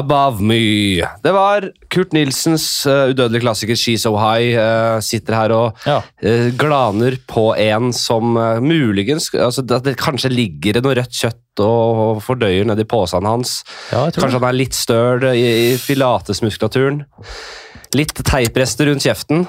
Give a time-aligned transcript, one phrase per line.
[0.00, 1.00] Above Me.
[1.24, 4.56] Det var Kurt Nilsens uh, udødelige klassiker She's So High.
[4.58, 6.00] Uh, sitter her og Ja.
[6.24, 8.34] uh, glaner på en som
[8.64, 13.58] muligens altså, det, Kanskje ligger det noe rødt kjøtt og fordøyer nedi posen hans.
[13.92, 15.42] Ja, Kanskje han er litt støl i,
[15.74, 17.02] i pilatesmuskulaturen.
[17.98, 19.44] Litt teiprester rundt kjeften.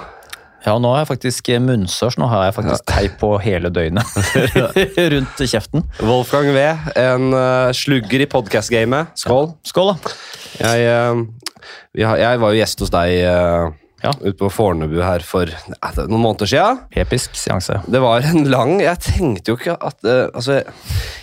[0.62, 2.20] Ja, nå har jeg faktisk munnsørs.
[2.22, 4.06] nå har jeg faktisk teip på hele døgnet
[5.16, 5.86] rundt kjeften.
[6.06, 6.66] Wolfgang V,
[7.02, 9.16] en uh, slugger i podkast-gamet.
[9.18, 9.56] Skål.
[9.66, 10.14] Skål, da.
[10.62, 14.12] Jeg, eh, jeg var jo gjest hos deg eh, Ja.
[14.18, 16.80] ute på Fornebu her for eh, noen måneder siden.
[17.04, 17.80] Episk seanse.
[17.86, 20.62] Det var en lang Jeg tenkte jo ikke at uh, Altså,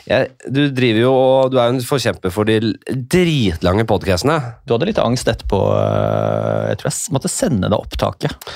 [0.06, 4.38] jeg, du driver jo og Du er jo en forkjemper for de dritlange podkastene.
[4.66, 5.62] Du hadde litt angst etterpå.
[5.74, 8.52] Uh, Jeg tror jeg måtte sende deg opptaket.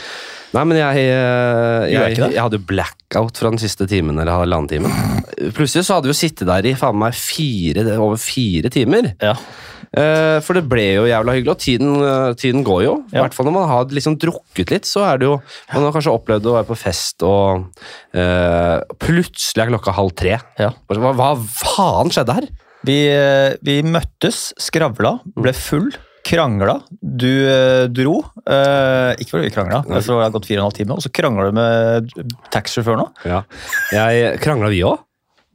[0.52, 4.68] Nei, men jeg, jeg, Gjør jeg, jeg hadde blackout fra den siste timen eller halvannen
[4.68, 5.22] timen.
[5.56, 9.14] Plutselig så hadde vi jo sittet der i faen meg fire, over fire timer.
[9.24, 9.32] Ja.
[9.92, 12.94] Eh, For det ble jo jævla hyggelig, og tiden, eh, tiden går jo.
[13.12, 13.22] I Ja.
[13.26, 15.34] hvert fall når man har liksom drukket litt, så er det jo
[15.74, 17.66] Man har kanskje opplevd å være på fest, og
[18.14, 20.38] uh, plutselig er klokka halv tre.
[20.58, 20.70] ja.
[20.88, 22.48] Hva, hva faen skjedde her?
[22.84, 22.96] Vi,
[23.62, 25.92] vi møttes, skravla, ble full.
[26.24, 26.76] Krangla.
[27.02, 28.20] Du eh, dro.
[28.46, 30.94] Eh, ikke fordi vi krangla, for det har gått fire og en halv time.
[30.94, 32.12] Og så krangla du med
[32.54, 33.24] taxisjåføren òg.
[33.26, 33.40] Ja.
[33.92, 35.00] Jeg Krangla vi òg?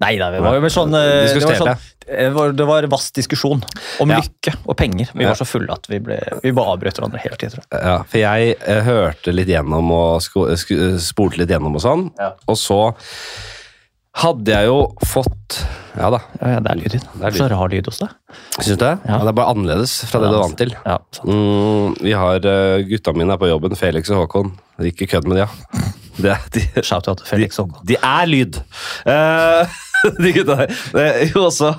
[0.03, 3.07] Nei da, det var jo mer sånn, det var, sånn det var, det var vass
[3.17, 3.63] diskusjon
[4.03, 4.19] om Ja.
[4.21, 5.09] lykke og penger.
[5.17, 7.65] Vi var så fulle at vi, ble, vi bare avbrøt hverandre hele tiden.
[7.73, 10.45] Ja, for jeg eh, hørte litt gjennom og sko,
[11.01, 12.05] spolte litt gjennom og sånn.
[12.21, 12.35] Ja.
[12.45, 12.79] Og så
[14.17, 15.59] hadde jeg jo fått
[15.97, 17.33] Ja da, Ja, ja, det er lyd i det.
[17.37, 18.13] Så rar lyd hos deg.
[18.59, 18.93] syns du det?
[19.09, 19.17] Ja.
[19.21, 20.73] Det er bare annerledes fra det du er vant til.
[20.85, 20.97] Ja.
[21.25, 24.53] Mm, vi har uh, gutta mine er på jobben, Felix og Håkon.
[24.85, 25.83] Ikke kødd med de, ja.
[26.17, 27.81] Det, de, Shout-out til Felix Håkon.
[27.85, 28.57] de er lyd!
[29.05, 29.75] Eh,
[30.23, 30.75] de gutta der.
[30.93, 31.71] Det er Jo, også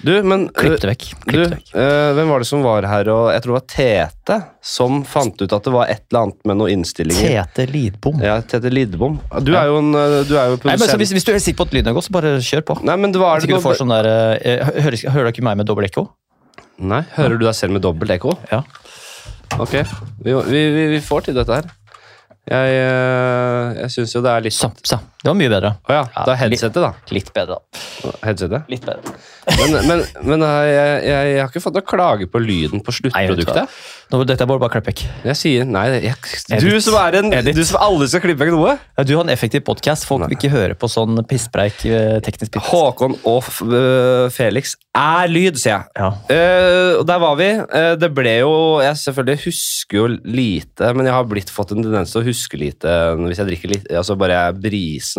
[0.00, 1.02] Du, men Klipp det vekk.
[1.12, 1.72] Du, Klipp det vekk.
[1.74, 5.44] Uh, hvem var det som var her, og jeg tror det var Tete, som fant
[5.44, 7.34] ut at det var et eller annet med noen innstillinger.
[7.44, 8.22] Tete Lidbom.
[8.24, 9.18] Ja, Tete Lidbom.
[9.44, 11.60] Du er jo en eh, du er jo Nei, men hvis, hvis du er sikker
[11.60, 12.78] på at lyden er god, så bare kjør på.
[12.88, 13.76] Nei, men det var det du noe...
[13.76, 16.06] sånn der, uh, hører, hører du ikke meg med dobbel ekko?
[16.80, 18.38] Nei, hører du deg selv med dobbelt ekko?
[18.48, 18.62] Ja.
[19.60, 19.76] Ok,
[20.24, 21.68] vi, vi, vi, vi får til dette her.
[22.48, 25.00] Jeg, uh, jeg syns jo det er litt så.
[25.28, 25.70] Det var mye bedre.
[25.84, 26.94] Oh, ja, Da headsetet, da.
[27.12, 28.12] Litt bedre, da.
[28.24, 28.70] Headsetet.
[28.72, 29.12] Litt bedre.
[29.58, 32.96] Men, men, men jeg, jeg, jeg har ikke fått noe klage på lyden på Nei,
[32.96, 33.76] sluttproduktet.
[34.08, 35.02] Nå, dette er bare bare klippvekk.
[35.28, 36.16] Jeg sier nei, jeg,
[36.64, 37.58] du som er en Edith.
[37.58, 38.78] Du som aldri skal klippe vekk noe.
[38.96, 40.06] Ja, du har en effektiv podkast.
[40.08, 41.84] Folk vil ikke høre på sånn pisspreik.
[41.84, 42.70] eh, teknisk piss.
[42.70, 45.92] Håkon og øh, Felix er lyd, sier jeg.
[46.00, 46.08] Ja.
[46.32, 47.50] Uh, der var vi.
[47.68, 48.52] Uh, det ble jo
[48.82, 52.60] Jeg selvfølgelig husker jo lite, men jeg har blitt fått en tendens til å huske
[52.60, 53.88] lite hvis jeg drikker litt.
[53.92, 54.62] Altså Bare jeg er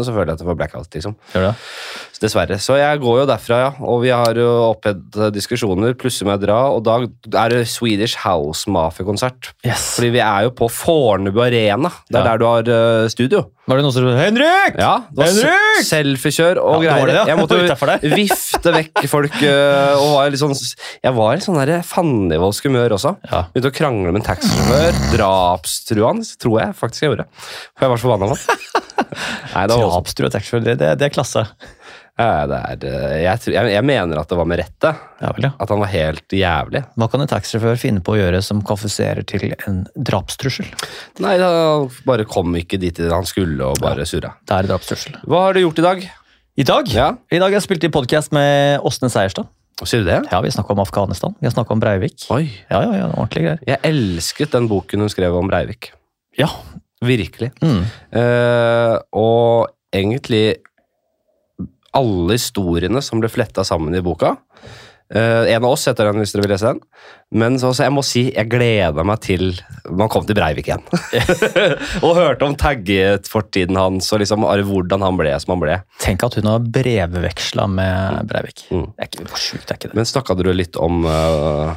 [0.07, 0.93] så føler jeg at det var blackout.
[0.93, 1.15] liksom.
[1.33, 1.55] Gjør det?
[2.19, 2.57] Dessverre.
[2.59, 3.69] Så jeg går jo derfra, ja.
[3.87, 5.93] Og vi har jo opphedet diskusjoner.
[5.99, 6.97] Plusser må jeg dra, og da
[7.45, 9.53] er det Swedish House Mafia-konsert.
[9.63, 9.95] Yes.
[9.95, 11.91] Fordi vi er jo på Fornebu Arena.
[12.09, 12.31] Det er Ja.
[12.33, 13.45] der du har eh, studio.
[13.69, 15.85] Var det noen som ropte 'Henrik!' Ja, det var Henrik!
[15.85, 17.05] se- selfiekjør og Ja, greier.
[17.05, 17.25] det, ja.
[17.29, 20.55] Jeg måtte jo vifte vekk folk øh, og var litt sånn
[21.03, 23.15] Jeg var i sånn der fandenivoldsk humør også.
[23.31, 23.43] Ja.
[23.53, 24.97] Begynte å krangle med en taxisjåfør.
[25.15, 27.27] Drapstruende, tror jeg faktisk jeg gjorde.
[27.77, 28.35] For jeg var så forbanna
[29.69, 30.01] det var.
[30.01, 30.29] Drapstrua
[30.65, 31.45] det, det, det er klasse.
[32.19, 34.89] Ja, det er, øh, jeg, tror- jeg, jeg mener at det var med rette.
[35.23, 35.51] Ja vel, ja.
[35.63, 36.81] At han var helt jævlig.
[36.99, 40.67] Hva kan en taxisjåfør finne på å gjøre som kvalifiserer til en drapstrussel?
[41.23, 41.51] Nei, da
[42.09, 44.33] bare kom ikke dit han skulle og bare surra.
[44.43, 45.15] Det er drapstrussel.
[45.23, 46.03] Hva har du gjort i dag?
[46.59, 49.47] I dag Ja, I dag har jeg spilt i podkast med Åsne Seierstad.
[49.87, 50.17] Sier du det?
[50.27, 52.25] Ja, Vi snakka om Afghanistan, vi snakka om Breivik.
[52.35, 52.49] Oi.
[52.67, 53.61] Ja, ja, ja, ordentlig greier.
[53.63, 55.93] Jeg elsket den boken hun skrev om Breivik.
[56.35, 56.49] Ja.
[56.99, 57.53] Virkelig.
[57.63, 57.85] Mm.
[58.11, 60.57] Uh, og egentlig
[61.97, 64.35] alle historiene som ble fletta sammen i boka.
[65.09, 66.81] Uh, en av oss heter den hvis dere vil lese den.
[67.33, 69.55] Men så, så jeg må si jeg gleder meg til
[69.89, 70.83] man kom til Breivik igjen.
[72.05, 75.79] og hørte om tagget-fortiden hans og liksom hvordan han ble som han ble.
[76.03, 78.67] Tenk at hun har brevveksla med Breivik.
[78.69, 78.91] Mm.
[78.93, 79.97] Det er ikke, sjukt er ikke det?
[79.97, 81.73] Men snakka dere litt om, eh,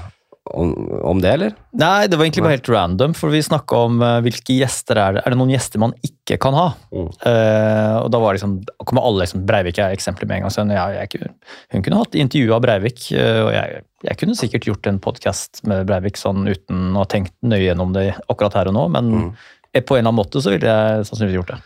[0.50, 0.72] om,
[1.02, 1.52] om det, eller?
[1.78, 5.14] Nei, det var egentlig bare helt random, for vi snakka om uh, hvilke gjester er
[5.14, 6.64] det Er det noen gjester man ikke kan ha?
[6.90, 7.06] Mm.
[7.22, 10.54] Uh, og da var liksom, kommer alle liksom, Breivik er eksempelet med en gang.
[10.54, 11.32] Så jeg, jeg,
[11.76, 15.62] hun kunne hatt intervju av Breivik, uh, og jeg, jeg kunne sikkert gjort en podkast
[15.70, 19.10] med Breivik sånn uten å ha tenkt nøye gjennom det akkurat her og nå, men
[19.12, 19.32] Mm.
[19.72, 21.56] på en eller annen måte så ville jeg sannsynligvis gjort det.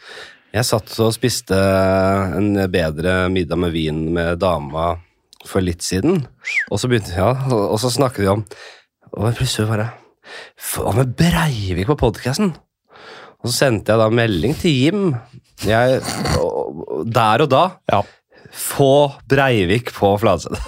[0.57, 1.57] Jeg satt og spiste
[2.39, 4.95] en bedre middag med vin med dama
[5.45, 6.23] for litt siden.
[6.71, 8.45] Og så begynte ja, og så snakket vi om
[9.17, 9.91] Og plutselig bare
[10.73, 12.55] Hva med Breivik på podkasten?
[13.43, 15.03] Og så sendte jeg da melding til Jim.
[15.67, 16.01] Jeg,
[17.15, 18.01] der og da Ja.
[18.57, 20.63] Få Breivik på Fladseth.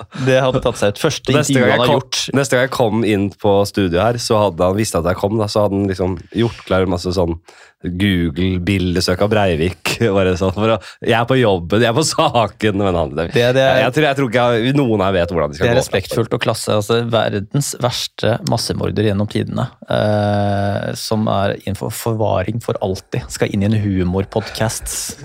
[0.28, 1.02] Det hadde tatt seg ut.
[1.02, 2.22] Første Neste gang, jeg han har kom, gjort.
[2.38, 5.36] neste gang jeg kom inn på studio her, så hadde han visst at jeg kom,
[5.40, 7.38] da, så hadde han liksom gjort klar masse sånn
[7.82, 9.96] Google-bildesøk av Breivik.
[10.16, 12.78] Bare sånn, for å, jeg er på jobben, jeg er på saken.
[12.78, 15.12] Men han, det, Det- det er- jeg, jeg, tror, jeg tror ikke jeg, noen her
[15.16, 16.70] vet hvordan de Det skal er respektfullt og klasse.
[16.78, 19.68] altså Verdens verste massemorder gjennom tidene.
[19.90, 23.26] Eh, som er innenfor forvaring for alltid.
[23.34, 25.18] Skal inn i en humorpodkast.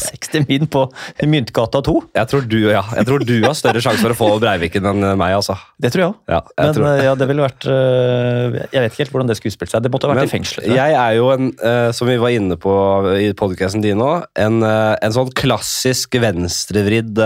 [0.00, 0.86] 60 min på
[1.28, 1.94] Myntgata 2.
[2.16, 5.00] Jeg tror, du, ja, jeg tror du har større sjanse for å få Breiviken enn
[5.16, 5.56] meg, altså.
[5.80, 6.16] Det tror jeg òg.
[6.28, 6.86] Ja, Men tror.
[6.90, 9.82] eh, ja, det ville vært eh, Jeg vet ikke helt hvordan det skulle utspilt seg.
[9.82, 10.64] Det måtte ha vært Men i fengsel.
[10.68, 10.92] jeg.
[10.92, 12.74] er jo en, eh, som vi var inne på
[13.16, 17.16] i podkasten din òg, en, en sånn klassisk venstrevridd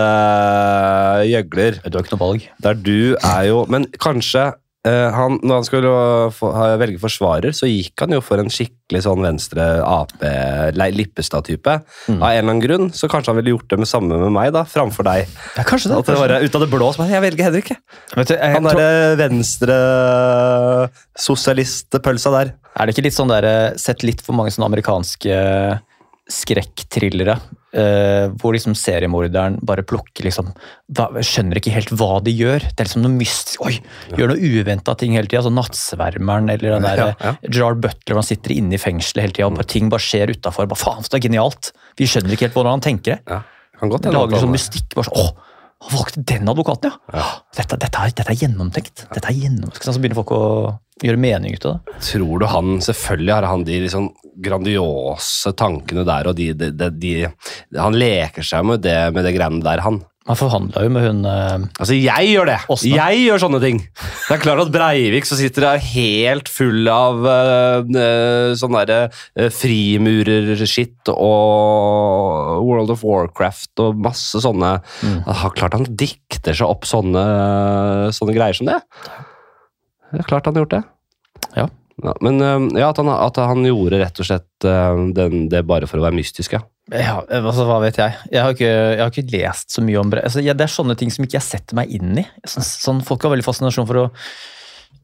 [1.27, 1.81] gjøgler.
[1.87, 2.47] Du har ikke noe valg.
[2.63, 4.53] Der du er jo Men kanskje
[4.87, 5.91] han, når han skulle
[6.37, 6.51] få,
[6.81, 11.75] velge forsvarer, så gikk han jo for en skikkelig sånn venstre Ap-Lippestad-type.
[12.07, 12.21] Mm.
[12.21, 12.87] Av en eller annen grunn.
[12.95, 15.27] Så kanskje han ville gjort det med samme med meg, da, framfor deg.
[15.57, 15.99] Ja, kanskje det.
[15.99, 17.81] At det var ut av det blå bare, Jeg velger Henrik, jeg.
[18.15, 19.77] Vet du, jeg, Han tror- derre venstre
[21.19, 22.55] sosialistpølsa der.
[22.77, 25.81] Er det ikke litt sånn der, eh, Sett litt for mange sånne amerikanske
[26.27, 27.37] skrekkthrillere,
[27.77, 30.49] uh, hvor liksom seriemorderen bare plukker liksom
[30.91, 32.67] da, Skjønner ikke helt hva de gjør.
[32.67, 33.77] Det er liksom noe mystisk Oi!
[34.19, 35.45] Gjør noe uventa ting hele tida.
[35.47, 37.35] Sånn Nattsvermeren eller den der Ja, ja.
[37.47, 40.71] Gerard Butler, han sitter inne i fengselet hele tida, bare ting bare skjer utafor.
[40.75, 41.71] Faen, så det er genialt!
[42.01, 43.21] Vi skjønner ikke helt hvordan han tenker det.
[43.31, 43.43] Ja,
[43.87, 44.89] Lager sånn mystikk.
[44.97, 45.55] bare sånn, Åh,
[45.87, 47.29] han valgte den advokaten, ja!
[47.55, 49.07] Dette, dette, er, dette er gjennomtenkt.
[49.13, 49.85] Dette er gjennomtenkt.
[49.85, 50.43] Så begynner folk å
[51.05, 51.99] gjøre mening ut av det.
[52.07, 54.11] Tror du han Selvfølgelig har han de liksom
[54.47, 57.15] grandiose tankene der, og de, de, de,
[57.77, 60.03] Han leker seg med det, med det greiene der, han.
[60.27, 62.57] Han forhandla jo med hun eh, Altså, jeg gjør det!
[62.73, 62.97] Åsne.
[62.99, 63.79] Jeg gjør sånne ting!
[63.87, 69.47] Det er klart at Breivik som sitter der helt full av eh, sånn derre uh,
[69.55, 75.23] frimurerskitt og World of Warcraft og masse sånne Mm.
[75.57, 77.23] Klart han dikter seg opp sånne,
[78.15, 78.79] sånne greier som det.
[80.13, 80.85] Det er klart han har gjort det.
[81.57, 81.67] Ja.
[82.25, 86.01] men uh, ja, at han, at han gjorde rett og slett den, det bare for
[86.01, 86.63] å være mystisk, ja.
[86.95, 88.15] Ja, altså, hva vet jeg.
[88.31, 90.95] Jeg har ikke, jeg har ikke lest så mye om altså, ja, Det er sånne
[90.99, 92.23] ting som ikke jeg setter meg inn i.
[92.47, 94.07] Sånn, sånn, folk har veldig fascinasjon for å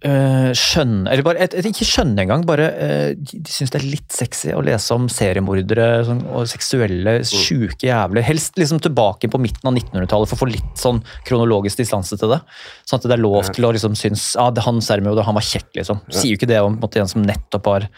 [0.08, 3.88] øh, skjønne Eller bare, et, et, ikke skjønner engang, bare øh, de, syns det er
[3.88, 8.24] litt sexy å lese om seriemordere sånn, og seksuelle, sjuke jævler.
[8.26, 12.34] Helst liksom tilbake på midten av 1900-tallet for å få litt sånn kronologisk distanse til
[12.34, 12.40] det.
[12.86, 15.46] Sånn at det er lov til å liksom synes ja, det, han seriemorder, han var
[15.46, 16.02] kjekk, liksom.
[16.10, 17.88] Sier jo ikke det om en, måte, en som nettopp har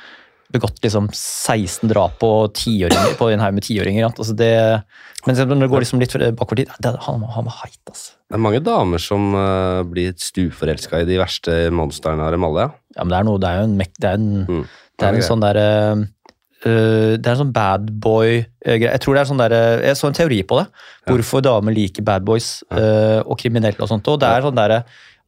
[0.54, 2.30] begått liksom 16 drap på,
[3.18, 4.06] på en haug med tiåringer.
[4.06, 4.54] Altså det,
[5.26, 6.72] men når det går liksom litt bakover tid
[7.06, 8.12] han, han var heit, altså.
[8.34, 12.64] Det er mange damer som uh, blir stupforelska i de verste monstrene av dem alle.
[12.66, 12.96] Ja.
[12.96, 14.64] Ja, men det er noe, det er jo en, mek- det er en, Mm.
[14.98, 16.02] det er en Ja, sånn der Uh,
[16.66, 18.90] øh, Det er en sånn bad boy-greie.
[18.90, 20.66] Jeg tror det er sånn der, jeg så en teori på det.
[21.06, 24.08] Hvorfor damer liker bad boys og kriminelle og sånt.
[24.08, 24.76] Og det er sånn der,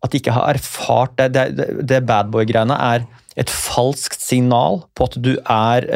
[0.02, 5.04] at de ikke har erfart Det, det, det bad boy-greiene er et falskt signal på
[5.10, 5.86] at du er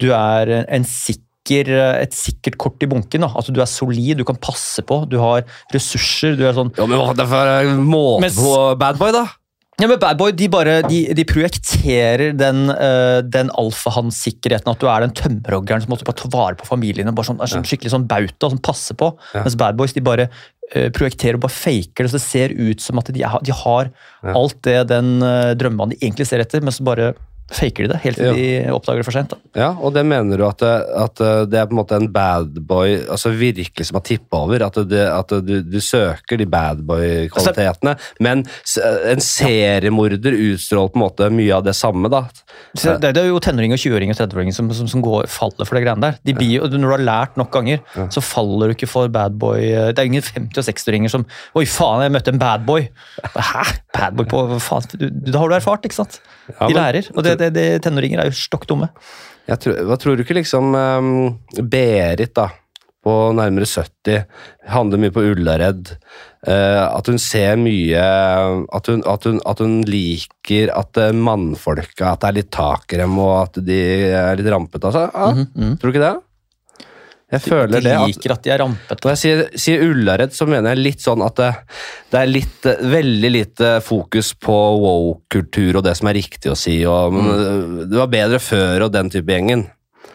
[0.00, 3.24] Du er en sikker et sikkert kort i bunken.
[3.24, 3.32] Da.
[3.34, 6.36] Altså, du er solid, du kan passe på, du har ressurser.
[6.38, 6.72] du er sånn...
[6.76, 9.26] Jo, men hva er det for måte Men på bad boy, da?
[9.78, 14.72] Ja, men Bad Boy de bare, de, de projekterer den, uh, den alfahann-sikkerheten.
[14.72, 17.10] At du er den tømmerhoggeren som måtte bare ta vare på familien.
[17.12, 19.12] og sånn, sånn Skikkelig sånn bauta som passer på.
[19.36, 19.44] Ja.
[19.46, 22.82] Mens Bad Boys de bare uh, projekterer og bare faker det, så det ser ut
[22.82, 24.32] som at de, de har Ja.
[24.34, 27.12] alt det den uh, drømmemannen de egentlig ser etter, men så bare
[27.50, 28.32] faker de det helt til Ja.
[28.36, 29.30] de oppdager det for sent.
[29.32, 29.36] da.
[29.56, 32.58] Ja, og det mener du at, at eh, det er på en måte en bad
[32.68, 34.62] boy altså virkelig som har tippa over?
[34.66, 38.44] At, det, at du, du søker de bad boy-kvalitetene, men
[39.08, 42.24] en seriemorder utstråler på en måte mye av det samme, da?
[42.76, 45.84] Det, det er jo tenåringer, 20-åringer og 30-åringer som, som, som går, faller for det
[45.86, 46.18] greiene der.
[46.26, 47.80] De blir, jo- når du har lært nok ganger,
[48.12, 49.60] så faller du ikke for bad boy.
[49.94, 51.24] Det er ingen 50- og 60-åringer som
[51.58, 52.88] Oi, faen, jeg møtte en bad boy.
[53.34, 53.64] Hæ?
[53.96, 55.08] Bad boy på faen?
[55.32, 56.20] Da har du erfart, ikke sant?
[56.48, 57.08] Ja, De lærer.
[57.14, 58.90] Og det, det, det, tenåringer er jo stokk dumme.
[59.48, 61.12] Tror, hva tror du ikke liksom um,
[61.72, 62.50] Berit, da,
[63.04, 64.26] på nærmere 70,
[64.68, 65.94] handler mye på Ullared.
[66.44, 68.02] Uh, at hun ser mye
[68.70, 72.94] At hun, at hun, at hun liker at uh, mannfolka At det er litt tak
[72.94, 73.78] i dem, og at de
[74.12, 74.90] er litt rampete.
[74.90, 75.08] Altså.
[75.14, 76.14] Ja, Mhm, Tror du ikke det?
[77.28, 77.92] Jeg føler De det.
[77.92, 79.04] At, liker at de er rampete.
[79.04, 81.48] når jeg sier, sier Ullared, så mener jeg litt sånn at det,
[82.12, 86.78] det er litt, veldig lite fokus på wow-kultur og det som er riktig å si.
[86.88, 89.66] Og, men, eh, Det var bedre før og den type gjengen.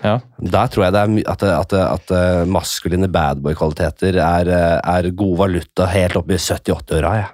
[0.03, 0.17] Ja.
[0.41, 5.87] Der tror jeg det at, at, at eh, maskuline badboy-kvaliteter er, eh, er god valuta
[5.93, 7.13] helt opp i 70-80-åra.
[7.21, 7.29] Ja.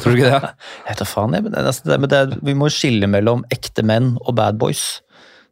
[0.00, 0.52] Tror du ikke det?
[0.86, 4.14] Jeg vet da faen, jeg, men det, men det, vi må skille mellom ekte menn
[4.22, 5.00] og bad boys.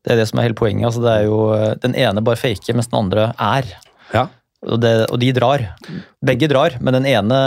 [0.04, 0.86] Det er det som er hele poenget.
[0.90, 3.68] Altså, det er jo, eh, den ene bare faker, mens den andre er.
[4.12, 4.26] Ja.
[4.64, 5.60] Og, det, og de drar.
[6.24, 7.38] Begge drar, men den ene,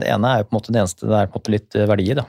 [0.00, 1.76] den ene er jo på en måte den eneste det er på en måte litt
[1.80, 2.16] eh, verdi i.
[2.18, 2.24] da.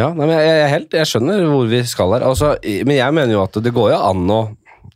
[0.00, 2.24] Ja, nei, men jeg, jeg, helt, jeg skjønner hvor vi skal her.
[2.28, 2.54] Altså,
[2.88, 4.40] men jeg mener jo at det går jo an å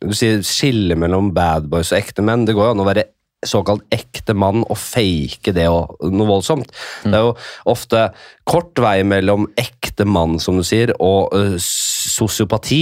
[0.00, 2.44] Du sier skille mellom bad boys og ekte menn.
[2.48, 3.06] Det går jo an å være
[3.46, 6.68] såkalt ekte mann og fake det og noe voldsomt.
[7.04, 7.34] Det er jo
[7.72, 8.02] ofte
[8.48, 12.80] kort vei mellom ekte mann, som du sier, og ø, sosiopati.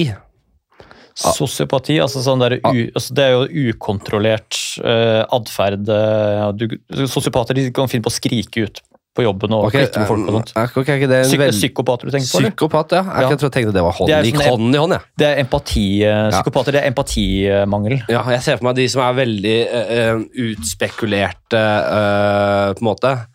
[1.15, 5.87] Sosiopati, altså sånn der, u, altså det er jo ukontrollert uh, atferd.
[5.87, 8.83] Uh, Sosiopater kan finne på å skrike ut
[9.15, 10.49] på jobben og okay, klikke med folk og sånt.
[10.81, 12.51] Okay, en Psyk veld- Psykopater du tenker på, eller?
[12.51, 13.03] Psykopat, ja.
[13.05, 13.29] Jeg Ja.
[13.31, 14.99] jeg tenkte det var hånd, Det er sånn- hånd i hånd, Ja.
[15.17, 15.87] Det er empati.
[16.03, 18.03] uh, Psykopater det er empatimangel.
[18.09, 23.27] Ja, jeg ser for meg de som er veldig uh, utspekulerte, eh, på en måte.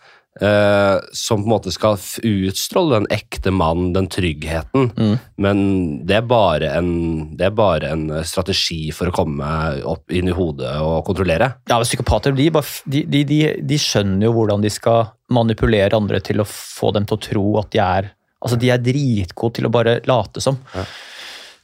[0.42, 4.90] Eh, som på en måte skal utstråle den ekte mannen, den tryggheten.
[4.96, 5.16] Mm.
[5.42, 5.62] Men
[6.08, 6.92] det er, bare en,
[7.38, 9.50] det er bare en strategi for å komme
[9.88, 11.54] opp inn i hodet og kontrollere.
[11.70, 12.50] Ja, men Psykopater de,
[12.86, 17.20] de, de, de skjønner jo hvordan de skal manipulere andre til å få dem til
[17.20, 20.56] å tro at de er Altså, De er dritgode til å bare late som.
[20.72, 20.86] Ja.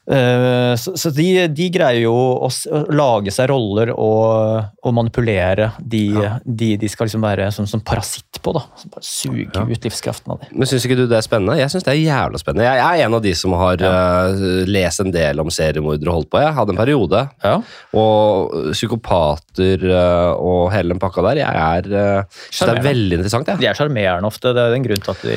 [0.05, 2.49] Eh, så de, de greier jo å,
[2.93, 6.35] lage seg roller og, og manipulere de, Ja.
[6.45, 8.53] de de skal liksom være som, som parasitt på.
[8.53, 9.63] da, som bare Suge Ja.
[9.65, 10.51] ut livskraften av dem.
[10.53, 11.57] Men syns ikke du det er spennende?
[11.57, 12.67] Jeg syns det er jævla spennende.
[12.67, 16.31] Jeg er en av de som har eh, lest en del om seriemordere og holdt
[16.35, 16.43] på.
[16.43, 17.23] Jeg hadde en periode.
[17.41, 17.55] Ja.
[17.97, 21.41] Og psykopater uh, og hele den pakka der.
[21.41, 23.49] Jeg er, uh, synes det er veldig interessant.
[23.49, 23.61] Jeg.
[23.63, 24.53] De er sjarmerende ofte.
[24.53, 25.35] Det er en grunn til at de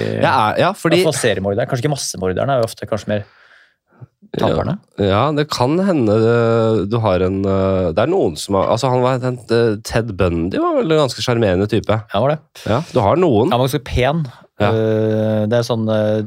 [0.58, 1.16] ja, fordi fall.
[1.68, 3.26] Kanskje ikke massemorderne, er jo ofte kanskje mer
[4.36, 4.76] taperne.
[5.00, 8.90] Ja, det kan hende eh, du har en eh, Det er noen som har Altså,
[8.92, 12.00] han var eh, Ted Bundy var vel en ganske sjarmerende type.
[12.12, 12.40] Ja, var det.
[12.68, 13.52] Ja, du har noen.
[13.52, 14.26] Han var ganske pen.
[14.58, 14.72] Ja.
[14.74, 16.24] Eh, Det er sånn eh,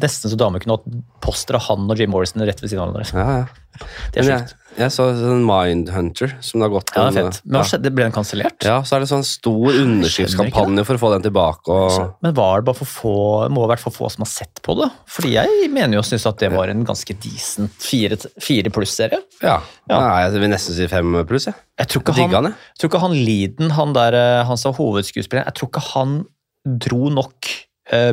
[0.00, 0.86] Nesten så damer kunne hatt
[1.20, 3.12] poster av han og Jim Morrison rett ved siden av hverandre.
[3.12, 3.46] Ja, ja.
[4.14, 4.52] Det er sjukt.
[4.54, 7.40] jeg, jeg så en Mindhunter som det har gått Ja, det er fett.
[7.44, 7.90] Men hva skjedde?
[7.90, 8.62] Ble den kansellert?
[8.62, 11.74] Ja, så er det sånn stor underskriftskampanje for å få den tilbake.
[11.74, 13.14] Og, Men var det bare for få
[13.50, 14.88] må ha vært for få som har sett på det?
[15.10, 19.20] Fordi jeg mener jo og syns at det var en ganske decent fire, fire pluss-serie.
[19.42, 19.58] ja,
[19.90, 19.98] Ja.
[20.00, 21.50] Nei, jeg vil nesten si fem pluss.
[21.50, 21.58] Jeg.
[21.82, 22.54] Jeg tror ikke han, jeg.
[22.78, 26.14] tror ikke han Liden, han der, eh, han som hovedskuespilleren, jeg tror ikke han
[26.64, 27.50] dro nok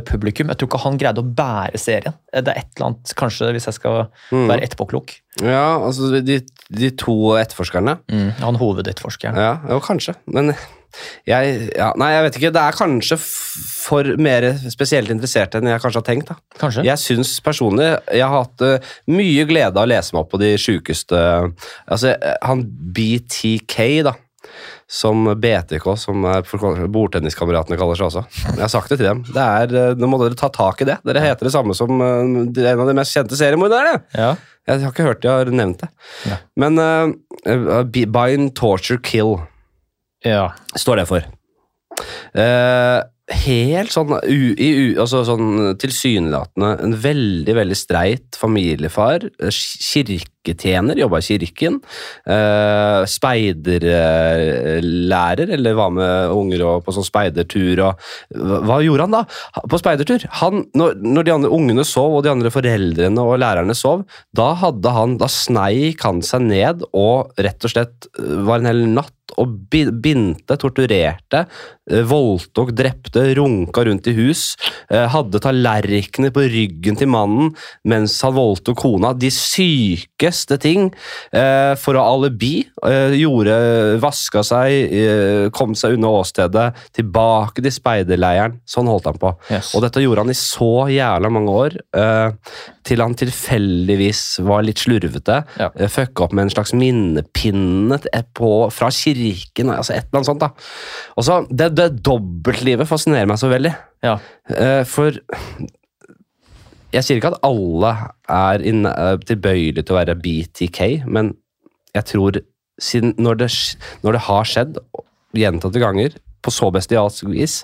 [0.05, 0.49] publikum.
[0.51, 2.13] Jeg tror ikke han greide å bære serien.
[2.33, 4.47] Eh, Det er et eller annet, kanskje, hvis jeg skal Mm.
[4.49, 5.15] være etterpåklok.
[5.41, 7.99] Ja, altså de, de to etterforskerne.
[8.11, 9.35] Mm, han hovedetterforskeren.
[9.39, 10.15] Ja, jo, kanskje.
[10.27, 10.53] Men
[11.25, 12.51] jeg ja, Nei, jeg vet ikke.
[12.51, 16.27] Det er kanskje for mer spesielt interesserte enn jeg kanskje har tenkt.
[16.27, 16.35] da.
[16.59, 16.83] Kanskje?
[16.83, 20.39] Jeg syns personlig Jeg har hatt uh, mye glede av å lese meg opp på
[20.43, 21.15] de sjukeste
[21.87, 24.13] Altså, eh, han BTK, da.
[24.91, 26.43] Som BTK, som er
[26.91, 28.23] bordtenniskameratene kaller seg også.
[28.49, 29.21] Jeg har sagt det til dem.
[29.23, 30.97] Det er, eh, Nå må dere ta tak i det.
[31.07, 34.01] Dere heter det samme som eh, en av de mest kjente seriemorderne.
[34.17, 34.33] Ja.
[34.67, 35.89] Jeg har ikke hørt de har nevnt det.
[36.27, 36.35] Ja.
[36.59, 39.39] Men uh, Bind, Torture, Kill
[40.27, 40.51] Ja.
[40.77, 41.25] står det for.
[42.35, 49.25] Uh, helt sånn, u, i, u, altså sånn tilsynelatende en veldig veldig streit familiefar.
[49.39, 49.51] eh,
[50.41, 51.75] Kirketjener, jobba i kirken.
[52.25, 57.77] Uh, Speiderlærer, eller var med unger og på sånn speidertur.
[57.85, 57.93] Og,
[58.65, 59.23] hva, gjorde han da?
[59.69, 60.25] På speidertur?
[60.41, 64.01] Han, når, når de andre ungene sov, og de andre foreldrene og lærerne sov,
[64.33, 68.69] da hadde han, da sneik han seg ned og rett og slett eh, var en
[68.71, 71.45] hel natt og binte, torturerte,
[71.87, 74.41] eh, voldtok, drepte, runka rundt i hus,
[74.89, 77.53] hadde tallerkener på ryggen til mannen
[77.87, 79.13] mens han voldtok kona.
[79.15, 79.29] De
[80.31, 80.89] sykeste ting
[81.33, 82.65] eh, for å alibi.
[82.87, 88.59] eh, Gjorde, vaska seg, eh, kom seg unna åstedet, tilbake til speiderleiren.
[88.65, 89.33] Sånn holdt han på.
[89.51, 89.73] Yes.
[89.75, 92.31] Og dette gjorde han i så jævla mange år, eh,
[92.83, 95.43] til han tilfeldigvis var litt slurvete.
[95.59, 95.69] Ja.
[95.77, 97.99] Uh, Fucka opp med en slags minnepinne
[98.33, 100.41] på, fra kirken, altså et eller annet sånt.
[100.41, 100.49] da.
[101.17, 103.75] Og så, Det, det dobbeltlivet fascinerer meg så veldig.
[104.01, 104.17] Ja.
[104.49, 105.13] Eh, for
[106.91, 107.91] jeg sier ikke at alle
[108.31, 108.83] er in,
[109.27, 111.33] tilbøyelige til å være BTK, men
[111.95, 112.41] jeg tror
[112.81, 113.49] siden når det,
[114.03, 114.77] når det har skjedd
[115.37, 117.59] gjentatte ganger på så bestialsk vis,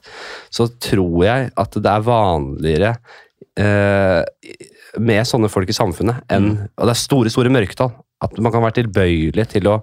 [0.53, 2.91] så tror jeg at det er vanligere
[3.57, 4.21] eh,
[5.01, 7.91] med sånne folk i samfunnet enn Og det er store, store mørketall.
[8.23, 9.79] At man kan være tilbøyelig til å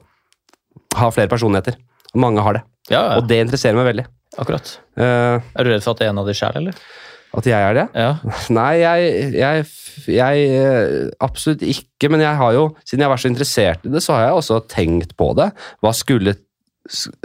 [0.99, 1.77] ha flere personligheter.
[2.15, 2.63] Og mange har det.
[2.91, 3.17] ja, ja.
[3.19, 4.07] Og det interesserer meg veldig.
[4.39, 4.77] akkurat.
[4.99, 6.79] Eh, Er du redd for at det er en av de sjæl, eller?
[7.39, 7.85] At jeg er det?
[7.99, 8.11] Ja.
[8.59, 9.67] Nei, jeg, jeg,
[10.15, 13.93] jeg eh, Absolutt ikke, men jeg har jo, siden jeg har vært så interessert i
[13.95, 15.51] det, så har jeg også tenkt på det.
[15.85, 16.37] Hva skulle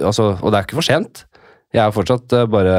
[0.01, 1.25] altså, Og det er ikke for sent.
[1.69, 2.75] Jeg er fortsatt eh, bare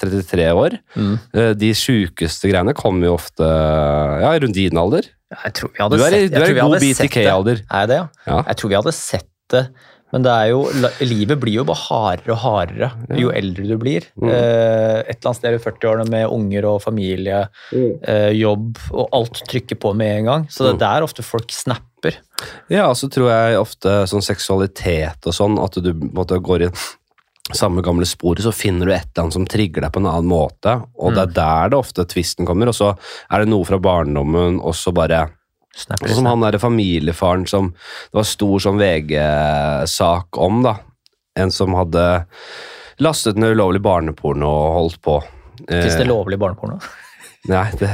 [0.00, 0.76] 33 år.
[0.98, 1.14] Mm.
[1.36, 5.06] Eh, De sjukeste greiene kommer jo ofte ja, rundt din alder.
[5.30, 6.80] Jeg tror vi hadde Du er sett, du er en i god.
[6.82, 7.60] BTK-alder.
[7.70, 8.08] Er det, ja?
[8.26, 8.40] Ja.
[8.48, 9.64] Jeg tror vi hadde sett det,
[10.12, 10.64] men det er jo,
[11.06, 14.06] livet blir jo bare hardere og hardere jo eldre du blir.
[14.20, 14.28] Mm.
[14.28, 19.42] Eh, et eller annet sted i 40-årene med unger og familie, eh, jobb, og alt
[19.50, 20.46] trykker på med en gang.
[20.50, 20.84] Så det er Mm.
[20.86, 22.16] der ofte folk snapper.
[22.72, 26.70] Ja, så tror jeg ofte sånn seksualitet og sånn, at du måte går i
[27.52, 30.28] samme gamle sporet, så finner du et eller annet som trigger deg på en annen
[30.30, 32.92] måte, og det er der det ofte tvisten kommer, og så
[33.30, 35.28] er det noe fra barndommen, og så bare
[35.76, 40.76] snapper, som han derre familiefaren som det var stor sånn VG-sak om, da.
[41.38, 42.06] En som hadde
[43.00, 45.20] lastet ned ulovlig barneporno og holdt på.
[45.68, 46.80] Fins det Eh, lovlig barneporno.
[47.48, 47.88] Nei, det,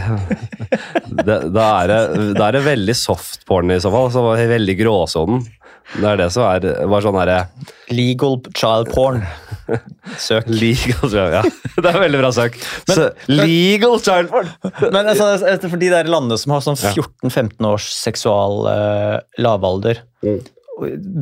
[1.23, 1.99] det, da, er det,
[2.35, 4.09] da er det veldig softporn i så fall.
[4.11, 5.45] Så var veldig gråsonen.
[5.95, 7.39] Det er det som er, var sånn herre
[7.95, 9.21] Legal child porn.
[10.19, 10.49] Søk.
[10.51, 11.43] Legal ja.
[11.83, 12.59] Det er veldig bra søk.
[12.91, 14.51] Så, legal child porn!
[14.91, 15.31] Men altså,
[15.69, 20.41] for de der landene som har sånn 14-15 års seksual uh, lavalder Mm.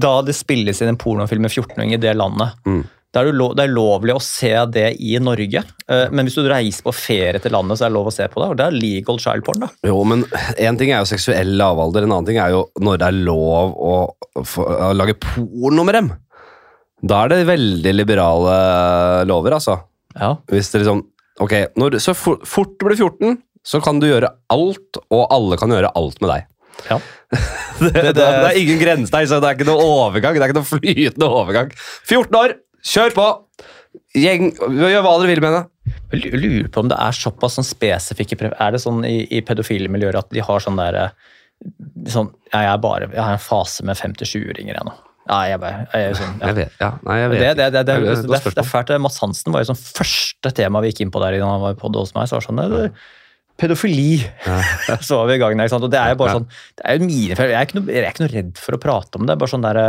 [0.01, 2.85] Da det spilles inn en pornofilm med 14-åringer i det landet Mm.
[3.15, 6.49] Da er det, det er lovlig å se det i Norge, eh, men hvis du
[6.51, 8.49] reiser på ferie til landet, så er det lov å se på det.
[8.51, 9.63] og Det er legal child porn.
[9.63, 9.71] da.
[9.87, 10.25] Jo, men
[10.59, 13.77] én ting er jo seksuell lavalder, en annen ting er jo når det er lov
[13.79, 13.95] å,
[14.43, 16.11] å lage porno med dem.
[17.05, 18.57] Da er det veldig liberale
[19.31, 19.79] lover, altså.
[20.19, 20.35] Ja.
[20.51, 21.07] Hvis det liksom
[21.43, 25.57] Ok, når, så for, fort du blir 14, så kan du gjøre alt, og alle
[25.59, 26.51] kan gjøre alt med deg.
[26.91, 27.01] Ja.
[27.75, 30.37] Det, det, det, er ingen grense der, så det er ikke noe overgang.
[30.37, 31.73] Det er ikke noe flytende overgang.
[32.07, 32.53] 14 år,
[32.87, 33.29] kjør på!
[34.19, 35.63] Gjeng, gjør hva dere vil med det.
[36.15, 39.91] Jeg lurer på om det er såpass sånn spesifikke Er det sånn i, i pedofile
[39.93, 41.17] miljøer at de har sånn der eh,
[42.11, 44.95] sånn, ja, jeg, er bare, jeg har en fase med 57-åringer ennå.
[44.95, 45.11] nå.
[45.25, 46.49] Ja, jeg, bare, jeg er sånn, ja.
[46.51, 48.61] Jeg vet, ja, nei, jeg vet Det, det, det, det, det, Det et det, det,
[48.61, 48.93] er fælt.
[49.01, 51.91] Mads Hansen var jo sånn første tema vi gikk inn på der han var på
[51.95, 52.29] det hos meg.
[52.29, 52.91] så var det sånn, det,
[53.57, 54.19] Pedofili.
[55.07, 55.71] så var vi i gang der.
[55.77, 56.39] Og det er jo bare Ja.
[56.41, 57.53] sånn, det er jo mine feil.
[57.53, 59.37] Jeg er ikke noe, jeg er ikke noe redd for å prate om det.
[59.39, 59.81] bare sånn der,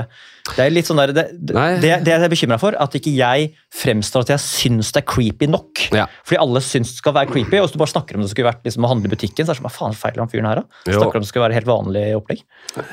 [0.45, 3.47] Det er litt sånn der, det, det, det, jeg er bekymra for, at ikke jeg
[3.73, 5.87] fremstår at jeg syns det er creepy nok.
[5.97, 6.05] Ja.
[6.23, 8.51] Fordi alle syns det skal være creepy, og hvis du bare snakker om det skulle
[8.51, 10.61] vært liksom, å handle i butikken, så er det sånn, faen feil han fyren her,
[10.61, 10.83] da?
[10.85, 12.45] Snakker om det skulle være helt vanlig opplegg.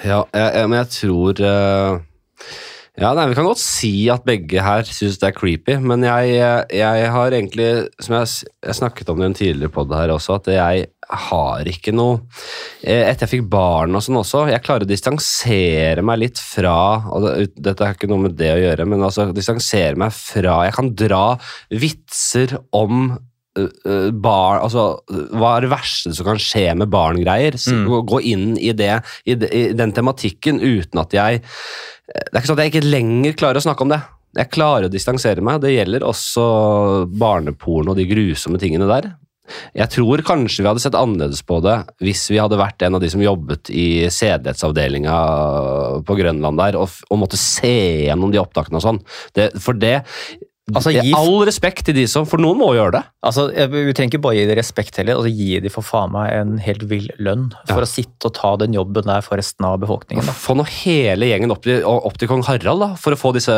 [0.09, 2.01] Ja, jeg, jeg, men jeg tror eh,
[3.01, 6.35] Ja, nei, Vi kan godt si at begge her syns det er creepy, men jeg,
[6.77, 7.69] jeg har egentlig
[8.03, 11.69] Som jeg, jeg snakket om det i en tidligere podd her også, at jeg har
[11.69, 12.21] ikke noe
[12.85, 16.77] eh, Etter jeg fikk barn og sånn også, jeg klarer å distansere meg litt fra
[17.09, 20.63] og det, Dette har ikke noe med det å gjøre, men altså distansere meg fra
[20.69, 21.27] Jeg kan dra
[21.73, 23.07] vitser om
[23.53, 25.03] barn, altså
[25.37, 27.59] Hva er det verste som kan skje med barngreier?
[27.61, 27.83] Mm.
[28.09, 28.95] Gå, inn i, det,
[29.29, 31.43] i, i den tematikken uten at jeg
[32.13, 34.03] Det er ikke sånn at jeg ikke lenger klarer å snakke om det.
[34.37, 35.61] Jeg klarer å distansere meg.
[35.65, 36.45] Det gjelder også
[37.21, 39.13] barneporno og de grusomme tingene der.
[39.77, 43.03] Jeg tror kanskje vi hadde sett annerledes på det hvis vi hadde vært en av
[43.03, 45.17] de som jobbet i sedelighetsavdelinga
[46.07, 47.75] på Grønland der, og, og måtte se
[48.07, 49.03] gjennom de opptakene og sånn.
[49.61, 49.97] For det
[50.75, 53.03] Altså, gi- All respekt til de som For noen må gjøre det.
[53.25, 56.33] Altså, Vi trenger ikke bare gi dem respekt heller, altså gi dem for faen meg
[56.33, 57.87] en helt vill lønn for Ja.
[57.87, 60.25] å sitte og ta den jobben der for resten av befolkningen.
[60.27, 60.33] da.
[60.33, 63.53] Få nå hele gjengen opp til, opp til kong Harald da, for å få disse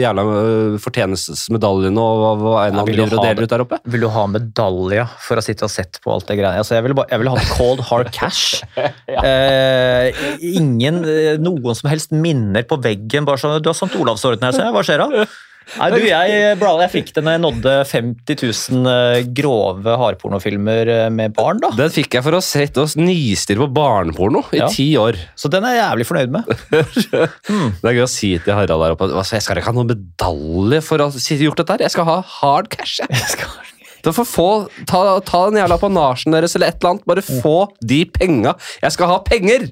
[0.00, 3.78] jævla øh, fortjenestesmedaljene og hva, enn han driver og deler ut der oppe.
[3.86, 6.58] Vil du ha medalje for å sitte og sett på alt det greiene?
[6.62, 8.62] Altså, jeg ville vil hatt cold hard cash.
[9.08, 13.24] eh, ingen, eh, noen som helst minner på veggen.
[13.26, 13.94] bare sånn, Du har St.
[13.98, 14.74] Olavsorden her, ser jeg.
[14.76, 15.26] Hva skjer da?
[15.74, 21.06] Nei, du, jeg, jeg fikk det når jeg nådde 50 000 eh, grove hardpornofilmer eh,
[21.10, 21.58] med barn.
[21.64, 21.72] da.
[21.74, 24.70] Den fikk jeg for å sette oss nistirre på barneporno i Ja.
[24.70, 25.18] ti år.
[25.34, 26.52] Så den er jeg jævlig fornøyd med.
[27.82, 29.90] Det er gøy å si til Harald der oppe altså, jeg skal ikke ha noen
[29.90, 31.86] medalje for å ha gjort dette her.
[31.88, 33.00] Jeg skal ha hard cash.
[33.02, 33.10] Jeg.
[33.16, 33.62] Jeg skal...
[34.06, 34.48] Da får få,
[34.86, 37.06] ta, ta den jævla apanasjen deres eller et eller annet.
[37.10, 38.52] Bare få de penga.
[38.84, 39.66] Jeg skal ha penger!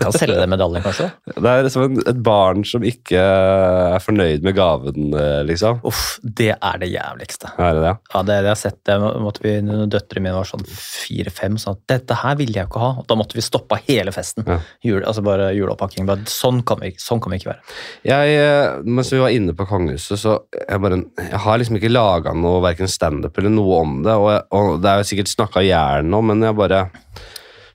[0.00, 1.08] Kan selge den medaljen, kanskje.
[1.36, 5.80] Det er som et barn som ikke er fornøyd med gaven, eh, liksom.
[5.86, 7.52] Uff, det er det jævligste.
[7.58, 7.94] Er det det?
[8.12, 8.78] Ja, det, det har jeg sett.
[8.88, 9.54] Det måtte vi,
[9.92, 11.58] Døtrene mine var sånn fire-fem.
[11.60, 12.92] sånn at dette her ville jeg jo ikke ha.
[13.02, 14.46] Og da måtte vi stoppa hele festen.
[14.48, 14.58] Ja.
[14.86, 16.08] Jul, altså bare juleoppakking.
[16.30, 17.76] Sånn, sånn kan vi ikke være.
[18.06, 21.92] Jeg, eh, mens vi var inne på kongehuset, så jeg, bare, jeg har liksom ikke
[21.92, 24.16] laga noe verken standup eller noe om det.
[24.16, 26.86] Og, jeg, og det er jo sikkert snakka i hjel nå, men jeg bare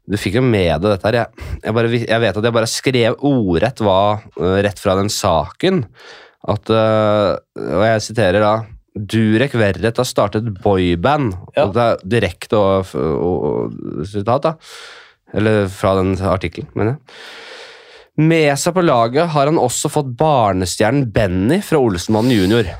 [0.09, 1.19] Du fikk jo med deg dette her.
[1.19, 5.11] Jeg, jeg, bare, jeg vet at jeg bare skrev ordrett hva eh, rett fra den
[5.13, 5.83] saken.
[6.51, 8.53] At eh, Og jeg siterer da
[8.91, 11.35] Durek Verret har startet boyband.
[11.55, 11.67] Ja.
[11.67, 13.45] Og det er direkte og, og,
[14.01, 14.55] og sitat, da.
[15.37, 17.21] Eller fra den artikkelen, mener jeg.
[18.21, 22.73] Med seg på laget har han også fått barnestjernen Benny fra Olsenmannen jr.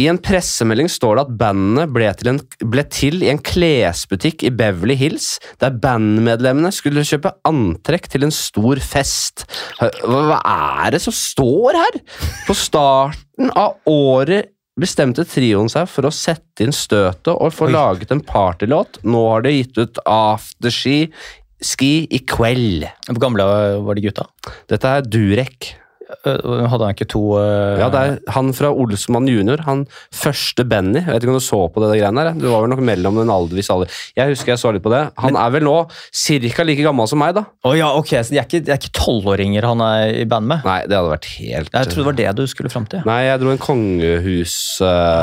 [0.00, 4.42] I en pressemelding står det at bandene ble til, en, ble til i en klesbutikk
[4.46, 9.46] i Beverly Hills, der bandmedlemmene skulle kjøpe antrekk til en stor fest.
[9.78, 12.00] Hva er det som står her?
[12.48, 17.74] På starten av året bestemte trioen seg for å sette inn støtet og få Oi.
[17.76, 18.98] laget en partylåt.
[19.06, 20.98] Nå har de gitt ut Afterski
[21.64, 22.82] Ski i kveld.
[23.06, 23.46] Hvor gamle
[23.86, 24.26] var de gutta?
[24.68, 25.70] Dette er Durek.
[26.26, 27.78] Øh, Hadde han ikke to uh...
[27.80, 29.62] Ja, det er han fra Olsmann junior.
[29.64, 31.00] Han første Benny.
[31.00, 32.34] Jeg vet ikke om du så på det, greiene der.
[32.36, 33.88] Du var vel nok mellom den aldervis alder.
[34.18, 35.00] Jeg husker jeg så litt på det.
[35.24, 36.62] Han er vel nå ca.
[36.68, 37.44] like gammel som meg, da.
[37.64, 40.46] Å ja, ok, så de er ikke, de er ikke tolvåringer han er i band
[40.52, 40.58] med?
[40.68, 43.00] Nei, det hadde vært helt Jeg trodde det var det du skulle fram til.
[43.08, 43.62] Nei, jeg dro en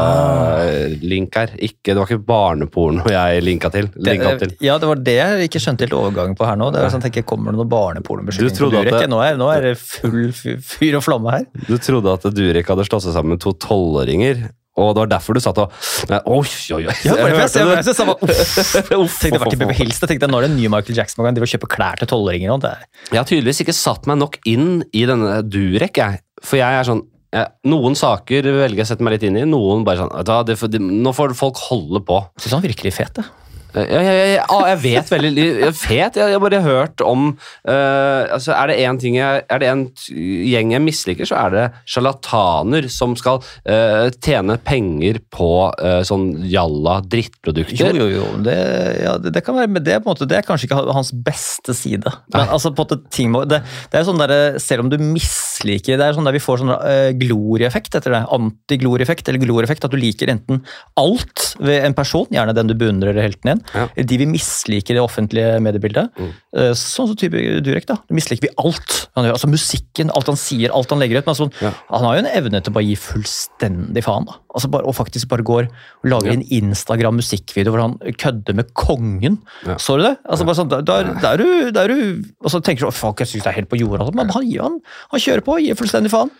[0.02, 1.50] kongehus-link her.
[1.62, 3.90] Ikke, det var ikke barneporno jeg linka til.
[4.02, 4.56] Linka til.
[4.64, 6.72] Ja, det var det jeg ikke skjønte helt overgangen på her nå.
[6.74, 9.48] Det er sånn, tenker, Kommer det noen barnepornobeskyldning på trodde at det- Nå, er- nå
[9.54, 11.46] er det full fy- fyr og flamme her.
[11.68, 15.36] Du trodde at Durek hadde slått seg sammen med to tolvåringer, og det var derfor
[15.36, 15.74] du satt og
[16.12, 16.96] Oi, oi, oi.
[17.04, 19.78] Ja, bare, Jeg jeg, jeg, jeg, jeg, jeg, uff, tenkte vært i uff, Beverly.
[19.82, 20.00] Hills.
[20.00, 22.08] Jeg tenkte, Nå er det en ny Michael Jackson man De vil kjøpe klær til
[22.08, 22.54] tolvåringer.
[22.56, 26.22] og er- Jeg har tydeligvis ikke satt meg nok inn i denne Durek, jeg.
[26.42, 27.04] For jeg er sånn
[27.36, 30.56] jeg, Noen saker velger jeg å sette meg litt inn i, noen bare sånn det,
[30.72, 32.18] det, Nå får folk holde på.
[32.40, 33.14] Jeg synes han er litt fet.
[33.20, 33.24] det.
[33.28, 33.41] Jeg,
[33.72, 35.46] jeg, jeg, ah, jeg vet veldig
[35.78, 36.18] Fet.
[36.20, 39.84] Jeg, har bare hørt om uh, altså Er det én ting jeg Er det en
[40.12, 46.34] gjeng jeg misliker, så er det sjarlataner som skal uh, tjene penger på uh, sånn
[46.50, 47.96] jalla drittprodukter.
[47.98, 48.28] jo, jo.
[48.46, 48.56] Det,
[49.02, 51.12] ja, det, det kan være, men det, på en måte, det er kanskje ikke hans
[51.26, 52.12] beste side.
[52.34, 53.62] Men altså, på en måte, ting det,
[53.94, 57.12] er sånn der, Selv om du misliker Det er sånn der vi får sånn uh,
[57.20, 58.24] glorieffekt etter det.
[58.38, 59.88] Antiglorieffekt eller glorieffekt.
[59.88, 60.64] At du liker enten
[61.00, 63.88] alt ved en person, gjerne den du beundrer helt helten Ja.
[63.96, 66.10] De vi misliker i det offentlige mediebildet.
[66.18, 66.32] Mm.
[66.58, 67.86] Eh, sånn som type Durek.
[67.86, 67.96] da.
[68.08, 69.08] Det misliker vi alt.
[69.16, 71.26] Han gjør, altså Musikken, alt han sier, alt han legger ut.
[71.26, 71.72] Men altså, Ja.
[71.90, 74.26] han har jo en evne til å bare gi fullstendig faen.
[74.26, 74.34] da.
[74.56, 76.34] Altså bare, Og faktisk bare går og lager Ja.
[76.34, 79.40] en Instagram-musikkvideo hvor han kødder med kongen.
[79.78, 80.18] Så du det?
[80.30, 83.44] Altså bare sånn, der, er- er du, Og så tenker du «Å, fuck, jeg syns
[83.44, 84.80] det er helt på jorda, altså, men han, han,
[85.12, 86.32] han kjører på, gir fullstendig faen.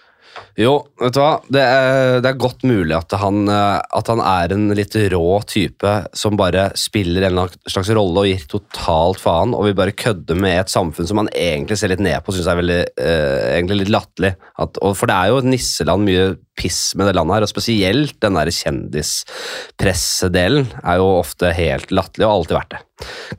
[0.60, 1.40] Jo, vet du hva?
[1.52, 5.42] Det er, det er godt mulig at han, eh, at han er en litt rå
[5.48, 7.40] type som bare spiller en
[7.72, 11.32] slags rolle og gir totalt faen, og vil bare kødde med et samfunn som han
[11.32, 14.34] egentlig ser litt ned på, syns jeg er veldig, eh, litt latterlig.
[14.82, 16.26] For det er jo et nisseland, mye
[16.60, 22.26] piss med det landet her, og spesielt den der kjendispressedelen er jo ofte helt latterlig,
[22.26, 22.82] og har alltid vært det.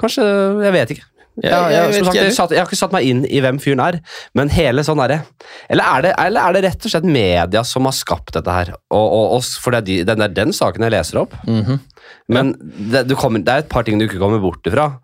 [0.01, 0.25] Kanskje,
[0.65, 1.07] jeg vet ikke.
[1.41, 4.01] Ja, Jeg- jeg jeg, jeg, jeg har ikke satt meg inn i hvem fyren er,
[4.35, 5.23] men hele sånn derre
[5.71, 8.75] eller, er det- eller er det rett og slett media som har skapt dette her?
[8.91, 11.33] Og, og, og, for det er, de, den, er den saken jeg leser opp.
[11.49, 11.81] Mhm.
[12.29, 12.53] Men
[12.91, 14.99] det, du kommer, det er et par ting du ikke kommer bort ifra.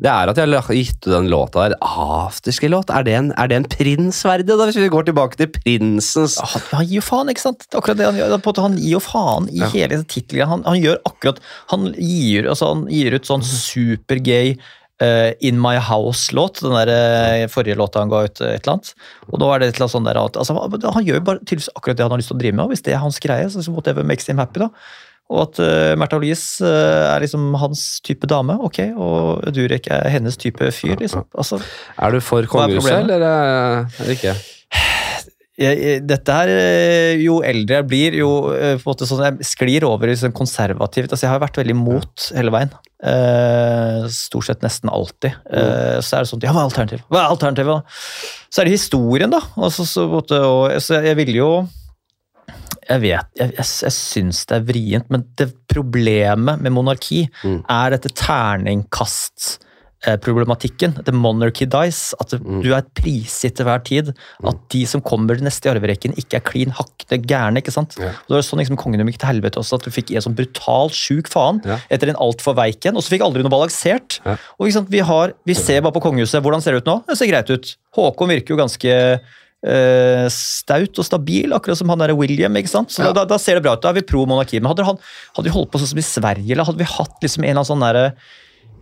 [0.00, 1.74] Det er at jeg har gitt ut den låta der.
[1.82, 2.90] Afterski-låt?
[2.94, 6.62] Er, det er det en prins verdig, da, hvis vi går tilbake til prinsens Han,
[6.72, 7.66] han gir jo faen, ikke sant?
[7.72, 8.30] Er akkurat det Han gjør.
[8.36, 9.68] Det er Han gir jo faen i Ja.
[9.74, 10.48] hele tittelen.
[10.48, 11.40] Han, han gjør akkurat
[11.72, 14.56] Han gir, altså, han gir ut sånn supergay
[15.00, 16.60] eh, In My House-låt.
[16.62, 16.92] Den der
[17.44, 18.94] uh, forrige låta han ga ut, eh, et eller annet.
[19.28, 20.56] Og nå er det et eller annet sånn der at altså,
[20.94, 22.64] han- gjør jo bare tydeligvis akkurat det han har lyst til å drive med.
[22.64, 24.70] og Hvis det er hans greie, så så whatever makes him happy, da.
[25.30, 30.08] Og at uh, Märtha Louise uh, er liksom hans type dame, ok, og Durek er
[30.10, 31.24] hennes type fyr, liksom.
[31.38, 31.60] Altså,
[31.96, 34.34] Er du for kongehuset, eller er eller ikke?
[35.60, 39.48] Jeg, dette her, eh, Jo eldre jeg blir, jo eh, på en måte sånn, jeg
[39.50, 41.12] sklir over i sånn konservativt.
[41.12, 42.72] altså Jeg har vært veldig imot hele veien.
[43.00, 45.36] Uh, stort sett nesten alltid.
[45.48, 47.04] Eh, så er det sånn Ja, hva er alternativet?
[47.08, 47.80] Hva er alternativet?
[47.80, 48.48] da?
[48.50, 49.40] Så er det historien, da.
[49.56, 51.52] Altså, så, måte, og, så jeg ville jo
[52.90, 57.60] jeg vet, jeg, jeg, jeg syns det er vrient, men det problemet med monarki Mm.
[57.70, 58.10] er dette
[60.00, 61.04] terningkastproblematikken.
[61.04, 62.14] The monarchy dies.
[62.20, 62.62] At Mm.
[62.62, 64.14] du er prisgitt til hver tid.
[64.44, 67.58] At de som kommer neste i arverekken, ikke er klin hakkende gærne.
[67.58, 67.96] ikke sant?
[67.98, 68.08] Ja.
[68.08, 70.34] Og det var sånn liksom Kongen gikk til helvete også, at du fikk en sånn
[70.36, 71.78] brutalt sjuk faen Ja.
[71.90, 74.20] etter en altfor veik en, og så fikk aldri noe balansert.
[74.24, 74.36] Ja.
[74.58, 76.42] Og vi, har, vi ser bare på kongehuset.
[76.42, 77.04] Hvordan ser det ut nå?
[77.06, 77.76] Det ser greit ut.
[77.94, 79.20] Håkon virker jo ganske
[79.62, 82.54] eh, staut og stabil, akkurat som han der William.
[82.56, 82.88] ikke sant?
[82.90, 83.82] Så da, da ser det bra ut.
[83.82, 84.60] Da er vi pro monarki.
[84.60, 84.98] Men hadde, han,
[85.36, 87.60] hadde vi holdt på sånn som i Sverige, eller hadde vi hatt liksom en eller
[87.60, 88.14] annen sånn derre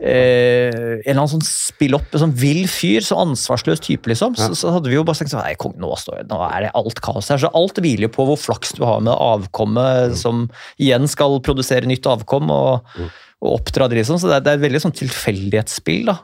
[0.01, 4.37] eh, en eller annen sånn spill-opp, en sånn vill fyr, så ansvarsløs type, liksom.
[4.39, 6.75] Så, så hadde vi jo bare tenkt sånn Nei, kong, nå, står, nå er det
[6.79, 7.41] alt kaos her.
[7.43, 10.47] Så alt hviler jo på hvor flaks du har med avkommet, som
[10.81, 12.53] igjen skal produsere nytt avkom.
[12.55, 13.09] og
[13.39, 16.09] og oppdra det liksom, så det er, det er et veldig sånn tilfeldighetsspill.
[16.11, 16.17] da.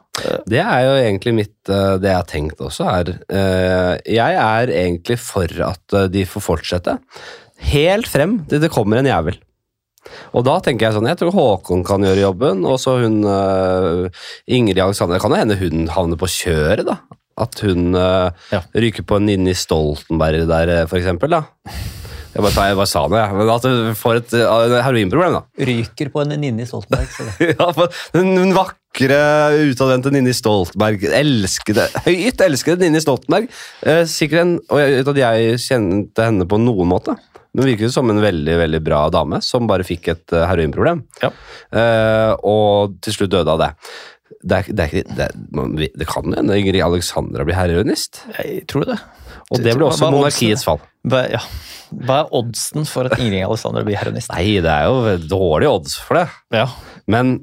[0.51, 4.73] Det er jo egentlig mitt eh, Det jeg har tenkt også, er eh, Jeg er
[4.75, 6.97] egentlig for at eh, de får fortsette.
[7.71, 9.39] Helt frem til det kommer en jævel.
[10.37, 14.07] Og da tenker jeg sånn, jeg tror Håkon kan gjøre jobben, og så hun uh,
[14.51, 15.17] Ingrid Alexandra.
[15.19, 16.99] Det kan jo hende hun havner på kjøret, da.
[17.41, 18.61] At hun uh, Ja.
[18.79, 21.33] ryker på en Ninni Stoltenberg der, eh, for eksempel.
[21.35, 21.43] Da.
[22.35, 23.35] Jeg bare, tar- jeg bare sa det, jeg.
[23.39, 25.43] Men at hun får et uh, heroinproblem, da.
[25.71, 27.11] Ryker på en Ninni Stoltenberg.
[27.55, 29.19] Ja, for den, vakre,
[29.71, 31.03] utadvendte Ninni Stoltenberg.
[31.15, 33.47] Elskede, høyt elskede Ninni Stoltenberg.
[33.87, 37.15] Uh, sikkert en, og vet at jeg kjente henne på noen måte.
[37.55, 41.05] Men virket som en veldig veldig bra dame som bare fikk et eh, heroinproblem.
[41.23, 41.31] Ja.
[41.75, 43.71] Uh, og til slutt døde av det.
[44.45, 48.25] Det, er, det, er ikke, det, man, det kan jo hende Ingrid Alexandra blir heroinist.
[48.35, 48.99] Jeg tror det.
[49.53, 50.83] Og det ble også monarkiets fall.
[51.07, 51.41] Hva, ja.
[51.95, 54.33] Hva er oddsen for at Ingrid Alexandra blir heroinist?
[54.35, 56.27] Nei, det er jo dårlige odds for det.
[56.57, 56.67] Ja.
[57.11, 57.37] Men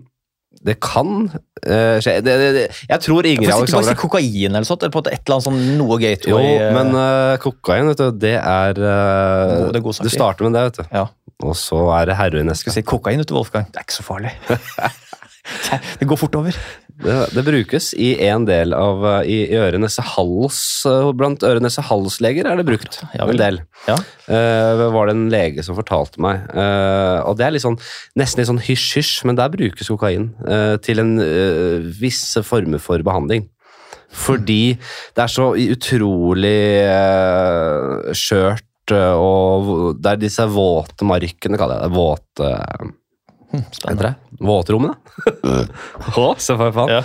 [0.67, 2.17] det kan uh, skje.
[2.21, 4.83] Det, det, det, jeg tror Ingrid Hvorfor Alexandra bare si kokain eller sånt?
[4.85, 6.51] Eller på et eller annet sånn noe gateway?
[6.53, 10.67] Jo, men uh, kokain, vet du, det er uh, det er Du starter med det,
[10.69, 10.95] vet du.
[10.99, 11.07] Ja.
[11.41, 12.75] Og så er det heroin Skal neste.
[12.77, 13.65] si kokain ute, Wolfgang?
[13.73, 14.35] Det er ikke så farlig.
[15.99, 16.57] det går fort over.
[17.01, 22.65] Det, det brukes i en del av I i øre-nese-hals uh, Blant øre-nese-hals-leger er det
[22.67, 23.61] brukt Ja en del.
[23.87, 23.95] Ja.
[24.27, 26.43] Uh, var det en lege som fortalte meg.
[26.53, 27.79] Uh, og det er litt sånn,
[28.19, 33.01] nesten litt sånn hysj-hysj, men der brukes kokain uh, til en uh, visse former for
[33.05, 33.47] behandling.
[34.11, 34.75] Fordi
[35.15, 41.95] det er så utrolig uh, skjørt, og det er disse våte markene, kaller jeg det.
[41.95, 42.49] Våte
[43.75, 44.11] Spennende.
[44.11, 44.39] det?
[44.41, 44.97] Våtrommene?
[46.21, 46.97] Å, se for faen.
[46.99, 47.03] Ja.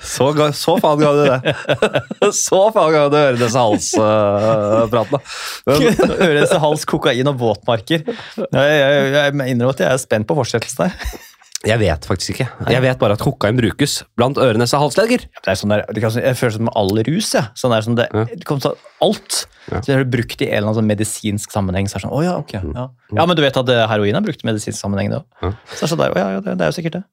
[0.00, 1.54] Så, ga, så faen ga du det.
[2.46, 5.20] så faen ga du høre disse halspratene.
[5.20, 5.20] da.
[5.68, 8.06] Men, Ørese, hals, kokain og våtmarker.
[8.08, 11.20] Jeg, jeg, jeg innrømmer at jeg er spent på fortsettelsen her.
[11.64, 12.46] Jeg vet faktisk ikke.
[12.70, 15.24] Jeg vet bare at kokain brukes blant øre-nese-halsleger.
[15.40, 17.30] Det er sånn der, det kan, jeg føler som all rus.
[17.36, 17.46] Ja.
[17.58, 18.24] Sånn der, sånn det, Ja.
[18.30, 19.40] det kommer til alt.
[19.70, 19.80] Ja.
[19.80, 21.88] Så det er brukt i en eller annen sånn medisinsk sammenheng.
[21.88, 22.52] Så er det sånn, å ja, ok.
[22.60, 22.86] Ja.
[23.16, 25.26] ja, men du vet at eh, heroin er brukt i medisinsk sammenheng, det òg.
[25.40, 25.52] Ja.
[25.72, 27.04] Så det er sånn der, å ja, ja, det, det er jo sikkert det.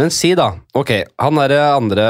[0.00, 0.48] Men si da,
[0.80, 2.06] ok, han er andre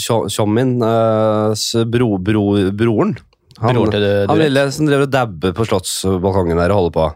[0.00, 3.16] tjommien min, eh, bro, bro, broren.
[3.60, 7.08] Han, Bror til han lille som driver og dabber på slottsbalkongen der og holder på.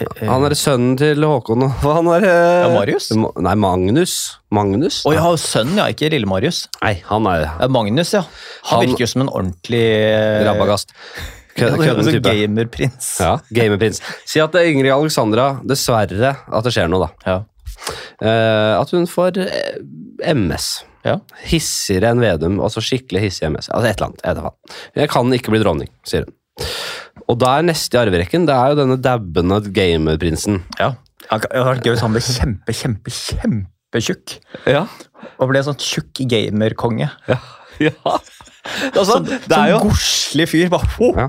[0.00, 3.10] Eh, Han er sønnen til Håkon og han er, eh, Ja, Marius?
[3.14, 4.14] Ma- Nei, Magnus.
[4.54, 5.02] Magnus?
[5.06, 5.86] Å ja, sønnen, ja.
[5.94, 6.64] Ikke lille Marius.
[6.82, 8.24] Nei, han er Ja, Magnus, ja.
[8.70, 10.94] Han, Han- virker jo som en ordentlig eh, rabagast.
[11.54, 12.26] Kødden type.
[12.26, 13.12] Gamerprins.
[13.22, 14.00] Ja, gamerprins.
[14.26, 17.30] Si at det er Ingrid Alexandra, dessverre at det skjer noe, da.
[17.30, 17.36] Ja.
[18.18, 20.66] Uh, at hun får eh, MS.
[21.06, 21.18] Ja.
[21.46, 23.68] Hissigere enn Vedum, altså skikkelig hissig MS.
[23.70, 24.74] Altså et eller annet.
[24.98, 26.34] Jeg kan ikke bli dronning, sier hun.
[27.24, 30.62] Og da er neste i arverekken det er jo denne dabbende gamerprinsen.
[30.80, 30.94] ja.
[31.24, 34.34] Det hadde vært gøy hvis han ble kjempe, kjempe, kjempetjukk.
[34.68, 34.82] Ja.
[35.40, 37.08] Og ble en sånn tjukk gamerkonge.
[37.30, 37.38] Ja.
[37.86, 38.18] ja.
[38.64, 40.70] Altså, Sånn, det er jo sånn godslig fyr.
[40.72, 41.28] Bare, ho, Ja.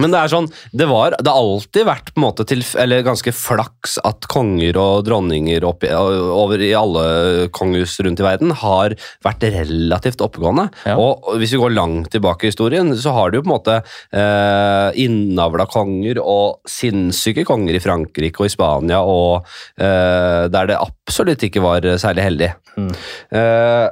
[0.00, 3.96] Men det er sånn, det, har alltid vært på en måte til, eller ganske flaks
[4.06, 8.94] at konger og dronninger opp, over i alle kongehus rundt i verden har
[9.26, 10.68] vært relativt oppegående.
[10.86, 10.96] Ja.
[11.00, 13.78] Og hvis vi går langt tilbake i historien, så har du jo på en måte
[13.80, 19.48] eh, innavla konger og sinnssyke konger i Frankrike og i Spania, og
[19.80, 22.52] eh, der det absolutt ikke var særlig heldig.
[22.78, 22.92] Mm.
[23.38, 23.86] Eh,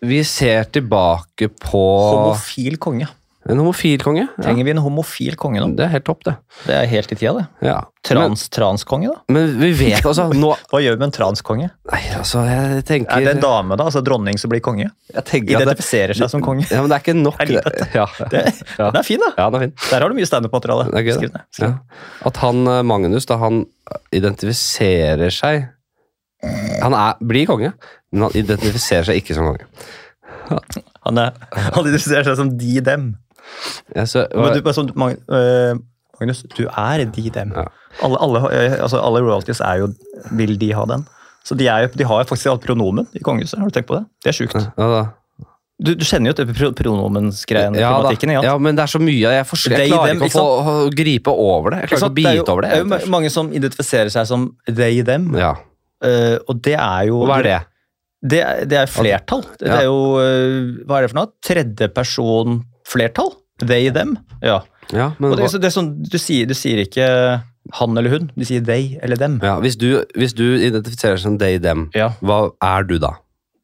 [0.00, 3.08] vi ser tilbake på Homofil konge.
[3.42, 4.22] en homofil konge.
[4.22, 4.42] Ja.
[4.44, 5.66] Trenger vi en homofil konge nå?
[5.74, 6.36] Det er helt topp, det.
[6.62, 7.66] Det er helt i tida, det.
[7.66, 7.80] Ja.
[8.06, 9.18] Trans, transkonge, da?
[9.34, 11.68] Men, vi vet altså nå Hva gjør vi med en transkonge?
[11.90, 13.88] Nei, altså, jeg tenker Er det en dame, da?
[13.90, 14.88] Altså dronning som blir konge?
[15.10, 16.68] At det, Identifiserer seg som konge?
[16.70, 17.42] ja, men det er ikke nok.
[17.50, 17.88] Det.
[17.98, 18.06] Ja.
[18.30, 18.44] Det.
[18.78, 19.32] Den er fin, da.
[19.36, 19.74] ja, den er fin.
[19.90, 20.86] Der har du mye standup-materiale.
[20.94, 21.42] Er Skriv ned.
[21.58, 21.72] Ja.
[22.30, 23.64] At han eh, Magnus, da han
[24.14, 25.66] identifiserer seg
[26.82, 27.74] Han er, blir konge,
[28.12, 29.68] men han identifiserer seg ikke som konge.
[31.06, 33.08] Han, er, han identifiserer seg som de, dem.
[33.96, 35.78] Ja, så, og, du, sånn, Mag- øh,
[36.20, 37.54] Magnus, du er de, dem.
[37.56, 37.66] Ja.
[38.04, 39.90] Alle, alle, øh, altså, alle royalties er jo
[40.38, 41.02] Vil de ha den?
[41.44, 43.58] Så de, jo, de har jo faktisk alt pronomen i kongehuset.
[43.58, 44.04] Har du tenkt på det?
[44.22, 44.56] Det er sjukt.
[44.78, 45.02] ja.
[45.82, 47.74] Du, du kjenner jo til pro pronomensgreien.
[47.80, 49.32] Ja, ikke ja, men det er så mye.
[49.34, 51.80] Jeg, forstår, jeg klarer them, ikke å få gripe over det.
[51.82, 52.70] Jeg klarer ikke å jo- bite over det.
[52.70, 55.32] Det er jo mange som identifiserer seg som they, them.
[55.34, 55.56] Ja.
[56.02, 57.58] Uh, og det er jo hva er det?
[58.22, 59.42] Det, er- det er flertall.
[59.58, 61.32] Det er jo øh, Hva er det for noe?
[61.42, 63.32] Tredje person flertall?
[63.62, 64.16] They, them.
[64.42, 64.60] Ja.
[64.92, 67.04] Ja, men det, det er sånn, du, sier, du sier ikke
[67.78, 69.36] han eller hun, du sier they eller dem.
[69.42, 72.08] ja, hvis, du, hvis du identifiserer som they, them, Ja.
[72.20, 73.12] hva er du da?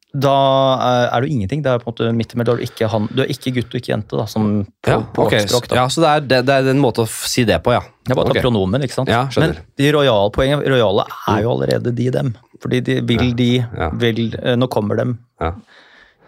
[0.09, 0.33] Da
[0.81, 1.61] er, er du ingenting.
[1.61, 2.57] Det er på en måte midt imellom.
[2.57, 4.97] Er du ikke, han, du er ikke gutt og ikke jente, da, som på, Ja,
[5.13, 5.43] på okay.
[5.45, 5.67] språk.
[5.69, 5.83] Da.
[5.83, 7.83] ja, så det er, det, det er en måte å si det på, ja.
[8.07, 9.11] Det er bare å ta pronomen, ikke sant?
[9.13, 9.27] Ja.
[9.37, 12.33] Men de royalpoengene rojale er jo allerede de, dem.
[12.63, 13.91] Fordi de vil de Ja.
[14.01, 15.19] vil, eh, Nå kommer dem.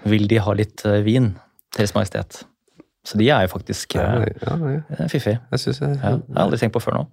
[0.05, 1.33] Vil de ha litt eh, vin?
[1.75, 2.43] Deres Majestet.
[3.07, 4.55] Så de er jo faktisk Ja, eh, ja,
[4.99, 5.39] eh, fiffige.
[5.51, 7.07] jeg jeg, har aldri tenkt på før nå.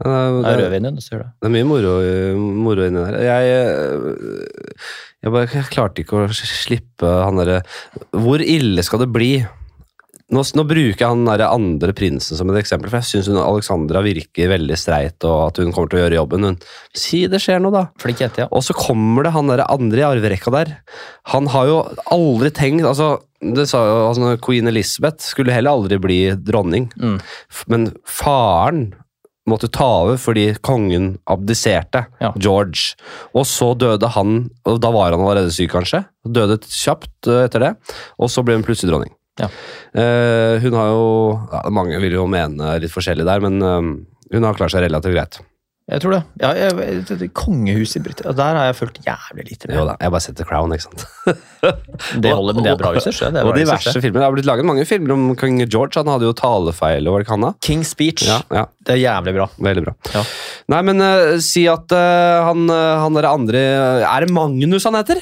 [0.00, 1.92] det, er det, er, det er mye moro,
[2.64, 3.18] moro inni der.
[3.28, 4.78] Jeg,
[5.24, 7.62] jeg, bare, jeg klarte ikke å slippe han derre
[8.12, 9.34] Hvor ille skal det bli?
[10.34, 14.00] Nå, nå bruker jeg han der andre prinsen som et eksempel, for jeg syns Alexandra
[14.04, 16.46] virker veldig streit, og at hun kommer til å gjøre jobben.
[16.48, 16.56] Hun,
[16.96, 17.84] si det skjer noe, da.
[18.00, 18.48] Flink jente, ja.
[18.48, 20.72] Og så kommer det han der andre i arverekka der.
[21.34, 21.78] Han har jo
[22.16, 27.18] aldri tenkt altså, det sa jo, altså, Queen Elizabeth skulle heller aldri bli dronning, Mm.
[27.68, 28.86] Men faren
[29.50, 32.32] måtte ta over fordi kongen abdiserte, Ja.
[32.36, 32.94] George.
[33.34, 36.04] Og så døde han, og da var han allerede syk, kanskje.
[36.24, 37.72] Døde kjapt eh, etter det,
[38.18, 39.12] og så ble hun plutselig dronning.
[39.40, 39.48] Ja.
[39.90, 41.06] Uh, hun har jo
[41.50, 43.80] ja, Mange vil jo mene litt forskjellig der, men uh,
[44.30, 45.40] hun har klart seg relativt greit.
[45.84, 46.18] Jeg tror det.
[46.40, 49.76] Ja, jeg, det- kongehuset i Britannia, der har jeg fulgt jævlig lite med.
[49.76, 51.04] Jo da, jeg bare setter Crown, ikke sant.
[52.24, 53.20] Det holder, men det er bra research.
[53.20, 53.34] det.
[53.36, 54.00] Det Og diverse det.
[54.04, 54.20] filmer.
[54.22, 55.96] Det har blitt laget mange filmer om kong George.
[56.00, 57.52] Han hadde jo talefeil, var det ikke han da?
[57.68, 58.24] King's Speech.
[58.28, 59.46] Ja, ja, Det er jævlig bra.
[59.68, 59.94] veldig bra.
[60.16, 60.24] Ja.
[60.72, 63.60] Nei, men uh, si at uh, han, eh, han der andre
[64.08, 65.20] Er det Magnus han heter?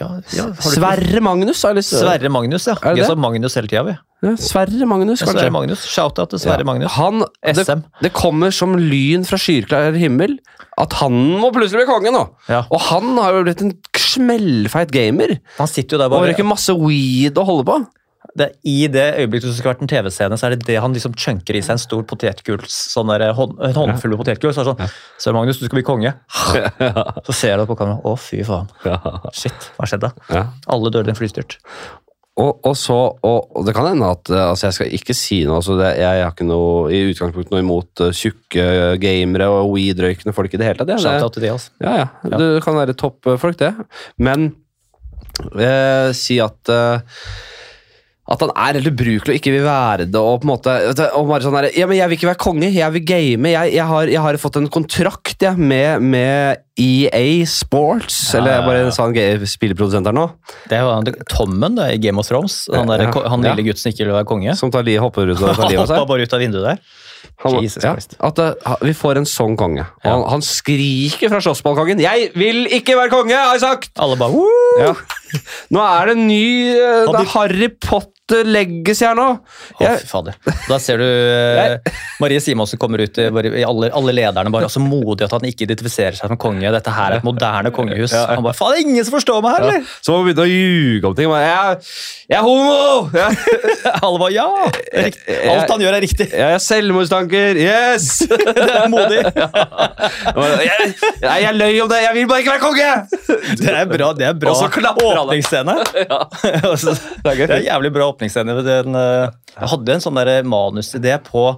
[0.00, 1.62] Ja, Sverre Magnus?
[1.68, 2.74] Eller, Sverre Magnus, ja.
[2.94, 3.96] Vi sa Magnus hele tida, vi.
[4.24, 5.38] Ja, Sverre Magnus, kanskje.
[5.38, 5.84] Sverre Magnus.
[5.92, 6.68] Shout-out til Sverre Ja.
[6.68, 6.92] Magnus.
[6.96, 7.82] Han, det, SM.
[8.02, 10.38] det kommer som lyn fra skyklar himmel
[10.80, 12.22] at han må plutselig bli konge nå.
[12.48, 12.64] Ja.
[12.70, 15.38] Og han har jo blitt en smellfeit gamer.
[15.60, 17.78] Han sitter jo der Og bare røyker masse weed å holde på.
[18.36, 21.14] Det, I det øyeblikket det skulle vært en TV-scene, så er det det han liksom
[21.18, 24.52] chunker i seg en stor potetgull, sånn der, hånd, en håndfull med potetgull.
[24.54, 26.12] Så er det sånn «Sør Magnus, du skal bli konge.
[27.26, 27.98] Så ser du på kamera.
[28.06, 28.68] Å, fy faen.
[29.36, 30.12] Shit, hva skjedde?
[30.32, 30.46] Ja.
[30.72, 31.58] Alle døde i en flystyrt.
[32.36, 35.38] Og, og så, og, og det kan hende at eh, altså Jeg skal ikke si
[35.48, 38.66] noe altså det, Jeg har ikke noe i utgangspunktet noe imot uh, tjukke
[39.00, 40.90] gamere og weed-røykende folk i det hele tatt.
[40.90, 41.72] Det, Det- Shout-out de, altså.
[41.80, 42.36] Ja, ja.
[42.36, 43.72] Det kan være toppfolk, det.
[44.20, 44.50] Men
[45.56, 47.00] eh, si at eh,
[48.26, 50.18] at han er helt ubrukelig og ikke vil være det.
[50.18, 50.72] Og på en måte,
[51.14, 53.52] og bare sånn her, ja, men Jeg vil ikke være konge, jeg vil game.
[53.52, 58.18] Jeg, jeg, har, jeg har fått en kontrakt ja, med, med EA Sports.
[58.34, 59.14] Ja, Eller bare en sånn
[59.46, 60.26] spilleprodusent her nå.
[60.66, 62.64] Det jo Tommen da, i Game of Thrones.
[62.74, 64.58] Han, der, han lille gutten som ikke vil være konge.
[64.58, 66.86] Som tar li, hopper ut og tar livet av Hoppa bare ut av vinduet der.
[67.42, 67.92] Han, ja,
[68.28, 69.82] at uh, vi får en sånn konge.
[69.84, 70.12] Ja.
[70.12, 73.90] Han, han skriker fra slåssballkongen 'Jeg vil ikke være konge', har jeg sagt!
[74.00, 74.46] Alle bare Woo!
[74.80, 74.94] Ja.
[75.74, 76.44] Nå er det ny
[76.76, 78.14] uh, Det er Harry Potter
[78.46, 79.24] legges her nå.
[79.38, 80.34] Å, Jeg, fy fader.
[80.66, 81.76] Da ser du uh,
[82.22, 83.26] Marie Simonsen kommer ut i,
[83.60, 86.66] i alle, alle lederne bare så modig at han ikke identifiserer seg som konge.
[86.74, 88.14] Dette her er et moderne kongehus.
[88.16, 89.92] Han bare, faen, det er ingen som forstår meg her, eller?
[90.02, 91.30] så må vi begynne å ljuge om ting.
[91.30, 91.86] Men Jeg,
[92.32, 93.06] jeg er homo!
[93.94, 94.48] Alle bare, ja!
[95.06, 95.38] riktig.
[95.52, 96.26] Alt han gjør er riktig.
[96.32, 97.62] jeg er selvmordstanker!
[97.62, 98.08] Yes!
[98.26, 99.22] Det er modig.
[100.66, 100.90] Jeg,
[101.22, 102.02] jeg, jeg løy om det!
[102.08, 102.90] Jeg vil bare ikke være konge!
[103.62, 105.25] Det er bra, det er bra Og så klapper alle.
[105.26, 105.74] Åpningsscene.
[106.10, 106.20] ja.
[107.26, 108.56] det er en jævlig bra åpningsscene.
[108.62, 111.48] Eh, Jeg hadde en sånn manusidé på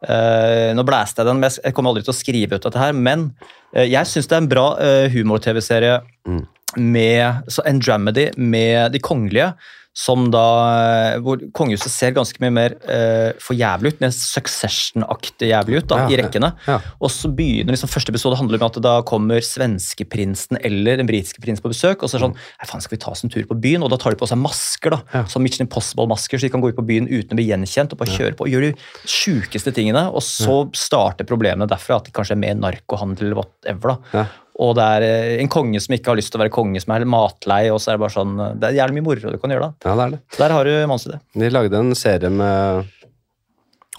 [0.00, 2.80] Uh, Nå blæste jeg den, men jeg- jeg kommer aldri til å skrive ut dette
[2.80, 2.94] her.
[2.96, 3.34] Men
[3.76, 6.46] uh, jeg syns det er en bra uh, humor-TV-serie Mm.
[6.78, 9.50] med så en dramedy med de kongelige.
[9.92, 15.80] Som da, hvor kongehuset ser ganske mye mer eh, for jævlig ut, mer Succession-aktig jævlig
[15.82, 16.52] ut da, Ja, i rekkene.
[16.66, 16.76] ja.
[17.02, 21.42] Og så begynner liksom første episode handler om at da kommer svenskeprinsen eller den britiske
[21.42, 22.02] prinsen på besøk.
[22.02, 23.82] Og så er det sånn Nei, faen, skal vi ta oss en tur på byen?
[23.82, 24.90] Og da tar de på seg masker.
[24.94, 25.24] da, Ja.
[25.24, 27.92] Sånn Mission Impossible-masker, så de kan gå ut på byen uten å bli gjenkjent.
[27.92, 28.78] Og bare kjøre på og gjøre de
[29.10, 30.06] sjukeste tingene.
[30.14, 33.98] Og så starter problemene derfra, at de kanskje er mer narkohandel eller whatever.
[34.12, 34.26] da.
[34.60, 36.94] Og det er eh, en konge som ikke har lyst til å være konge, som
[36.94, 37.62] er matlei.
[37.72, 39.68] og så er Det bare sånn, eh, det er jævlig mye moro du kan gjøre
[39.68, 39.88] da.
[39.88, 40.20] Ja, det er det.
[40.36, 41.20] Der har du mansidé.
[41.44, 42.90] De lagde en serie med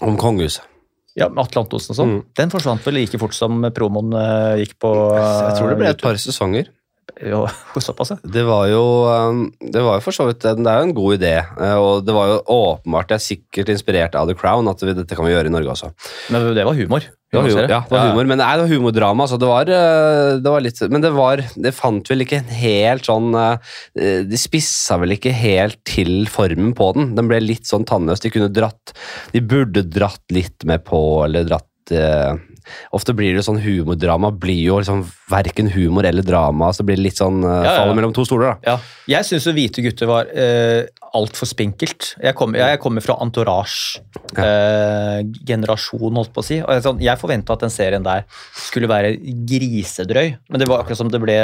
[0.02, 0.68] om kongehuset.
[1.18, 2.12] Ja, med Atle Antonsen og sånn.
[2.12, 2.20] Mm.
[2.40, 6.04] Den forsvant vel like fort som promoen eh, gikk på Jeg tror det ble et
[6.06, 6.70] par sesonger.
[7.22, 7.42] Jo,
[7.82, 8.18] såpass, ja.
[8.34, 11.16] Det var jo um, Det var jo for så vidt Det er jo en god
[11.18, 11.32] idé.
[11.42, 14.94] eh, Og det var jo åpenbart Det er sikkert inspirert av The Crown at vi,
[14.96, 15.90] dette kan vi gjøre i Norge også.
[16.32, 17.04] Men det var humor.
[17.32, 19.24] Det var humor, ja, det var humor, men nei, det var humordrama.
[19.30, 22.50] Så det var, eh, det var litt, men det var Det fant vel ikke en
[22.58, 27.14] helt sånn eh, De spissa vel ikke helt til formen på den.
[27.16, 28.20] Den ble litt sånn tannløs.
[28.24, 28.92] De kunne dratt
[29.32, 31.68] De burde dratt litt med på, eller dratt
[31.98, 32.38] eh,
[32.94, 36.72] Ofte blir det sånn humordrama blir jo liksom verken humor eller drama.
[36.72, 37.94] Så blir det litt sånn uh, Ja, ja.
[37.96, 38.56] mellom to stoler, da.
[38.72, 38.76] Ja.
[39.16, 40.82] Jeg syns Hvite gutter var uh,
[41.18, 42.00] altfor spinkelt.
[42.22, 46.58] Jeg kommer, jeg kommer fra entourage-generasjon, holdt på å si.
[46.62, 48.20] Og jeg, sånn, jeg forventa at den serien der
[48.54, 51.38] skulle være grisedrøy, men det var akkurat som det ble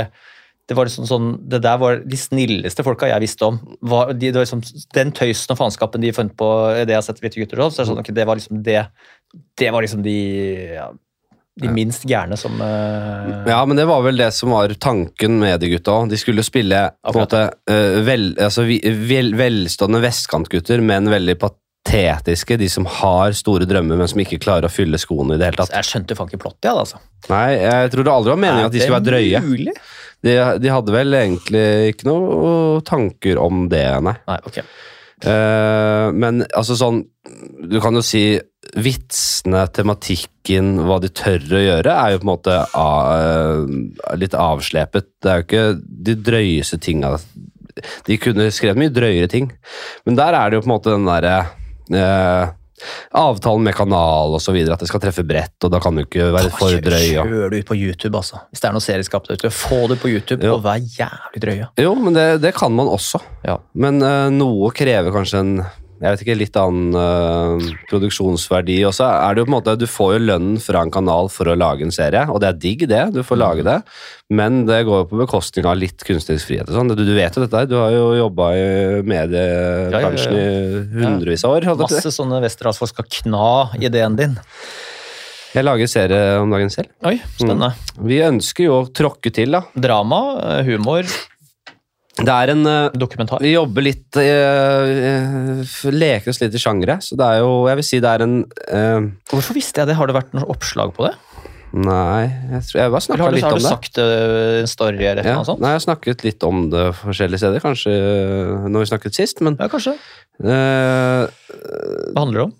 [0.68, 3.56] det var liksom sånn, det der var de snilleste folka jeg visste om.
[3.88, 4.60] Var, de, det var liksom,
[4.92, 6.48] den tøysen og faenskapen de fant på
[6.82, 8.82] det jeg har sett Hvite gutter, så er det sånn, okay, det var liksom det
[9.58, 10.16] Det var liksom de
[10.76, 10.88] ja,
[11.58, 13.46] de minst gærne som uh...
[13.48, 16.10] Ja, men det var vel det som var tanken med de gutta òg.
[16.12, 18.66] De skulle spille på en måte uh, vel, altså,
[19.08, 22.60] vel, velstående vestkantgutter, men veldig patetiske.
[22.60, 25.62] De som har store drømmer, men som ikke klarer å fylle skoene i det hele
[25.64, 25.74] tatt.
[25.74, 27.02] Jeg skjønte faen ikke plottet, jeg, altså.
[27.32, 29.74] Nei, jeg tror det aldri var meningen at de skulle være drøye.
[30.26, 32.54] De, de hadde vel egentlig ikke noe
[32.86, 34.14] tanker om det, nei.
[34.30, 34.62] Nei, ok.
[35.26, 37.00] Eh, men altså sånn
[37.66, 38.38] Du kan jo si
[38.78, 45.06] vitsene, tematikken, hva de tør å gjøre, er jo på en måte uh, litt avslepet.
[45.24, 45.62] Det er jo ikke
[46.08, 47.14] de drøyeste tinga.
[48.04, 49.48] De kunne skrevet mye drøyere ting,
[50.04, 51.34] men der er det jo på en måte den derre
[51.94, 52.52] eh,
[53.18, 56.04] Avtalen med kanal og så videre, at det skal treffe bredt, og da kan du
[56.04, 57.08] ikke være for drøy.
[57.16, 58.42] Da Kjør det ut på YouTube, altså.
[58.52, 60.58] Hvis det er noe serieskap der ute, få det på YouTube Jo.
[60.58, 61.64] og vær jævlig drøy.
[61.82, 63.20] Jo, men det, det kan man også.
[63.46, 63.58] Ja.
[63.74, 65.54] Men uh, noe krever kanskje en
[65.98, 69.06] jeg vet ikke, litt annen uh, produksjonsverdi også.
[69.08, 71.56] Er det jo på en måte, Du får jo lønnen fra en kanal for å
[71.58, 73.04] lage en serie, og det er digg, det.
[73.16, 73.78] Du får lage det,
[74.30, 76.70] men det går jo på bekostning av litt kunstnerisk frihet.
[76.70, 76.94] og sånn.
[76.94, 78.68] Du, du vet jo dette du har jo jobba i
[79.08, 81.70] mediebransjen Ja, i hundrevis av år.
[81.82, 83.48] Masse sånne westerdalsfolk skal kna
[83.82, 84.38] ideen din.
[85.56, 86.92] Jeg lager serie om dagen selv.
[87.08, 87.72] Oi, spennende.
[88.04, 89.64] Vi ønsker jo å tråkke til, da.
[89.74, 91.08] Drama, eh, humor,
[92.18, 93.42] Det er en eh, dokumentar.
[93.44, 95.62] Vi jobber litt uh,
[95.94, 98.36] Leker oss litt i sjangere, så det er jo Jeg vil si det er en
[98.42, 99.96] uh, Hvorfor visste jeg det?
[99.98, 101.14] Har det vært noe oppslag på det?
[101.78, 104.12] Nei, jeg tror jeg bare snakka har du, litt har om du sagt en
[104.64, 105.60] uh, story eller Ja, noe sånt?
[105.62, 107.92] nei, jeg har snakket litt om det forskjellige steder, kanskje
[108.72, 109.98] når vi snakket sist, men Ja, kanskje.
[110.40, 111.28] Hva
[112.16, 112.56] handler det om?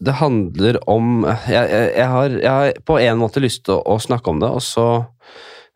[0.00, 3.98] det handler om jeg, jeg, jeg, har, har på en måte lyst til å, å
[4.00, 4.86] snakke om det, og så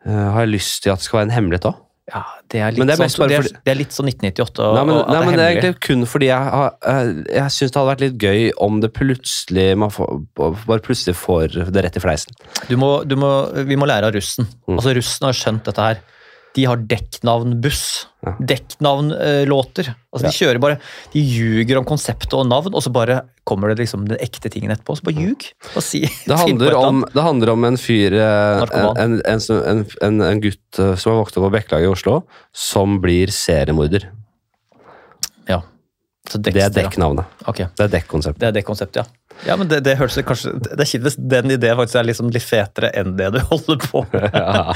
[0.05, 1.84] har jeg lyst til at det skal være en hemmelighet òg.
[2.13, 2.19] Ja,
[2.53, 4.75] det er litt, Men det er sånn, det er, det er litt sånn 1998 og,
[4.77, 7.71] Nei, men, og nei, men det er egentlig kun fordi jeg, har- jeg, jeg syns
[7.73, 11.97] det hadde vært litt gøy om det plutselig man får, bare plutselig får det rett
[11.97, 12.37] i fleisen.
[12.69, 13.31] Du må, du må,
[13.65, 14.45] vi må lære av russen.
[14.69, 14.75] Mm.
[14.77, 16.03] Altså Russen har skjønt dette her.
[16.55, 17.83] De har dekknavnbuss.
[18.25, 18.33] Ja.
[18.39, 19.89] Dekknavnlåter.
[20.15, 20.77] Altså, De kjører bare,
[21.11, 24.71] de ljuger om konseptet og navn, og så bare kommer det liksom den ekte tingen
[24.71, 24.95] etterpå.
[24.95, 25.47] Så bare ljug.
[25.75, 30.21] Og si, Det handler, om, det handler om en fyr eh, en, en, en, en,
[30.29, 32.21] en gutt eh, som har vokst opp på Bekkelaget i Oslo,
[32.55, 34.07] som blir seriemorder.
[35.51, 35.61] Ja.
[36.31, 37.27] Så Det er dekknavnet.
[37.45, 37.67] Okay.
[37.75, 38.41] Det er dekkonseptet.
[38.41, 39.24] Det er dekkonseptet, ja.
[39.43, 42.31] Ja, men det, det høres kanskje Det er kjipt hvis den ideen faktisk er liksom
[42.33, 44.25] litt fetere enn det du holder på med.
[44.31, 44.73] Ja.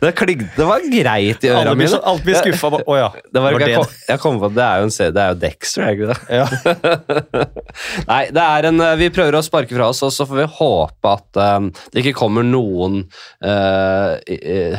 [0.00, 2.00] Det, kling, det var greit i ørene øra mine.
[2.12, 2.72] Alt blir skuffa.
[2.80, 3.10] Å ja.
[3.32, 3.76] Det var, jeg, det.
[3.78, 5.96] kom, jeg kom på at det er jo en det er jo Dexter, er det
[5.96, 6.18] ikke det?
[6.40, 6.46] Ja.
[8.10, 11.12] Nei, det er en, vi prøver å sparke fra oss, og så får vi håpe
[11.12, 13.04] at um, det ikke kommer noen
[13.44, 14.16] uh,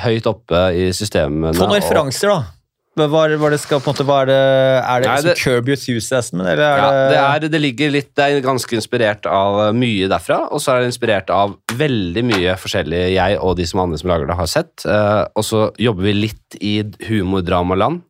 [0.04, 1.56] høyt oppe i systemene.
[1.58, 2.57] Få noen referanser, da.
[2.98, 6.40] Hva, hva det skal, måte, hva er det, er det, Nei, liksom det- Curb Enthusiasm,
[6.42, 10.10] eller er Ja, det, er, det ligger litt Det er ganske inspirert av uh, mye
[10.10, 14.02] derfra, og så er det inspirert av veldig mye forskjellig jeg og de som andre
[14.02, 14.74] som lager det, har sett.
[14.88, 16.74] Uh, og så jobber vi litt i
[17.06, 18.02] humordramaland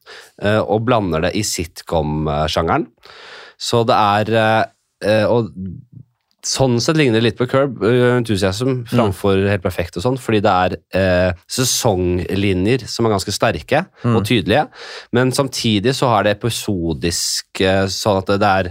[0.45, 2.88] uh, og blander det i sitcom-sjangeren.
[3.59, 5.51] Så det er uh, Og
[6.48, 10.39] sånn sett ligner det litt på Curb uh, Enthusiasm framfor Helt perfekt og sånn, fordi
[10.45, 14.68] det er eh, sesonglinjer som er ganske sterke og tydelige,
[15.16, 18.70] men samtidig så har det episodisk eh, sånn at det er,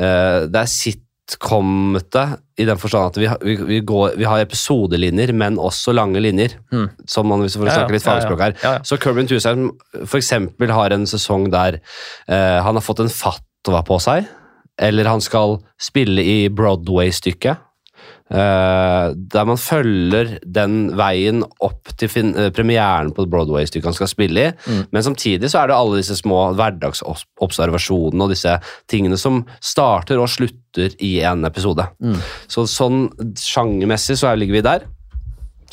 [0.00, 2.24] eh, det er sitcomete
[2.58, 6.20] i den forstand at vi, har- vi, vi, går, vi har episodelinjer, men også lange
[6.24, 6.56] linjer.
[6.72, 6.88] Mm.
[7.06, 8.56] Som man, hvis vi Ja, snakker litt fagspråk her.
[8.64, 8.82] Ja, ja.
[8.88, 9.68] Så Curb Enthusiasm
[10.04, 11.80] for eksempel har en sesong der
[12.28, 14.26] eh, han har fått en fatwa på seg,
[14.78, 17.64] eller han skal spille i Broadway-stykket.
[18.28, 24.42] Uh, der man følger den veien opp til eh, premieren på Broadway-stykket han skal spille
[24.42, 24.50] i.
[24.68, 24.82] Mm.
[24.92, 28.58] Men samtidig så er det alle disse små hverdagsobservasjonene og disse
[28.90, 31.88] tingene som starter og slutter i en episode.
[32.04, 32.20] Mm.
[32.52, 33.06] Så sånn
[33.40, 34.86] sjangermessig så er- ligger vi der.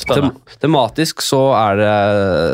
[0.08, 1.92] Tem tematisk så er det,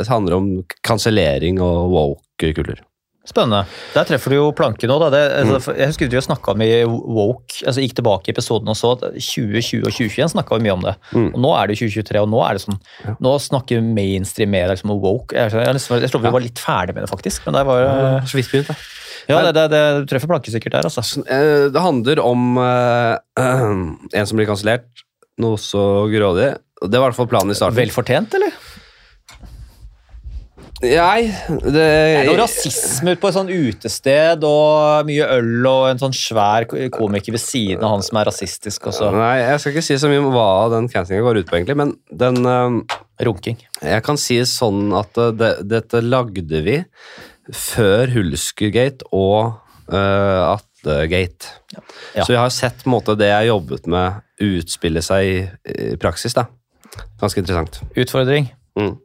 [0.01, 0.49] det handler om
[0.85, 2.81] kansellering og woke kultur.
[3.21, 3.67] Spennende.
[3.93, 4.95] Der treffer du jo planken nå.
[5.03, 5.09] Da.
[5.13, 5.77] Det, altså, Mm.
[5.77, 9.03] Jeg husker vi snakka om i Woke, altså gikk tilbake i episoden og så at
[9.13, 10.95] 2020 og 2021 snakka vi mye om det.
[11.13, 11.27] Mm.
[11.35, 13.13] Og Nå er det 2023, og nå er det sånn, Ja.
[13.21, 15.35] nå snakker mainstream media liksom, om woke.
[15.37, 17.45] Jeg, jeg, jeg, jeg tror vi var litt ferdig med det, faktisk.
[17.45, 18.75] Men det var jo- Så vidt begynt, da.
[19.29, 19.69] ja, det, det,
[20.01, 21.05] det treffer planken sikkert der, altså.
[21.29, 23.17] Eh, Det handler om uh,
[24.17, 24.89] en som blir kansellert,
[25.37, 26.55] noe så grådig.
[26.81, 27.77] Det var i hvert fall planen i starten.
[27.77, 28.49] Vel fortjent, eller?
[30.81, 31.27] Nei,
[31.61, 36.15] det, Det er noe rasisme på et sånn utested, og mye øl og en sånn
[36.15, 39.11] svær komiker ved siden av han som er rasistisk, Også.
[39.13, 41.77] Nei, jeg skal ikke si så mye om hva den cancellingen går ut på, egentlig,
[41.77, 43.59] men den uh, runking.
[43.81, 46.79] Jeg kan si sånn at eh, det, dette lagde vi
[47.53, 49.61] før Hulskergate og
[49.91, 51.53] uh, Atlegate.
[51.75, 51.85] Ja.
[52.25, 55.37] Så jeg har sett på en måte, det jeg jobbet med, utspille seg i,
[55.69, 56.33] i praksis.
[56.37, 56.47] da.
[57.21, 57.83] Ganske interessant.
[57.93, 58.49] Utfordring.
[58.79, 58.95] Mm.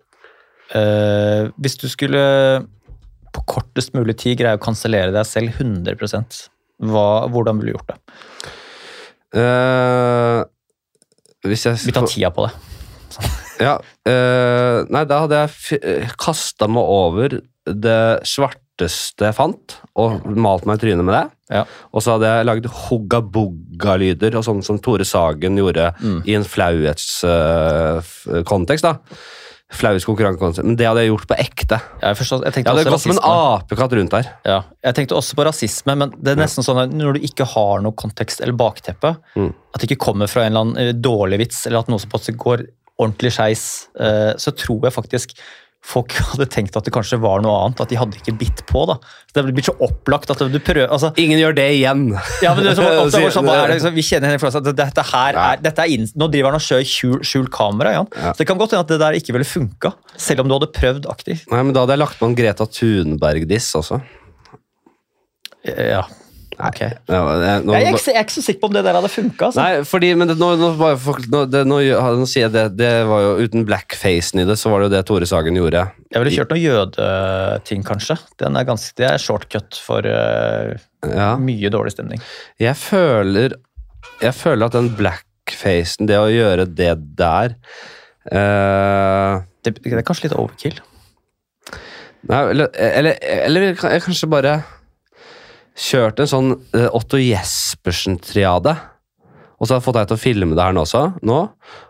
[0.74, 2.66] Eh, hvis du skulle
[3.36, 5.94] på kortest mulig tid greie å kansellere deg selv 100
[6.86, 7.98] hva, hvordan ville du gjort det?
[9.36, 10.40] Uh,
[11.44, 12.52] hvis jeg Vi tar tida på det.
[13.60, 15.50] Ja, Uh, Nei, da hadde jeg
[16.20, 17.28] kasta meg over
[17.66, 21.24] det svarteste jeg fant, og malt meg i trynet med det.
[21.56, 21.64] Ja.
[21.90, 26.20] Og så hadde jeg lagd hugga-bugga-lyder, og sånn som Tore Sagen gjorde Mm.
[26.22, 28.86] i en flauhetskontekst.
[28.86, 28.94] da.
[29.74, 30.62] Flauhets konkurransekontekst.
[30.62, 31.78] Men det hadde jeg gjort på ekte.
[32.02, 34.28] Jeg, forstår, jeg Jeg hadde gått som en apekatt rundt der.
[34.46, 37.48] Ja, jeg tenkte også på rasisme, men det er nesten sånn at når du ikke
[37.50, 39.50] har noe kontekst eller bakteppe, Mm.
[39.74, 42.10] at det ikke kommer fra en eller annen eh, dårlig vits, eller at noe som
[42.14, 42.62] går
[42.96, 45.34] ordentlig skeis, eh, så tror jeg faktisk
[45.86, 48.84] folk hadde tenkt at det kanskje var noe annet, at de hadde ikke bitt på.
[48.90, 48.98] da.
[49.36, 52.06] Det blir så opplagt at du prøver altså, Ingen gjør det igjen.
[52.42, 54.68] ja, men det er så, ofte det sånn, er det, så Vi kjenner henne for
[54.72, 57.94] dette her er, dette er Nå driver han og kjører skjul, kamera.
[57.98, 58.10] Jan.
[58.16, 58.32] Ja.
[58.32, 60.72] Så Det kan godt hende at det der ikke ville funka, selv om du hadde
[60.74, 61.48] prøvd aktivt.
[61.52, 64.00] Nei, men Da hadde jeg lagt på en Greta Thunberg-diss også.
[65.66, 66.04] Ja,
[66.56, 66.80] ok.
[66.80, 68.96] Ja, jeg, nå, Jeg er, ikke, jeg er ikke så sikker på om det der
[68.96, 69.48] hadde funka.
[69.50, 69.60] Altså.
[69.60, 70.70] Nei, fordi, men det, nå, nå,
[71.52, 71.78] det, nå,
[72.20, 74.94] nå sier jeg det, det var jo Uten blackfacen i det, så var det jo
[74.96, 75.82] det Tore Sagen gjorde.
[76.14, 78.16] Jeg ville kjørt noen jødeting, kanskje.
[78.40, 80.72] Den er ganske, det er shortcut for uh,
[81.06, 81.32] Ja.
[81.38, 82.22] mye dårlig stemning.
[82.62, 83.58] Jeg føler
[84.22, 87.56] Jeg føler at den blackfacen, det å gjøre det der
[88.32, 90.80] uh, Det, det er kanskje litt overkill.
[92.26, 94.56] Nei, eller, eller, eller kan- kanskje bare
[95.76, 98.76] kjørt en sånn eh, Otto Jespersen-triade.
[99.56, 101.02] Og så hadde jeg fått deg til å filme det her nå også.
[101.24, 101.36] Nå,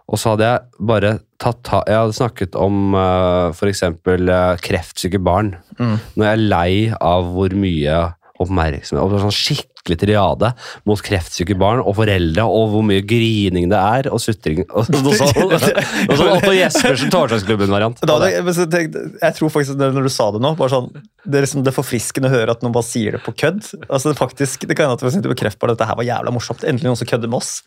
[0.07, 3.83] og så hadde jeg bare tatt ta Jeg hadde snakket om uh, f.eks.
[4.07, 5.57] Uh, kreftsyke barn.
[5.81, 5.97] Mm.
[6.15, 7.97] Når jeg er lei av hvor mye
[8.43, 10.51] oppmerksomhet og sånn skikkelig triade
[10.85, 14.99] mot kreftsyke barn og foreldre, og hvor mye grining det er, og sutring og så
[14.99, 15.39] sånt.
[15.39, 18.03] Noe sånn Otto Jespersen Torsdagsklubben-variant.
[18.03, 20.91] Jeg, så jeg tror faktisk det, når du sa det nå, bare sånn,
[21.23, 23.63] det er liksom det forfriskende å høre at noen bare sier det på kødd.
[23.87, 26.35] Altså det, faktisk, det kan hende at vi bekrefter på at dette her var jævla
[26.35, 26.67] morsomt.
[26.67, 27.61] Endelig noen som kødder med oss.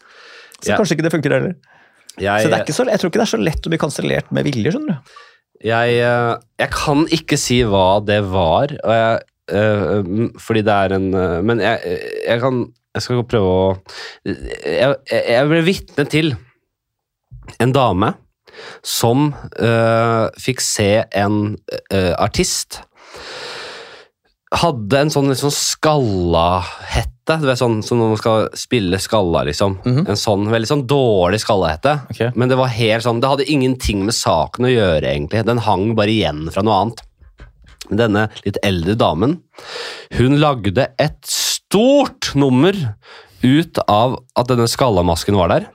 [0.59, 0.75] Så Ja.
[0.75, 1.55] kanskje ikke det funker heller.
[2.19, 3.77] Jeg, Så det er ikke så, jeg tror ikke det er så lett å bli
[3.79, 4.73] kansellert med vilje.
[4.75, 5.17] skjønner du.
[5.59, 9.19] Jeg, eh, jeg kan ikke si hva det var, og jeg,
[10.39, 12.61] fordi det er en eh, Men jeg, jeg kan
[12.95, 13.63] Jeg skal prøve å
[14.27, 16.35] Jeg, jeg, ble vitne til
[17.59, 18.13] en dame
[18.85, 19.29] som
[20.43, 21.37] fikk se en
[22.19, 22.81] artist
[24.55, 27.35] hadde en sånn liksom skallahette.
[27.37, 29.77] Du vet sånn som når man skal spille skalla, liksom.
[29.85, 30.07] Mhm.
[30.09, 31.99] En sånn veldig sånn dårlig skallahette.
[32.09, 32.31] Okay.
[32.35, 35.45] Men det var helt sånn, det hadde ingenting med saken å gjøre, egentlig.
[35.45, 37.05] Den hang bare igjen fra noe annet.
[37.89, 39.39] Denne litt eldre damen,
[40.17, 42.75] hun lagde et stort nummer
[43.41, 45.67] ut av at denne skallamasken var der.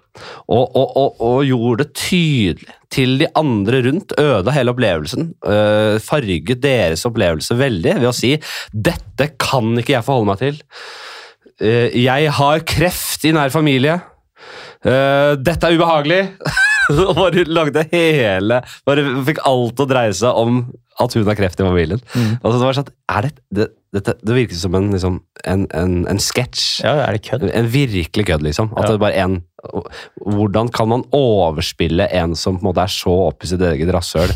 [0.46, 4.14] Og, og, og, og gjorde det tydelig til de andre rundt.
[4.20, 5.32] Ødela hele opplevelsen.
[5.42, 8.36] øh, farget deres opplevelse veldig ved å si
[8.70, 10.62] 'Dette kan ikke jeg forholde meg til'.
[11.62, 14.00] Uh, 'Jeg har kreft i nær familie'.
[14.84, 16.28] Uh, 'Dette er ubehagelig'.
[17.08, 20.64] Og bare lagde hele Bare fikk alt å dreie seg om
[21.02, 21.98] at hun har kreft i familien.
[22.14, 22.36] Mm.
[22.38, 23.64] Altså, det var sånn, er det, det,
[23.96, 25.16] det, det virket som en, liksom,
[25.50, 26.84] en, en, en sketsj.
[26.84, 27.48] Ja, er det kødd?
[27.50, 28.70] En virkelig kødd, liksom.
[28.76, 28.92] At Ja.
[28.92, 29.34] det bare en,
[30.22, 34.30] hvordan kan man overspille en som på en måte er så oppi sitt eget rasshøl,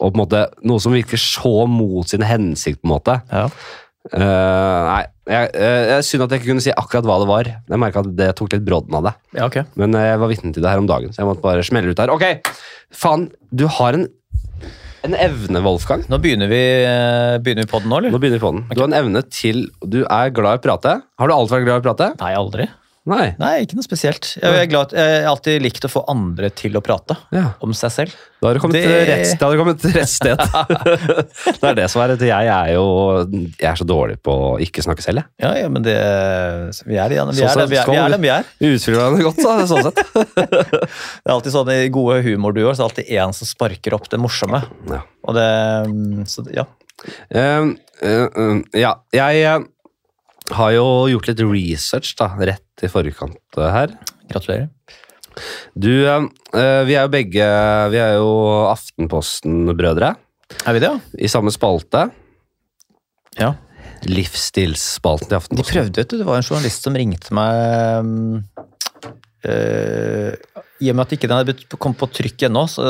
[0.00, 3.20] og på en måte noe som virker så mot sin hensikt, på en måte?
[3.30, 3.46] Ja.
[4.10, 4.20] Uh,
[4.88, 7.50] nei, jeg, uh, jeg synd at jeg ikke kunne si akkurat hva det var.
[7.70, 9.14] Jeg merka at det tok litt brodden av det.
[9.38, 9.66] ja, okay.
[9.80, 11.92] Men eh, jeg var vitne til det her om dagen, så jeg måtte bare smelle
[11.92, 12.12] ut her.
[12.12, 12.50] Ok,
[13.02, 14.08] faen, du har en,
[15.06, 16.02] en evne, Wolfgang.
[16.10, 18.14] Nå begynner vi, eh, begynner vi på den nå, eller?
[18.14, 18.66] Nå begynner vi på den.
[18.72, 20.98] Du har en evne til Du er glad i å prate.
[21.20, 22.12] Har du alltid vært glad i å prate?
[22.20, 22.68] Nei, aldri.
[23.10, 23.26] Nei.
[23.40, 24.28] Nei, ikke noe spesielt.
[24.38, 27.48] Jeg er glad, jeg har alltid likt å få andre til å prate Ja.
[27.64, 28.14] om seg selv.
[28.40, 30.38] Da har du kommet Det- til rett, da har du kommet til rett sted.
[31.60, 32.14] det er det som er.
[32.14, 32.84] at Jeg er jo
[33.58, 35.26] jeg er så dårlig på å ikke snakke selv, jeg.
[35.42, 35.96] Ja, ja, men det
[36.86, 38.44] Vi er, vi er, vi er, vi er, vi er dem vi er.
[38.70, 40.00] Utfyller hverandre godt, så, sånn sett.
[41.20, 44.08] Det er alltid sånn i gode humorduoer så er det alltid én som sparker opp
[44.12, 44.62] det morsomme.
[44.88, 45.02] Ja.
[45.26, 45.48] Og det
[46.30, 46.64] Så ja.
[47.34, 47.72] Uh,
[48.04, 49.66] uh, uh, ja, jeg
[50.56, 53.94] har jo gjort litt research da, rett i forkant uh, her.
[54.30, 54.68] Gratulerer.
[55.78, 57.44] Du, uh, uh, vi er jo begge
[57.92, 58.30] Vi er jo
[58.66, 60.08] Aftenposten-brødre
[60.66, 60.96] Er vi det, ja?
[61.14, 62.08] i samme spalte.
[63.38, 63.54] Ja.
[64.10, 66.18] Livsstilsspalten til De prøvde, vet du.
[66.18, 68.42] Det var en journalist som ringte meg
[69.46, 70.34] eh,
[70.80, 72.84] I og med at ikke den hadde blitt- kommet på trykk ennå, så,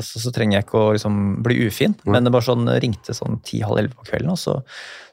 [0.00, 1.92] så, så trenger jeg ikke å liksom, bli ufin.
[2.08, 4.54] Men det bare sånn, ringte sånn ti-halv elleve på kvelden, og så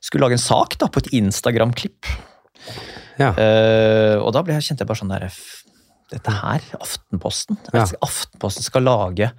[0.04, 2.08] skulle lage en sak da, på et Instagram-klipp.
[3.20, 3.34] Ja.
[3.36, 5.28] Uh, og da ble jeg, kjente jeg bare sånn der
[6.14, 7.58] Dette her, Aftenposten.
[7.74, 7.84] Ja.
[8.06, 9.32] Aftenposten skal lage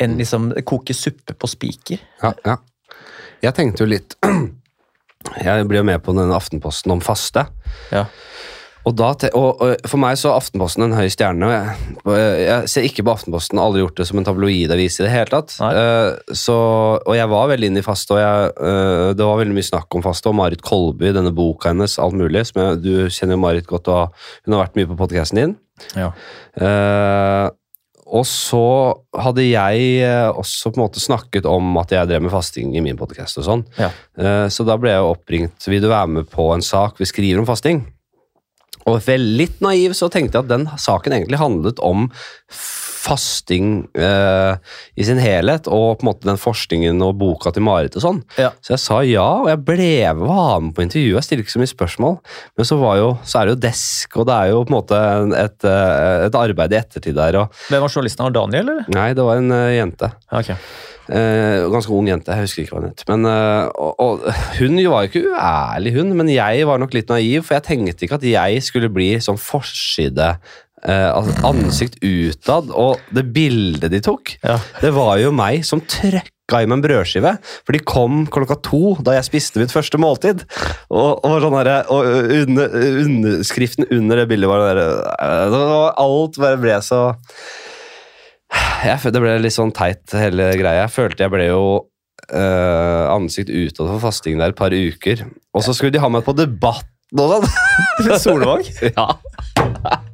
[0.00, 2.02] en liksom Koke suppe på spiker.
[2.22, 2.56] Ja, ja.
[3.42, 4.14] Jeg tenkte jo litt
[5.42, 7.44] Jeg ble jo med på denne Aftenposten om faste.
[7.94, 8.04] Ja.
[8.88, 11.48] Og, te- og, og For meg så er Aftenposten en høy stjerne.
[11.52, 15.30] Jeg, jeg ser ikke på Aftenposten, aldri gjort det som en tabloidavis i det hele
[15.30, 15.54] tatt.
[15.62, 16.58] Eh, så,
[16.98, 19.98] og jeg var veldig inne i faste, og jeg, uh, det var veldig mye snakk
[19.98, 20.30] om faste.
[20.32, 22.42] Og Marit Kolby, denne boka hennes, alt mulig.
[22.50, 25.56] Jeg, du kjenner jo Marit godt, og hun har vært mye på podkasten din.
[25.94, 26.10] Ja.
[26.58, 27.54] Uh,
[28.12, 28.66] og så
[29.16, 30.04] hadde jeg
[30.36, 33.46] også på en måte snakket om at jeg drev med fasting i min podkast og
[33.46, 33.62] sånn.
[33.78, 33.88] Ja.
[34.52, 35.64] Så da ble jeg oppringt.
[35.64, 37.80] Vil du være med på en sak vi skriver om fasting?
[38.90, 42.08] Og vel litt naiv så tenkte jeg at den saken egentlig handlet om
[43.02, 44.54] fasting eh,
[44.94, 48.20] i sin helhet, og på en måte den forskningen og boka til Marit og sånn.
[48.40, 48.52] Ja.
[48.62, 49.90] Så jeg sa ja, og jeg ble
[50.22, 51.18] var med på intervjuet.
[51.18, 52.16] Jeg stilte ikke så mye spørsmål.
[52.58, 54.78] Men så, var jo, så er det jo desk, og det er jo på en
[54.78, 55.02] måte
[55.40, 57.42] et, eh, et arbeid i ettertid der.
[57.42, 58.26] Og, Hvem var journalisten?
[58.28, 58.88] Var Daniel, eller?
[58.92, 60.12] nei, det var en uh, jente.
[60.30, 60.58] Okay.
[61.10, 63.02] Eh, ganske ung jente, jeg husker ikke hva hun het.
[63.10, 64.26] Men, eh, og, og,
[64.60, 68.06] hun var jo ikke uærlig, hun, men jeg var nok litt naiv, for jeg tenkte
[68.06, 70.36] ikke at jeg skulle bli sånn forside
[70.90, 74.56] altså ansikt utad, og det bildet de tok, Ja.
[74.80, 77.30] det var jo meg som trøkka i meg en brødskive.
[77.64, 80.42] For de kom klokka to da jeg spiste mitt første måltid.
[80.90, 82.04] Og, og, sånn der, og
[82.42, 82.74] under,
[83.06, 87.04] underskriften under det bildet var den derre Alt bare ble så
[88.84, 90.82] jeg, Det ble litt sånn teit, hele greia.
[90.84, 91.62] Jeg følte jeg ble jo
[92.28, 95.24] eh, ansikt utad for fastingen der et par uker.
[95.54, 98.18] Og så skulle de ha meg på debatt og sånn.
[98.26, 98.66] Solvang?
[98.92, 99.08] Ja.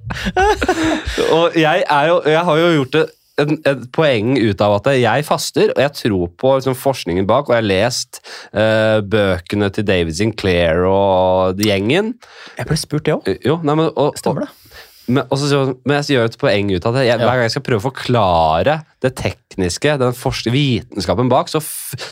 [1.36, 3.00] og jeg, jo, jeg har jo gjort
[3.38, 7.54] et poeng ut av at jeg faster, og jeg tror på liksom, forskningen bak, og
[7.54, 12.16] jeg har lest uh, bøkene til David Sinclair og gjengen.
[12.58, 14.18] Jeg ble spurt, det òg.
[14.18, 14.50] Stemmer det?
[15.08, 17.06] Men, også, men jeg gjør et poeng ut av det.
[17.08, 17.24] Jeg, Ja.
[17.26, 21.60] Hver gang jeg skal prøve å forklare det tekniske, den forske vitenskapen bak, så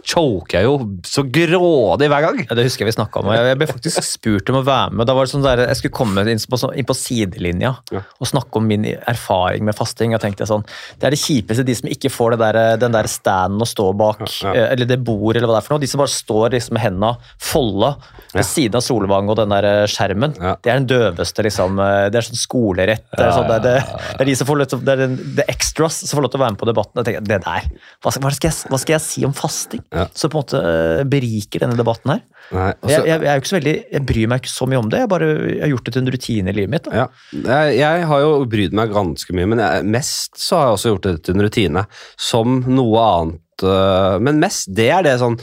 [0.06, 0.74] choker jeg jo
[1.06, 2.38] så grådig hver gang.
[2.46, 3.30] Ja, det husker jeg vi snakka om.
[3.34, 5.06] Jeg jeg ble faktisk spurt om å være med.
[5.06, 8.02] Da var det sånn der, Jeg skulle komme inn på, sånn- inn på sidelinja Ja.
[8.20, 10.14] og snakke om min erfaring med fasting.
[10.14, 10.64] og tenkte jeg sånn,
[10.98, 13.92] Det er det kjipeste, de som ikke får det der, den der standen å stå
[13.96, 15.80] bak, eh, eller det bordet, eller hva det er for noe.
[15.80, 17.96] De som bare står liksom med hendene folda
[18.36, 18.46] ved Ja.
[18.48, 20.36] siden av Solvang og den der eh, skjermen.
[20.36, 20.54] Ja.
[20.62, 21.80] Det er den døveste, liksom.
[21.80, 23.04] eh, Det er sånn skolerett.
[23.16, 24.16] Det er, sånn, det, er, det, ja, ja, ja.
[24.18, 26.34] det er de som får lov til, det er den, the extras som får lov
[26.34, 27.00] til å være med på debatten.
[27.02, 27.68] Jeg tenker, det der,
[28.04, 29.82] hva skal, hva, skal jeg, hva skal jeg si om fasting?
[29.96, 30.06] Ja.
[30.14, 32.22] Som på en måte eh, beriker denne debatten her.
[32.54, 34.90] Nei, også, Jeg, jeg, jeg, er så veldig, jeg bryr meg ikke så mye om
[34.92, 35.00] det.
[35.02, 36.86] Jeg, bare, jeg har gjort det til en rutine i livet mitt.
[36.94, 37.08] Ja.
[37.34, 40.92] Jeg, jeg har jo brydd meg ganske mye, men jeg, mest så har jeg også
[40.94, 41.82] gjort det til en rutine.
[42.28, 43.42] Som noe annet.
[43.64, 45.38] Øh, Men mest, det er det sånn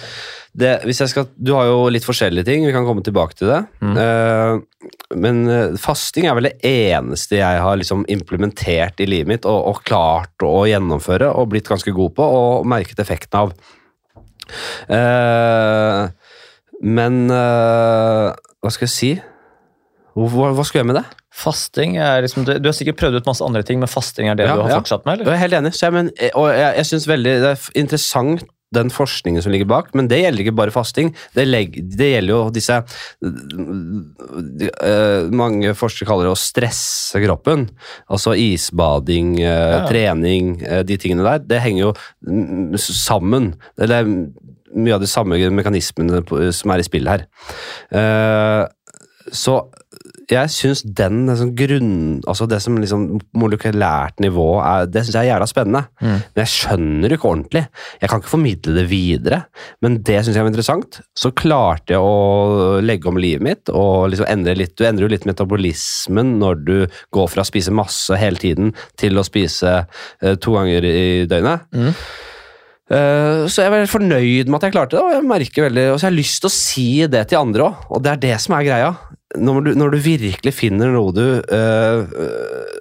[0.53, 3.49] det, hvis jeg skal, Du har jo litt forskjellige ting, vi kan komme tilbake til
[3.49, 3.61] det.
[3.81, 3.95] Mm.
[3.97, 4.83] Uh,
[5.17, 9.59] men øh, fasting er vel det eneste jeg har liksom implementert i livet mitt og,
[9.71, 13.53] og klart å gjennomføre og blitt ganske god på og merket effekten av.
[14.91, 16.11] Uh,
[16.83, 18.29] men uh,
[18.61, 19.11] hva skal jeg si?
[20.13, 21.05] Hva, hva skulle jeg med det?
[21.33, 24.45] Fasting er liksom, Du har sikkert prøvd ut masse andre ting, men fasting er det
[24.45, 24.81] Ja, du har ja.
[24.83, 25.13] fortsatt med?
[25.21, 25.31] eller?
[25.31, 25.71] Jeg er helt enig.
[25.81, 28.43] Jeg, men, og jeg, jeg synes veldig Det er interessant
[28.73, 31.11] den forskningen som ligger bak, men det gjelder ikke bare fasting.
[31.37, 31.43] Det,
[31.93, 32.79] det gjelder jo disse
[33.21, 34.09] øh,
[35.33, 37.67] Mange forskere kaller det å stresse kroppen.
[38.09, 39.85] Altså isbading, øh, Ja.
[39.89, 40.57] trening,
[40.87, 41.37] de tingene der.
[41.45, 41.93] Det henger jo
[42.25, 43.53] mm, sammen.
[43.77, 44.05] Det er
[44.73, 47.25] mye av de samme mekanismene som er i spill her.
[47.93, 48.65] Eh,
[49.33, 49.61] så
[50.31, 53.03] jeg syns den det som grunn, altså det som liksom
[53.37, 55.81] molekylært nivå er, det synes jeg er jævla spennende.
[56.01, 56.15] Mm.
[56.33, 57.63] Men jeg skjønner det ikke ordentlig.
[58.01, 59.39] Jeg kan ikke formidle det videre.
[59.83, 60.99] Men det syns jeg var interessant.
[61.19, 64.75] Så klarte jeg å legge om livet mitt og liksom endre litt.
[64.79, 66.75] Du endrer jo litt metabolismen når du
[67.15, 71.67] går fra å spise masse hele tiden til å spise eh, to ganger i døgnet.
[71.75, 71.91] Mm.
[72.93, 75.99] Eh, Så jeg veldig fornøyd med at jeg klarte det, og jeg merker veldig, og
[75.99, 77.89] så har jeg lyst til å si det til andre òg.
[77.91, 78.93] Og det er det som er greia.
[79.33, 82.03] Når du, når du virkelig finner noe du eh,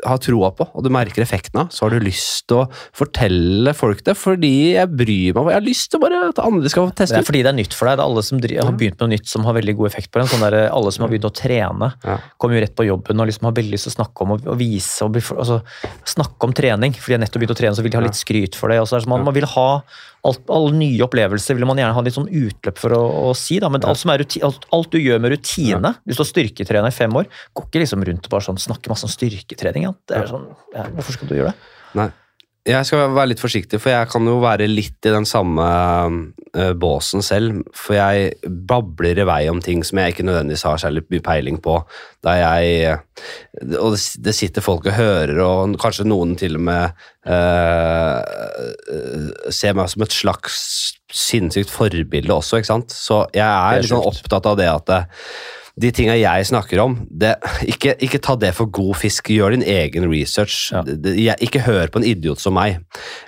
[0.05, 2.65] har troa på, og du merker effekten av, så har du lyst til å
[2.97, 5.37] fortelle folk det, fordi jeg bryr meg.
[5.41, 7.59] om- Jeg har lyst til bare at andre skal få Det er fordi det er
[7.59, 7.97] nytt for deg.
[7.97, 10.21] Det er alle som har begynt med noe nytt som har veldig god effekt på
[10.21, 10.29] deg.
[10.29, 12.19] Sånn alle som har begynt å trene, Ja.
[12.39, 14.47] kommer jo rett på jobben og liksom har veldig lyst til å snakke om og,
[14.47, 15.63] og vise og bli, altså,
[16.05, 16.93] snakke om trening.
[16.93, 18.79] Fordi jeg nettopp begynte å trene, så vil de ha litt skryt for det.
[18.81, 19.83] Og så det som man, man vil ha
[20.29, 23.59] alt, Alle nye opplevelser vil man gjerne ha litt sånn utløp for å, å si.
[23.63, 23.71] Da.
[23.73, 26.95] Men alt, som er ruti, alt, alt du gjør med rutine Hvis du har styrketrener
[26.95, 29.89] i fem år, går ikke liksom rundt og bare sånn, snakker masse om styrketrening.
[29.89, 29.95] Ja.
[30.09, 31.73] Det er sånn, ja, hvorfor skal du gjøre det?
[31.99, 32.11] Nei.
[32.63, 36.73] Jeg skal være litt forsiktig, for jeg kan jo være litt i den samme uh,
[36.79, 37.65] båsen selv.
[37.75, 38.37] For jeg
[38.71, 41.81] babler i vei om ting som jeg ikke nødvendigvis har særlig mye peiling på.
[42.23, 43.01] Da jeg
[43.81, 46.95] Og det, sitter folk og hører, og kanskje noen til og med
[47.27, 48.23] uh,
[49.51, 50.61] ser meg som et slags
[51.13, 52.95] sinnssykt forbilde også, ikke sant.
[52.95, 55.03] Så jeg er litt sånn opptatt av det at det,
[55.83, 57.33] de tinga jeg snakker om, det,
[57.67, 59.29] ikke, ikke ta det for god fisk.
[59.35, 60.71] Gjør din egen research.
[60.73, 60.83] Ja.
[60.87, 62.79] Det- jeg- Ikke hør på en idiot som meg.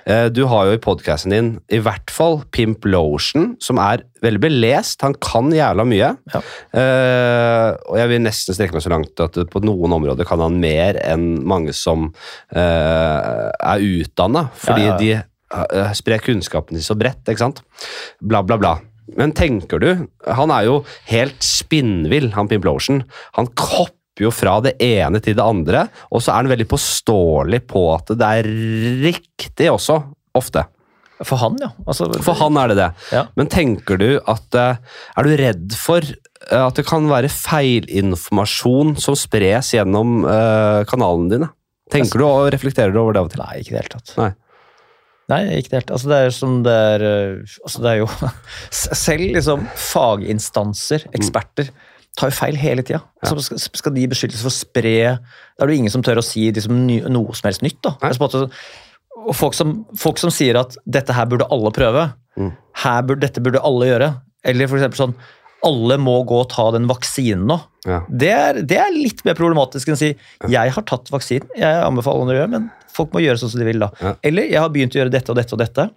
[0.07, 4.41] Uh, Du har jo i podkasten din i hvert fall Pimp Lotion, som er veldig
[4.41, 5.01] belest.
[5.05, 6.13] Han kan jævla mye.
[6.33, 6.41] Ja.
[6.73, 10.59] Uh, og jeg vil nesten strekke meg så langt at på noen områder kan han
[10.61, 12.09] mer enn mange som
[12.55, 17.61] uh, er utdanna, fordi Ja, de sprer kunnskapen sin så bredt, ikke sant?
[18.21, 18.73] Bla, bla, bla.
[19.13, 19.89] Men tenker du
[20.33, 20.79] Han er jo
[21.11, 23.03] helt spinnvill, han Pimplotion.
[23.37, 27.59] Han kopper jo fra det ene til det andre, og så er han veldig påståelig
[27.67, 28.49] på at det er
[29.03, 29.99] riktig også,
[30.39, 30.63] ofte.
[31.23, 31.69] For han, ja.
[31.87, 32.87] Altså, For han er det det.
[33.15, 33.25] Ja.
[33.39, 34.81] Men tenker du at eh,
[35.15, 41.31] Er du redd for eh, at det kan være feilinformasjon som spres gjennom eh, kanalene
[41.31, 41.51] dine?
[41.91, 43.45] Tenker du og reflekterer du over det av og til?
[43.45, 44.15] Nei, ikke i det hele tatt.
[44.19, 44.31] Nei.
[45.31, 45.91] Nei, ikke helt.
[45.91, 48.07] Altså, det er som det er øh, altså, Det er jo
[49.05, 51.69] Selv liksom faginstanser, eksperter,
[52.15, 53.01] tar jo feil hele tida.
[53.23, 56.21] Altså, skal, skal de beskyldes for å spre Da er det jo ingen som tør
[56.21, 57.81] å si liksom, noe som helst nytt.
[57.85, 57.95] da.
[58.05, 58.45] Altså,
[59.25, 62.51] og folk som, folk som sier at 'dette her burde alle prøve', Mm.
[62.83, 64.09] her burde, 'dette burde alle gjøre',
[64.43, 65.13] eller eksempel sånn
[65.63, 67.61] 'alle må gå og ta den vaksinen nå'.
[67.87, 68.01] Ja.
[68.11, 70.15] Det er, det er litt mer problematisk enn å si
[70.49, 73.59] 'jeg har tatt vaksinen', jeg anbefaler andre å gjøre, men folk må gjøre sånn som
[73.61, 73.89] de vil, da.
[74.01, 74.13] Ja.
[74.23, 75.89] Eller 'jeg har begynt å gjøre dette og dette og dette'.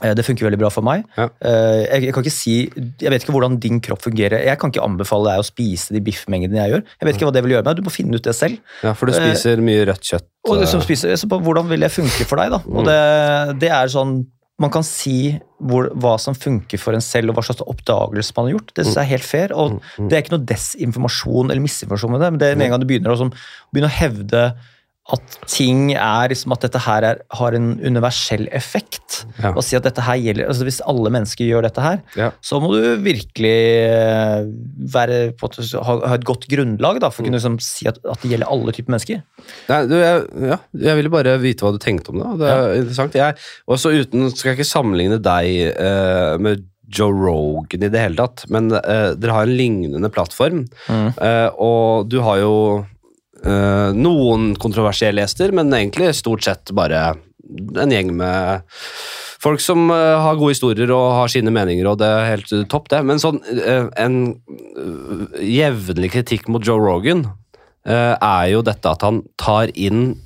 [0.00, 0.14] Ja.
[0.14, 1.02] Det funker veldig bra for meg.
[1.18, 1.26] Ja.
[1.44, 2.54] Eh, Jeg, jeg kan ikke si,
[3.02, 4.40] jeg vet ikke hvordan din kropp fungerer.
[4.46, 6.82] Jeg kan ikke anbefale deg å spise de biffmengdene jeg gjør.
[7.00, 7.76] Jeg vet ikke hva det vil gjøre med.
[7.76, 8.58] Du må finne ut det selv.
[8.82, 10.24] ja, for du Eh, spiser mye rødt kjøtt.
[10.48, 12.50] Og eh, spise, så på, hvordan vil det funke for deg?
[12.50, 12.62] da?
[12.66, 14.24] Og det, det er sånn
[14.60, 18.44] man kan si hvor, hva som funker for en selv, og hva slags oppdagelse man
[18.50, 18.74] har gjort.
[18.76, 19.52] Det synes jeg er helt fair.
[19.56, 22.70] og Det er ikke noe desinformasjon eller misinformasjon med det, men det er med en
[22.74, 23.32] gang du begynner å, som,
[23.72, 24.42] begynner å hevde
[25.14, 29.22] at ting er liksom at dette her er, har en universell effekt.
[29.42, 29.50] Ja.
[29.56, 32.30] Og si at dette her gjelder, altså Hvis alle mennesker gjør dette her, Ja.
[32.44, 33.54] så må du virkelig
[33.90, 34.44] eh,
[34.94, 38.22] være, på ha, ha et godt grunnlag da, for å kunne liksom, si at, at
[38.22, 39.22] det gjelder alle typer mennesker.
[39.70, 40.58] Nei, du, jeg, ja,
[40.88, 42.32] jeg ville bare vite hva du tenkte om det.
[42.44, 43.18] Det er interessant.
[43.20, 43.38] Jeg,
[43.70, 48.46] også uten, skal jeg ikke sammenligne deg eh, med Joe Rogan i det hele tatt,
[48.50, 50.64] men eh, dere har en lignende plattform.
[50.90, 52.54] Eh, og du har jo
[53.44, 57.14] eh, noen kontroversielle gjester, men egentlig stort sett bare
[57.80, 58.66] en gjeng med
[59.40, 62.66] folk som uh, har gode historier og har sine meninger, og det er helt eh,
[62.70, 63.00] topp, det.
[63.08, 64.18] Men sånn uh, en
[65.40, 67.28] jevnlig kritikk mot Joe Rogan
[67.80, 70.18] er jo dette at han tar inn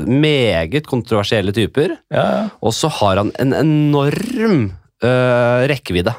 [0.00, 2.46] meget kontroversielle typer, Ja, ja.
[2.64, 4.62] og så har han en enorm
[5.68, 6.14] rekkevidde.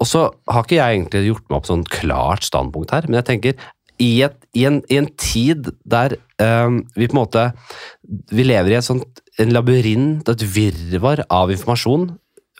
[0.00, 3.28] Og så har ikke jeg egentlig gjort meg opp sånn klart standpunkt her, men jeg
[3.28, 3.68] tenker
[4.00, 7.44] i, et, i, en, i en tid der eh, vi på en måte
[8.32, 12.10] Vi lever i et sånt, en labyrint, et virvar av informasjon.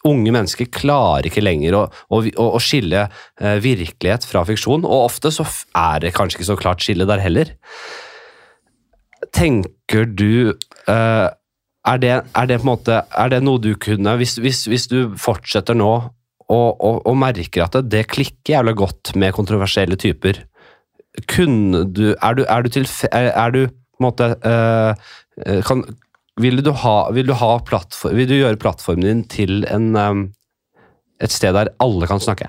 [0.09, 5.28] Unge mennesker klarer ikke lenger å, å, å, skille uh, virkelighet fra fiksjon, og ofte
[5.34, 5.45] så
[5.76, 7.51] er det kanskje ikke så klart skille der heller.
[9.36, 10.55] Tenker du
[10.88, 14.62] uh, er, det, er det på en måte Er det noe du kunne Hvis, hvis,
[14.68, 15.91] hvis du fortsetter nå
[16.51, 20.41] og, og, og merker at det, det klikker jævlig godt med kontroversielle typer,
[21.30, 25.84] kunne du Er du, er du til Er, du på en måte eh, kan,
[26.40, 30.22] vil, du ha, vil, du ha plattform, vil du gjøre plattformen din til en, um,
[31.20, 32.48] et sted der alle kan snakke?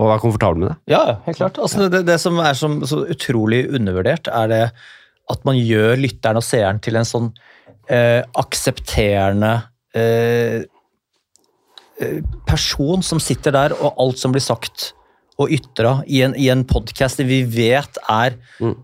[0.00, 0.76] Og være komfortabel med det?
[0.92, 1.60] Ja, helt klart.
[1.60, 4.62] Altså, det, det som er som, så utrolig undervurdert, er det
[5.30, 7.28] at man gjør lytteren og seeren til en sånn
[7.92, 9.52] eh, aksepterende
[9.96, 10.64] eh,
[12.48, 14.90] person som sitter der, og alt som blir sagt
[15.40, 18.34] og ytra i en, i en podkast vi vet er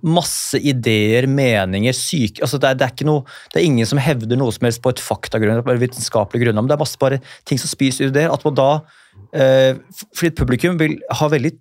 [0.07, 4.41] masse ideer, meninger, syke altså det, er, det, er noe, det er ingen som hevder
[4.41, 7.61] noe som helst på et faktagrunnlag, bare vitenskapelig grunnlag, men det er masse bare ting
[7.61, 8.33] som spiser der.
[8.33, 8.69] At man da
[9.37, 9.77] eh,
[10.17, 11.53] Fordi publikum vil ha veldig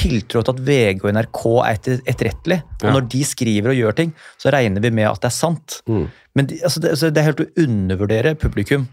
[0.00, 2.60] tiltro til at VG og NRK er etter- etterrettelig.
[2.80, 2.92] Og Ja.
[2.94, 5.80] når de skriver og gjør ting, så regner vi med at det er sant.
[5.90, 6.04] Mm.
[6.38, 8.86] Men de, altså det, altså det er helt å undervurdere publikum.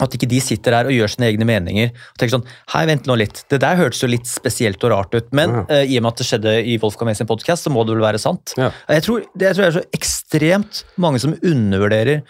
[0.00, 1.90] At ikke de sitter der og gjør sine egne meninger.
[1.92, 5.14] og tenker sånn, hei, vent nå litt, Det der hørtes jo litt spesielt og rart
[5.14, 5.64] ut, men Ja.
[5.68, 7.92] uh, i og med at det skjedde i Wolfgang May sin podkast, så må det
[7.94, 8.54] vel være sant.
[8.56, 8.70] Ja.
[8.88, 12.22] Jeg, tror, det, jeg tror det er så ekstremt mange som undervurderer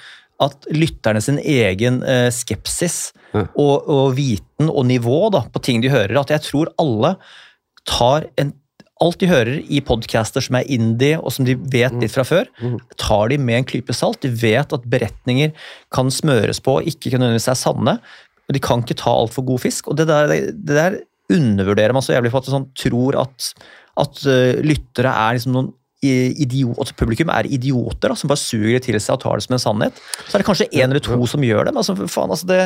[0.43, 3.47] at lytterne sin egen eh, skepsis Ja.
[3.57, 7.15] og, og viten og nivå da, på ting de hører, at jeg tror alle
[7.89, 8.53] tar en
[9.03, 12.51] Alt de hører i podcaster som er indie, og som de vet litt fra før,
[13.01, 14.21] tar de med en klype salt.
[14.23, 15.55] De vet at beretninger
[15.95, 17.97] kan smøres på og ikke nødvendigvis er sanne.
[18.47, 19.91] Og de kan ikke ta altfor god fisk.
[19.91, 20.99] Og det der, det der
[21.33, 23.53] undervurderer man så jævlig på at de sånn, tror at,
[24.03, 25.73] at uh, lyttere er liksom noen
[26.03, 29.55] idiot, publikum er idioter da, som bare suger det til seg og tar det som
[29.55, 30.01] en sannhet.
[30.27, 31.75] Så er det kanskje en eller to som gjør det.
[31.75, 32.65] men altså, faen, altså det,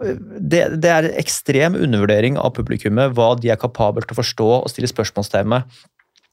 [0.00, 4.68] det, det er ekstrem undervurdering av publikummet, hva de er kapabel til å forstå og
[4.72, 5.80] stille spørsmålstegn med.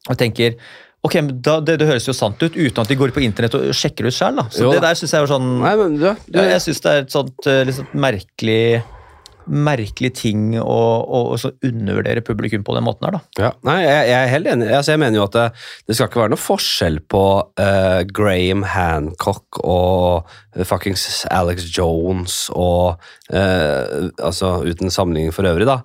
[0.07, 0.55] Og tenker,
[1.03, 3.57] ok, men da, det, det høres jo sant ut, uten at de går på internett
[3.59, 4.15] og sjekker ut.
[4.15, 4.47] Da.
[4.53, 5.49] Så Jo det der synes jeg var sånn...
[5.63, 8.61] Nei, men du, du, jeg syns det er et sånt sånt merkelig
[9.47, 13.21] merkelig ting å, å, å undervurdere publikum på den måten her, da.
[13.47, 14.67] Ja, nei, jeg, jeg er helt enig.
[14.71, 15.45] Altså, jeg mener jo at det,
[15.87, 17.23] det skal ikke være noe forskjell på
[17.61, 20.37] uh, Graham Hancock og
[20.67, 22.97] fuckings Alex Jones og
[23.33, 25.81] uh, Altså uten sammenligning for øvrig, da.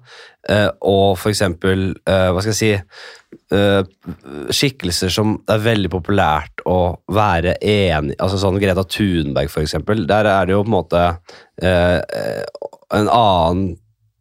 [0.48, 2.72] Uh, og for eksempel, hva skal jeg si
[4.52, 10.04] Skikkelser som det er veldig populært å være enig Altså sånn Greta Thunberg, for eksempel.
[10.08, 11.02] Der er det jo på en måte
[11.62, 12.00] eh,
[12.96, 13.72] en annen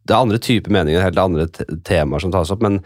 [0.02, 1.44] det er andre typer meninger, helt andre
[1.86, 2.80] temaer som tas opp, men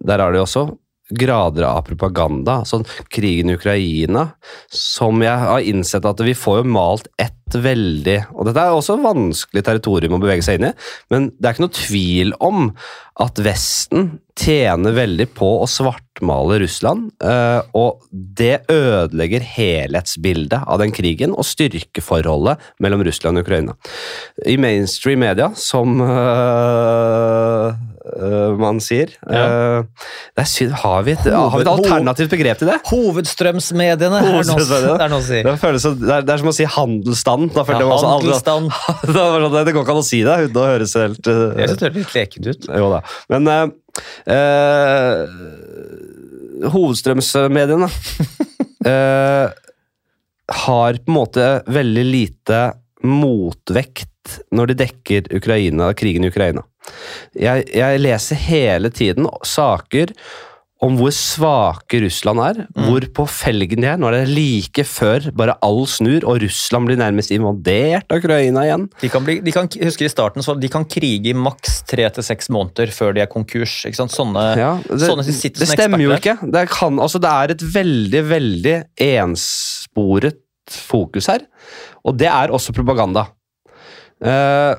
[0.00, 0.62] der er det jo også
[1.10, 2.62] grader av propaganda.
[2.68, 4.30] Sånn krigen i Ukraina,
[4.72, 8.96] som jeg har innsett at vi får jo malt ett veldig Og dette er også
[8.98, 10.70] vanskelig territorium å bevege seg inn i,
[11.12, 12.72] men det er ikke noe tvil om
[13.22, 20.90] at Vesten tjener veldig på å svartmale Russland, eh, og det ødelegger helhetsbildet av den
[20.96, 23.76] krigen og styrkeforholdet mellom Russland og Ukraina.
[24.50, 26.00] I mainstream media, som
[28.04, 29.44] øh, man sier Ja.
[29.80, 32.76] Uh, synd, har, vi et, har vi et alternativt begrep til det?
[32.90, 34.96] Hovedstrømsmediene Hovedstrømsmediene.
[35.00, 35.40] det er noe å si.
[35.46, 37.44] Det, føles, det, er, det er som å si handelsstand.
[37.54, 38.64] Da Ja, meg også aldri- handelsstand.
[39.56, 41.80] det, det går ikke an å si det uten å høres helt uh, Jeg synes
[41.80, 42.62] det høres litt lekent ut.
[42.82, 43.00] Jo da.
[43.32, 43.42] Men
[46.74, 47.88] hovedstrømsmediene
[50.64, 52.64] har på en måte veldig lite
[53.04, 54.10] motvekt
[54.54, 56.64] når de dekker Ukraina, krigen i Ukraina.
[57.36, 60.12] Jeg, jeg leser hele tiden saker
[60.84, 62.82] om hvor svake Russland er, Mm.
[62.90, 63.96] hvor på felgen de er.
[63.96, 68.66] Nå er det like før bare all snur, og Russland blir nærmest invadert av Ukraina
[68.66, 68.84] igjen.
[69.00, 72.04] De kan bli, de kan, husker i starten, så de kan krige i maks tre
[72.12, 73.78] til seks måneder før de er konkurs.
[73.88, 74.12] ikke sant?
[74.12, 75.64] Sånne, Ja, det, sånne som eksperter.
[75.64, 76.36] det stemmer jo ikke.
[76.52, 78.76] Det, kan, altså, det er et veldig, veldig
[79.08, 80.40] ensporet
[80.70, 81.44] fokus her.
[82.04, 83.26] Og det er også propaganda.
[84.24, 84.74] Eh,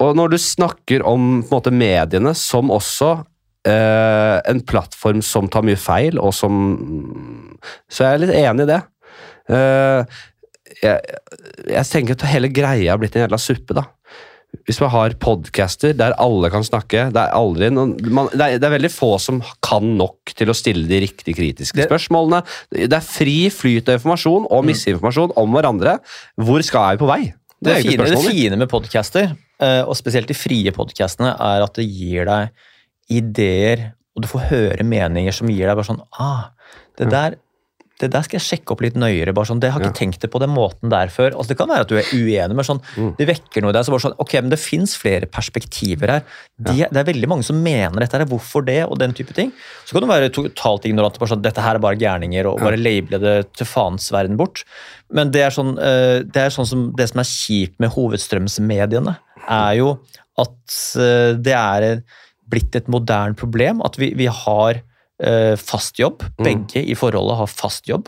[0.00, 3.10] og når du snakker om måte, mediene som også
[3.68, 6.54] eh, en plattform som tar mye feil, og som
[7.92, 8.80] Så jeg er litt enig i det.
[9.52, 10.20] Eh,
[10.80, 11.16] jeg,
[11.68, 13.84] jeg tenker at hele greia har blitt en jævla suppe, da.
[14.66, 18.56] Hvis man har podcaster der alle kan snakke Det er, aldri noen, man, det er,
[18.58, 22.42] det er veldig få som kan nok til å stille de riktig kritiske Det- spørsmålene.
[22.70, 25.98] Det er fri flyt av informasjon og misinformasjon om hverandre.
[26.38, 27.20] Hvor skal jeg på vei?
[27.60, 31.84] Det, det fine, fine med podcaster, eh, og spesielt de frie podcastene, er at det
[31.84, 32.54] gir deg
[33.10, 36.50] ideer, og du får høre meninger som gir deg bare sånn ah,
[36.98, 37.36] det der,
[38.00, 39.34] det der skal jeg sjekke opp litt nøyere.
[39.36, 41.34] bare sånn, det har ikke tenkt det på den måten der før.
[41.36, 43.16] altså Det kan være at du er uenig, men sånn, Mm.
[43.18, 43.84] det vekker noe i deg.
[43.84, 46.22] så bare sånn, ok, men Det fins flere perspektiver her.
[46.58, 48.16] De, Det er veldig mange som mener dette.
[48.18, 48.84] her, Hvorfor det?
[48.88, 49.52] Og den type ting.
[49.86, 51.18] Så kan du være totalt ignorant.
[51.18, 54.64] bare sånn, Dette her er bare gærninger, og bare label det til faens verden bort.
[55.12, 59.16] Men det er sånn, eh, det er sånn som det som er kjipt med hovedstrømsmediene,
[59.48, 59.98] er jo
[60.38, 62.02] at eh, det er
[62.50, 63.80] blitt et moderne problem.
[63.84, 64.80] At vi, vi har
[65.60, 66.22] fast jobb.
[66.40, 68.06] Begge i forholdet har fast jobb.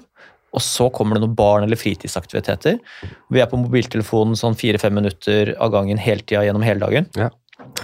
[0.53, 2.79] Og så kommer det noen barn- eller fritidsaktiviteter.
[3.33, 7.09] Vi er på mobiltelefonen sånn fire-fem minutter av gangen hele tida gjennom hele dagen.
[7.17, 7.31] Ja.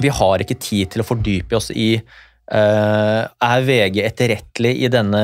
[0.02, 5.22] Vi har ikke tid til å fordype oss i uh, Er VG etterrettelig i denne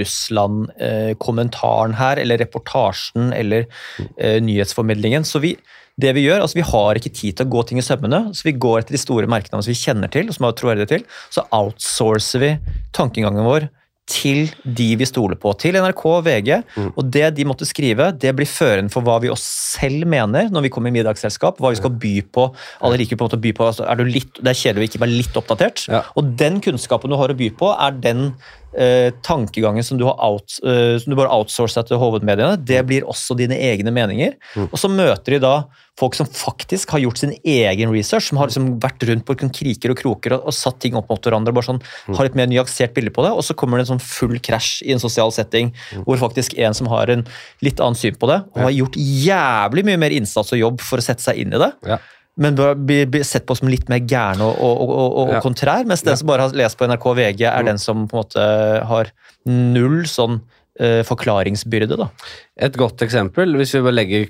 [0.00, 5.24] Russland-kommentaren her, eller reportasjen, eller uh, nyhetsformidlingen?
[5.28, 5.56] Så vi,
[6.02, 8.46] det vi gjør, altså vi har ikke tid til å gå ting i sømmene, så
[8.46, 11.04] vi går etter de store merkene som vi kjenner til, og som har troverdighet til.
[11.32, 12.54] Så outsourcer vi
[12.96, 13.68] tankegangen vår
[14.10, 16.50] til de vi stoler på, til NRK og VG.
[16.90, 20.66] Og det de måtte skrive, det blir førende for hva vi oss selv mener når
[20.66, 22.48] vi kommer i middagsselskap, hva vi skal by på.
[22.86, 24.82] Alle liker på en måte å by på, altså er du litt, Det er kjedelig
[24.82, 25.84] å ikke være litt oppdatert.
[25.92, 26.02] Ja.
[26.18, 28.30] Og den kunnskapen du har å by på, er den
[28.76, 32.58] eh, tankegangen som du har out, eh, som du bare outsourcer til hovedmediene.
[32.64, 34.36] Det blir også dine egne meninger.
[34.68, 35.54] Og så møter de da
[36.00, 39.92] folk som faktisk har gjort sin egen research, som har liksom vært rundt på kriker
[39.92, 41.82] og kroker og, og satt ting opp mot hverandre, bare sånn,
[42.16, 44.80] har et mer nyansert bilde på det, og så kommer det en sånn full krasj
[44.86, 45.74] i en sosial setting,
[46.06, 47.26] hvor faktisk en som har en
[47.60, 51.02] litt annen syn på det, og har gjort jævlig mye mer innsats og jobb for
[51.02, 52.00] å sette seg inn i det, Ja.
[52.40, 55.42] Men blir bli bli sett på som litt mer gæren og, og, og, og, Ja.
[55.44, 58.16] kontrær, mens den som bare har lest på NRK og VG, er den som på
[58.16, 58.46] en måte
[58.90, 59.12] har
[59.48, 60.40] null sånn
[60.80, 61.98] uh, forklaringsbyrde.
[62.00, 62.08] da.
[62.56, 64.26] Et godt eksempel, hvis vi bare legger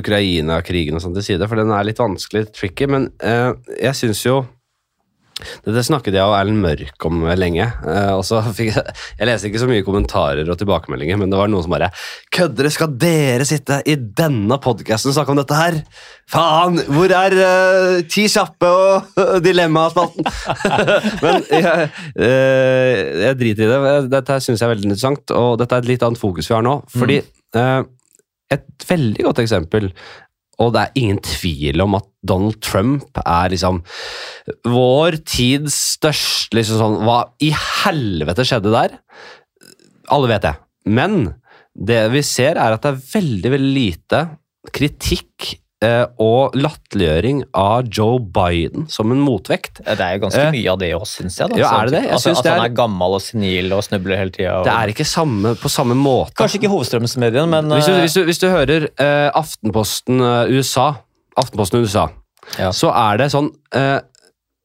[0.00, 4.24] Ukraina-krigen og sånn til side, for den er litt vanskelig, tricky, men uh, jeg syns
[4.26, 4.42] jo
[5.64, 7.66] dette snakket jeg og Erlend Mørk om lenge.
[7.66, 8.84] eh, og så fikk Jeg
[9.18, 11.90] jeg leste ikke så mye kommentarer og tilbakemeldinger, men det var noen som bare
[12.34, 15.80] Køddere, skal dere sitte i denne podkasten og snakke om dette her?
[16.30, 16.78] Faen!
[16.92, 20.28] Hvor er uh, Ti kjappe og Dilemmaspalten?
[21.24, 23.96] men jeg, eh, jeg driter i det.
[24.12, 26.64] Dette syns jeg er veldig interessant, og dette er et litt annet fokus vi har
[26.66, 26.78] nå.
[26.94, 27.80] Fordi eh,
[28.54, 29.90] et veldig godt eksempel
[30.62, 33.80] og det er ingen tvil om at Donald Trump er liksom
[34.68, 38.98] vår tids største liksom sånn, Hva i helvete skjedde der?
[40.14, 40.54] Alle vet det.
[40.84, 41.34] Men
[41.74, 44.22] det vi ser, er at det er veldig, veldig lite
[44.74, 45.54] kritikk
[46.18, 49.80] og latterliggjøring av Joe Biden som en motvekt.
[49.84, 51.50] Det er jo ganske Eh, mye av det òg, syns jeg.
[51.50, 51.56] da.
[51.60, 52.02] ja, er det det?
[52.08, 54.62] Jeg altså, at han er- er gammel og senil og snubler hele tida.
[54.64, 56.34] Det er ikke samme, på samme måte.
[56.34, 60.52] Kanskje ikke hovedstrømsmedien, men Hvis du, eh, hvis du, hvis du hører eh, Aftenposten eh,
[60.56, 60.94] USA,
[61.36, 62.08] Aftenposten USA,
[62.58, 62.70] Ja.
[62.70, 64.00] så er det sånn eh,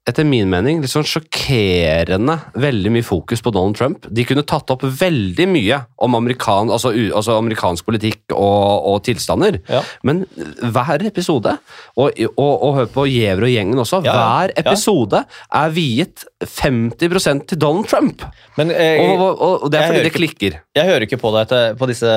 [0.10, 4.07] etter min mening litt sånn sjokkerende veldig mye fokus på Donald Trump.
[4.10, 9.60] De kunne tatt opp veldig mye om amerikan, altså, altså amerikansk politikk og, og tilstander,
[9.70, 9.82] Ja.
[10.07, 10.24] men
[10.64, 11.55] hver episode,
[11.97, 14.18] og, og, og hør på Giæver og gjengen også, Ja, ja.
[14.20, 14.64] hver Ja.
[14.66, 15.24] episode
[15.62, 18.24] er viet 50% til Donald Trump.
[18.57, 20.60] men jeg, Og, og, det er fordi det det ikke- klikker.
[20.76, 22.12] Jeg hører ikke på deg til- på disse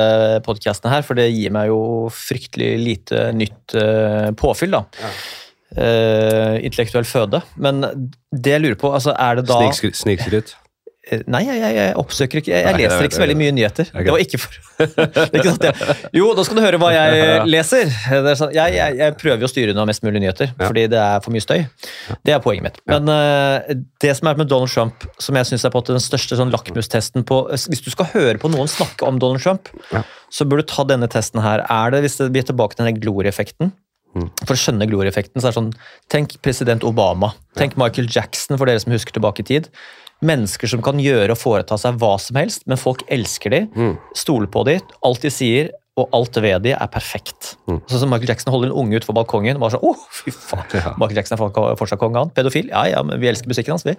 [0.47, 4.71] podkastene her, for det gir meg jo fryktelig lite nytt uh, påfyll.
[4.71, 4.85] da.
[5.77, 7.43] Eh, intellektuell føde.
[7.57, 7.81] Men
[8.33, 10.57] det jeg lurer på, altså er det da Snikskry- Snikskryt.
[11.27, 13.89] Nei, jeg, jeg, jeg oppsøker ikke Jeg, jeg leser ikke så veldig mye nyheter.
[13.91, 14.05] Okay.
[14.07, 14.53] Det var ikke for
[15.41, 15.97] ikke jeg.
[16.15, 17.91] Jo, da skal du høre hva jeg leser.
[18.15, 20.69] Er sånn, jeg, prøver jo å styre unna mest mulig nyheter, Ja.
[20.71, 21.65] fordi det er for mye støy.
[22.23, 22.79] Det er poenget mitt.
[22.93, 26.05] Men uh, det som er med Donald Trump, som jeg syns er på en den
[26.07, 30.05] største sånn lakmustesten på Hvis du skal høre på noen snakke om Donald Trump, Ja.
[30.31, 31.67] så bør du ta denne testen her.
[31.67, 33.79] Er det, hvis det, er tilbake til denne glorieffekten Mm.
[34.13, 35.73] For å skjønne glorieffekten, så er det sånn
[36.13, 37.33] Tenk president Obama.
[37.57, 39.69] Tenk Michael Jackson, for dere som husker tilbake i tid.
[40.23, 43.97] Mennesker som kan gjøre og foreta seg hva som helst, men folk elsker de, Mm.
[44.15, 47.57] stoler på de, alt de sier og alt ved de er perfekt.
[47.69, 47.83] Mm.
[47.87, 50.31] Sånn som Michael Jackson holder en unge ut for balkongen og bare sånn, oh, fy
[50.33, 50.95] faen, Ja.
[50.97, 52.31] Michael Jackson er fortsatt konge, han.
[52.31, 52.71] Pedofil?
[52.71, 53.93] Ja, ja, men vi elsker musikken hans, vi.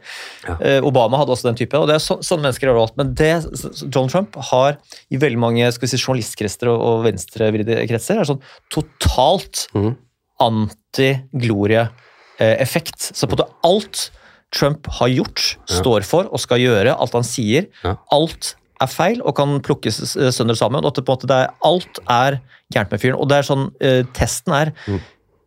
[0.47, 0.55] Ja.
[0.59, 2.97] Eh, Obama hadde også den type, og det er så, sånne mennesker overalt.
[2.97, 3.45] Men det
[3.91, 4.77] Donald Trump har
[5.11, 8.41] i veldig mange skal vi si, journalistkretser og, og venstrevridde kretser, er sånn
[8.71, 9.95] totalt Mhm.
[10.43, 13.11] Anti-glorie-effekt.
[13.15, 14.11] Så på det alt
[14.53, 17.65] Trump har gjort, står for og skal gjøre, alt han sier,
[18.13, 20.85] alt er feil og kan plukkes eh, sønder sammen.
[20.85, 22.39] og på en måte det er, Alt er
[22.73, 23.19] gærent med fyren.
[23.21, 24.99] Og det er sånn, eh, testen er Mm.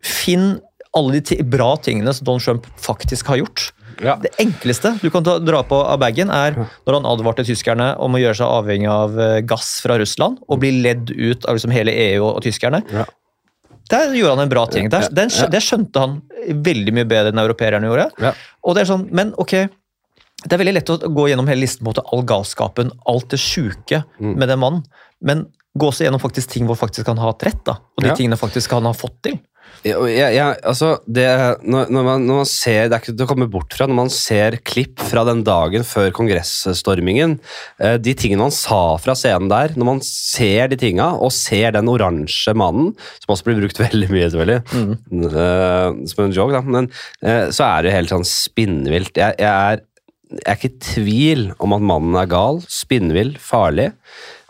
[0.07, 0.59] Finn
[0.95, 3.71] alle de bra tingene som Donald Trump faktisk har gjort.
[4.01, 4.15] Ja.
[4.21, 6.53] Det enkleste du kan ta, dra på av bagen, er
[6.85, 10.59] når han advarte tyskerne om å gjøre seg avhengig av eh, gass fra Russland og
[10.61, 12.83] bli ledd ut av liksom hele EU og, og tyskerne.
[12.93, 13.05] Ja.
[13.89, 14.89] Der gjorde han en bra ting.
[14.89, 15.29] Der, den.
[15.51, 16.21] Det skjønte han
[16.63, 18.09] veldig mye bedre enn europeerne gjorde.
[18.23, 18.33] Ja.
[18.63, 19.53] Og det er sånn, Men ok,
[20.43, 24.03] det er veldig lett å gå gjennom hele listen på all galskapen, alt det sjuke
[24.19, 24.35] Mm.
[24.37, 24.83] med den mannen.
[25.21, 27.77] Men gå også gjennom faktisk ting hvor faktisk han har hatt rett, da.
[27.97, 28.15] Og de Ja.
[28.15, 29.39] tingene faktisk han har fått til.
[29.87, 31.25] Ja, jeg, altså, det,
[31.63, 33.99] når, når, man, når man ser, Det er ikke til å komme bort fra når
[33.99, 37.37] man ser klipp fra den dagen før kongressstormingen.
[37.79, 41.75] Eh, de tingene han sa fra scenen der, når man ser de tinga, og ser
[41.77, 42.93] den oransje mannen,
[43.23, 44.87] som også blir brukt veldig mye, selvfølgelig,
[45.31, 46.89] eh, som en joke, da, men
[47.23, 49.19] uh, så er det helt sånn spinnvilt.
[49.19, 49.83] Jeg, jeg, er,
[50.41, 53.91] jeg er ikke i tvil om at mannen er gal, spinnvill, farlig,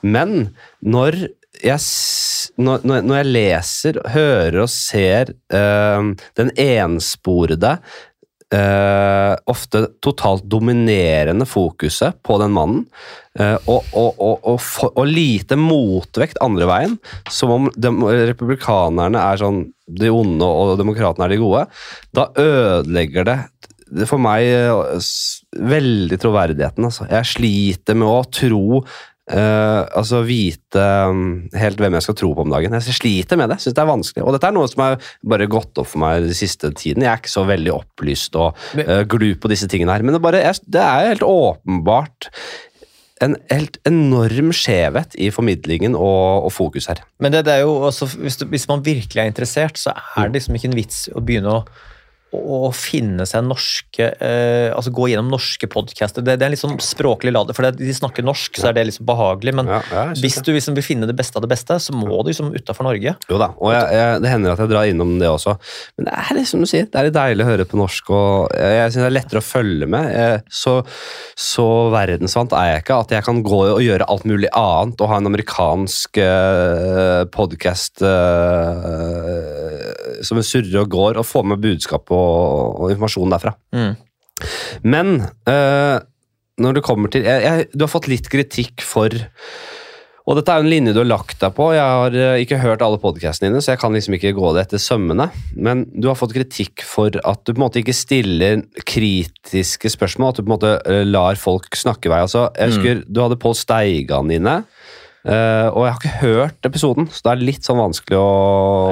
[0.06, 0.52] men
[0.86, 1.26] når
[1.64, 1.80] jeg,
[2.62, 7.78] når, når jeg leser, hører og ser eh, den ensporede,
[8.54, 12.86] eh, ofte totalt dominerende fokuset på den mannen,
[13.40, 16.98] eh, og, og, og, for, og lite motvekt andre veien,
[17.32, 21.68] som om dem, republikanerne er sånn de onde og demokratene er de gode,
[22.16, 23.40] da ødelegger det
[24.10, 24.44] for meg
[25.56, 26.90] veldig troverdigheten.
[26.90, 27.06] Altså.
[27.08, 28.82] Jeg sliter med å tro
[29.32, 32.76] eh, altså vite um, helt hvem jeg skal tro på om dagen.
[32.78, 33.60] Jeg sliter med det.
[33.64, 34.26] Synes det er vanskelig.
[34.26, 34.98] Og dette er noe som har
[35.34, 37.06] bare gått opp for meg den siste tiden.
[37.06, 40.06] Jeg er ikke så veldig opplyst og uh, glu på disse tingene her.
[40.06, 42.32] Men det, bare, jeg, det er helt åpenbart
[43.24, 47.02] en helt enorm skjevhet i formidlingen og, og fokus her.
[47.24, 50.28] Men det, det er jo også, hvis, du, hvis man virkelig er interessert, så er
[50.28, 51.64] det liksom ikke en vits å begynne å,
[52.38, 56.24] å, finne seg norske eh, Altså gå gjennom norske podcaster.
[56.26, 58.88] Det, det er litt sånn språklig ladet, for det, de snakker norsk, så er det
[58.90, 59.54] liksom behagelig.
[59.60, 62.22] Men Ja, ja, hvis du liksom vil finne det beste av det beste, så må
[62.22, 63.16] du liksom utafor Norge.
[63.30, 65.58] Jo da, og jeg, jeg, det hender at jeg drar innom det også.
[65.98, 68.56] Men det er liksom du sier, det er litt deilig å høre på norsk, og
[68.56, 70.12] jeg, jeg synes det er lettere å følge med.
[70.14, 70.76] Jeg, så,
[71.48, 75.12] så verdensvant er jeg ikke at jeg kan gå og gjøre alt mulig annet og
[75.12, 78.06] ha en amerikansk uh, podkast
[80.26, 83.56] som surrer og går, og få med budskap og, og informasjon derfra.
[83.76, 83.96] Mm.
[84.86, 85.18] Men
[85.50, 85.98] uh,
[86.62, 89.14] når det kommer til jeg, jeg, Du har fått litt kritikk for
[90.28, 91.70] Og dette er jo en linje du har lagt deg på.
[91.72, 94.66] Jeg har eh, ikke hørt alle podkastene dine, så jeg kan liksom ikke gå det
[94.66, 95.30] etter sømmene.
[95.56, 100.34] Men du har fått kritikk for at du på en måte ikke stiller kritiske spørsmål.
[100.34, 102.20] At du på en måte eh, lar folk snakke i vei.
[102.26, 104.58] Altså, jeg husker Du hadde Pål Steigan inne.
[105.28, 108.28] Eh, og jeg har ikke hørt episoden, så det er litt sånn vanskelig å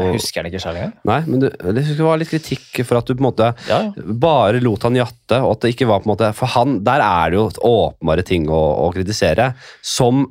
[0.04, 0.94] Jeg husker den ikke selv engang.
[1.10, 4.08] Nei, men du, det var litt kritikk for at du på en måte Ja, ja.
[4.28, 7.02] bare lot han jatte, og at det ikke var på en måte For han, der
[7.06, 10.26] er det jo åpenbare ting å, å kritisere, som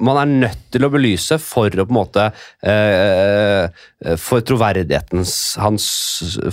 [0.00, 2.22] man er nødt til å belyse for å på en måte
[2.64, 5.88] eh, For troverdighetens hans,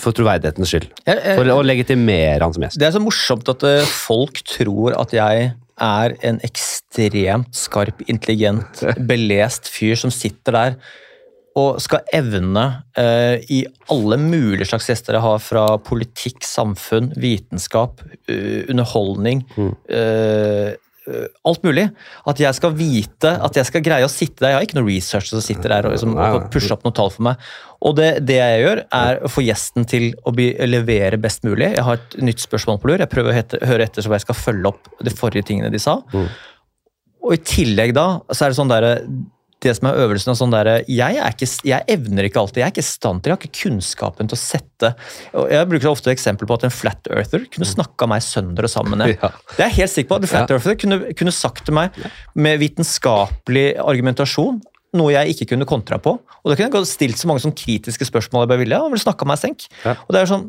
[0.02, 0.90] For troverdighetens skyld.
[1.08, 2.80] Jeg- jeg- For å legitimere han som gjest.
[2.82, 8.84] Det er så morsomt at eh, folk tror at jeg er en ekstremt skarp, intelligent,
[9.10, 10.80] belest fyr som sitter der
[11.58, 12.66] og skal evne
[12.98, 13.64] eh, i
[13.94, 19.72] alle mulige slags gjester jeg har, fra politikk, samfunn, vitenskap, uh, underholdning mm.
[19.90, 20.76] eh,
[21.48, 21.86] Alt mulig.
[22.28, 24.54] At jeg skal vite, at jeg skal greie å sitte der.
[24.54, 26.18] Jeg har ikke noe research som sitter der og, liksom,
[26.54, 27.48] pusher opp noen tall for meg.
[27.88, 31.72] Og det, det jeg gjør, er å få gjesten til å bli, levere best mulig.
[31.76, 33.02] Jeg har et nytt spørsmål på lur.
[33.04, 35.82] Jeg prøver å hete, høre etter så jeg skal følge opp de forrige tingene de
[35.82, 36.00] sa.
[36.14, 36.28] Mm.
[37.28, 38.94] Og i tillegg da, så er det sånn derre
[39.66, 42.68] det som er øvelsen og sånn der, jeg, er ikke, jeg evner ikke alltid, jeg
[42.68, 44.94] er ikke i stand til, jeg har ikke kunnskapen til å sette
[45.38, 48.74] og Jeg bruker ofte eksempel på at en flat earther kunne snakka meg sønder og
[48.74, 49.06] sammen.
[49.18, 49.30] Ja.
[49.56, 50.18] Det er jeg helt sikker på.
[50.22, 51.96] En flat earther kunne, kunne sagt til meg
[52.38, 54.60] med vitenskapelig argumentasjon
[54.98, 56.16] noe jeg ikke kunne kontra på.
[56.18, 58.80] Og da kunne jeg stilt så mange sånn kritiske spørsmål jeg bare ville.
[58.80, 59.68] og ville meg senk.
[59.84, 59.98] Ja.
[60.06, 60.48] Og det er sånn,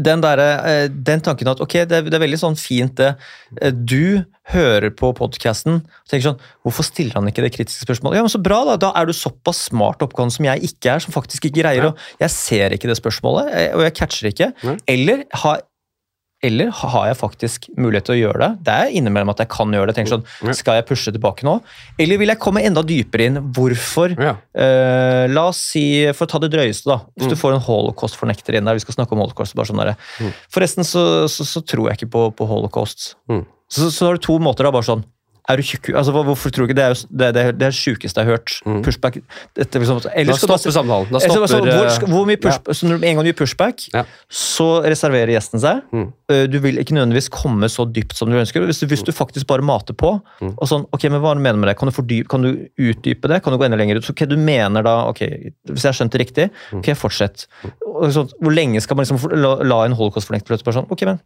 [0.00, 3.12] den, der, eh, den tanken at ok, det er, det er veldig sånn fint det
[3.60, 8.18] eh, Du hører på podkasten og tenker sånn Hvorfor stiller han ikke det kritiske spørsmålet?
[8.18, 8.76] Ja, men Så bra, da.
[8.80, 11.94] Da er du såpass smart oppgående som jeg ikke er, som faktisk ikke greier å
[12.22, 14.52] Jeg ser ikke det spørsmålet, eh, og jeg catcher ikke.
[14.90, 15.62] Eller har
[16.42, 18.48] eller har jeg faktisk mulighet til å gjøre det?
[18.64, 19.94] Det er innimellom at jeg kan gjøre det.
[19.98, 21.58] tenker sånn, Skal jeg pushe tilbake nå?
[22.00, 23.36] Eller vil jeg komme enda dypere inn?
[23.52, 24.14] Hvorfor?
[24.16, 24.36] Ja.
[24.56, 25.84] Uh, la oss si,
[26.16, 27.00] For å ta det drøyeste, da.
[27.18, 27.40] Hvis du Mm.
[27.42, 28.74] får en holocaust-fornekter inn der.
[28.74, 29.94] vi skal snakke om holocaust, bare sånn der.
[30.18, 30.32] Mm.
[30.50, 33.14] Forresten så, så, så tror jeg ikke på, på holocaust.
[33.28, 33.44] Mm.
[33.70, 34.64] Så, så har du to måter.
[34.64, 35.04] da, bare sånn,
[35.48, 35.88] er du tjukk?
[35.96, 38.60] Altså, hvorfor tror du ikke Det er jo det, det, det sjukeste jeg har hørt.
[38.66, 38.82] Mm.
[38.84, 39.18] Pushback.
[39.56, 41.08] Dette, liksom, Da stopper samtalen.
[41.10, 43.32] Da stopper, altså, hvor, eh, skal- hvor mye push, så når du en gang gir
[43.38, 44.04] pushback, Ja.
[44.30, 45.82] så reserverer gjesten seg.
[45.92, 46.12] Mm.
[46.30, 48.60] Uh, Du vil ikke nødvendigvis komme så dypt som du ønsker.
[48.66, 50.54] Hvis du, hvis du faktisk bare mater på Mm.
[50.58, 51.76] og sånn, ok, men Hva mener du med det?
[51.78, 53.42] Kan du, fordyp, kan du utdype det?
[53.42, 54.04] Kan du gå enda lenger ut?
[54.04, 55.18] Så, ok, du mener da, ok,
[55.68, 56.78] Hvis jeg har skjønt det riktig, Mm.
[56.80, 57.46] ok, fortsett.
[57.86, 61.02] Og sånn, hvor lenge skal man liksom la, la en holocaust-fornekter plutselig bare sånn, ok,
[61.06, 61.20] men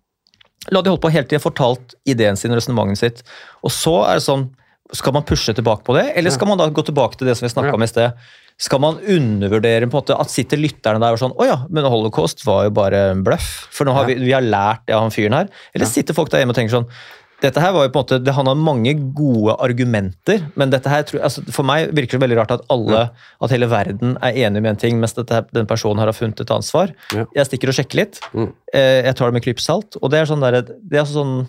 [0.72, 3.24] La de holde på hele tida, fortalt ideen sin resonnementet sitt.
[3.64, 4.48] Og så er det sånn
[4.94, 7.46] Skal man pushe tilbake på det, eller skal man da gå tilbake til det som
[7.46, 8.12] vi snakka om i sted?
[8.60, 11.88] Skal man undervurdere på en måte, at sitter lytterne der og sånn Å ja, men
[11.90, 13.48] holocaust var jo bare en bløff.
[13.74, 15.50] For nå har vi, vi har lært det av han fyren her.
[15.74, 16.90] Eller sitter folk der hjemme og tenker sånn
[17.42, 20.88] dette her var jo på en måte, det Han har mange gode argumenter, men dette
[20.88, 23.10] her, altså for meg virker det veldig rart at alle,
[23.42, 26.40] at hele verden er enig med en ting, mens dette, den personen her har funnet
[26.40, 26.94] et ansvar.
[27.12, 27.26] Ja.
[27.36, 28.20] Jeg stikker og sjekker litt.
[28.32, 28.52] Mm.
[28.72, 29.96] Eh, Jeg tar det med klype salt.
[30.00, 31.48] Og det er sånn der, det er altså sånn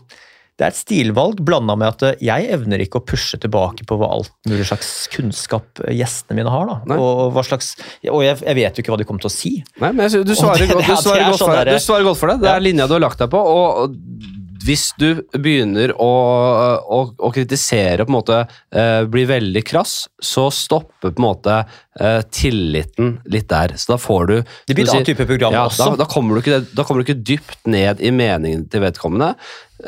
[0.56, 3.98] det er et stilvalg blanda med at eh, jeg evner ikke å pushe tilbake på
[4.00, 6.70] hva alt mulig slags kunnskap eh, gjestene mine har.
[6.70, 6.96] da.
[6.96, 7.74] Og, hva slags,
[8.08, 9.52] og jeg, jeg vet jo ikke hva de kommer til å si.
[9.84, 11.76] Nei, men jeg du svarer, det- godt, du, svarer godt sånn for deg.
[11.76, 12.38] du svarer godt for det.
[12.46, 12.56] Det Ja.
[12.56, 13.42] er linja du har lagt deg på.
[13.44, 14.00] og
[14.64, 16.12] hvis du begynner å,
[16.80, 18.38] å, å kritisere på en måte
[18.72, 21.58] eh, blir veldig krass, så stopper på en måte
[22.00, 23.76] eh, tilliten litt der.
[23.80, 25.92] Så da får du Det blir et annet type program ja, også.
[25.92, 29.34] Da, da, kommer du ikke, da kommer du ikke dypt ned i meningen til vedkommende.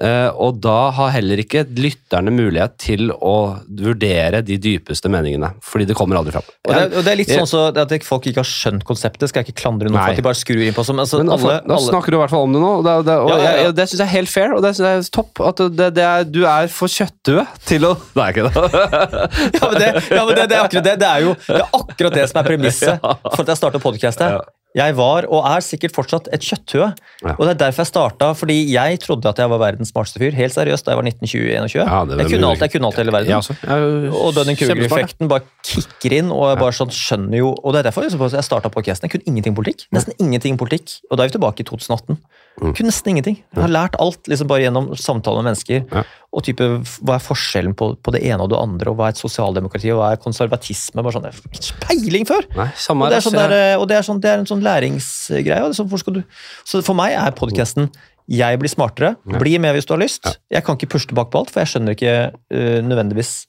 [0.04, 5.54] Eh, og da har heller ikke lytterne mulighet til å vurdere de dypeste meningene.
[5.66, 6.48] Fordi det kommer aldri fram.
[6.68, 9.44] Og det, og det er litt sånn så at folk ikke har skjønt konseptet, skal
[9.44, 11.60] jeg ikke klandre noen for at de bare skrur inn på som altså, Men alle,
[11.64, 13.40] da alle, snakker du i hvert fall om det nå, og det, det, og Ja,
[13.44, 13.74] ja, ja.
[13.78, 15.44] Det syns jeg er helt fair, og det syns jeg er topp.
[15.48, 18.68] At er, du er for kjøttdue til å Nei, ikke det.
[19.58, 20.96] ja, men det, ja, men det, det, er akkurat det.
[21.02, 24.54] Det er jo det er akkurat det som er premisset for at jeg starta podkastet.
[24.76, 26.90] Jeg var, og er sikkert fortsatt, et kjøtthue.
[27.24, 27.34] Ja.
[27.38, 30.36] Og det er derfor jeg starta, fordi jeg trodde at jeg var verdens smarteste fyr.
[30.38, 31.78] Helt seriøst, da jeg var 1920-21.
[31.80, 33.32] Ja, jeg, kunne alt, jeg kunne alt i hele verden.
[33.32, 33.56] Ja, også.
[33.64, 36.34] Jeg Og Dunning-Kruger-effekten bare kicker inn.
[36.36, 39.08] og jeg bare sånn skjønner jo, og det er derfor jeg, starta podcasten.
[39.08, 39.88] Jeg kunne ingenting politikk.
[39.96, 41.00] Nesten ingenting politikk.
[41.10, 42.20] Og da er vi tilbake i 2018.
[42.58, 42.72] Mm.
[42.74, 43.36] Kunne nesten ingenting.
[43.54, 45.84] Jeg har lært alt liksom bare gjennom samtaler med mennesker.
[45.94, 46.04] Ja.
[46.34, 46.66] Og type,
[47.06, 49.92] Hva er forskjellen på, på det ene og det andre, og hva er et sosialdemokrati,
[49.94, 51.06] og hva er konservatisme?
[51.06, 52.50] bare sånn, ikke peiling før!
[52.58, 55.62] Nei, Og det er, sånn der, og det er, sånn, det er en sånn læringsgreie.
[55.62, 56.24] er sånn, du?
[56.66, 57.92] Så for meg er podcasten
[58.28, 59.16] jeg blir smartere.
[59.24, 59.40] Ja.
[59.40, 60.26] Bli med hvis du har lyst.
[60.28, 60.58] Ja.
[60.58, 63.46] Jeg kan ikke pushe tilbake på alt, for jeg skjønner ikke uh, nødvendigvis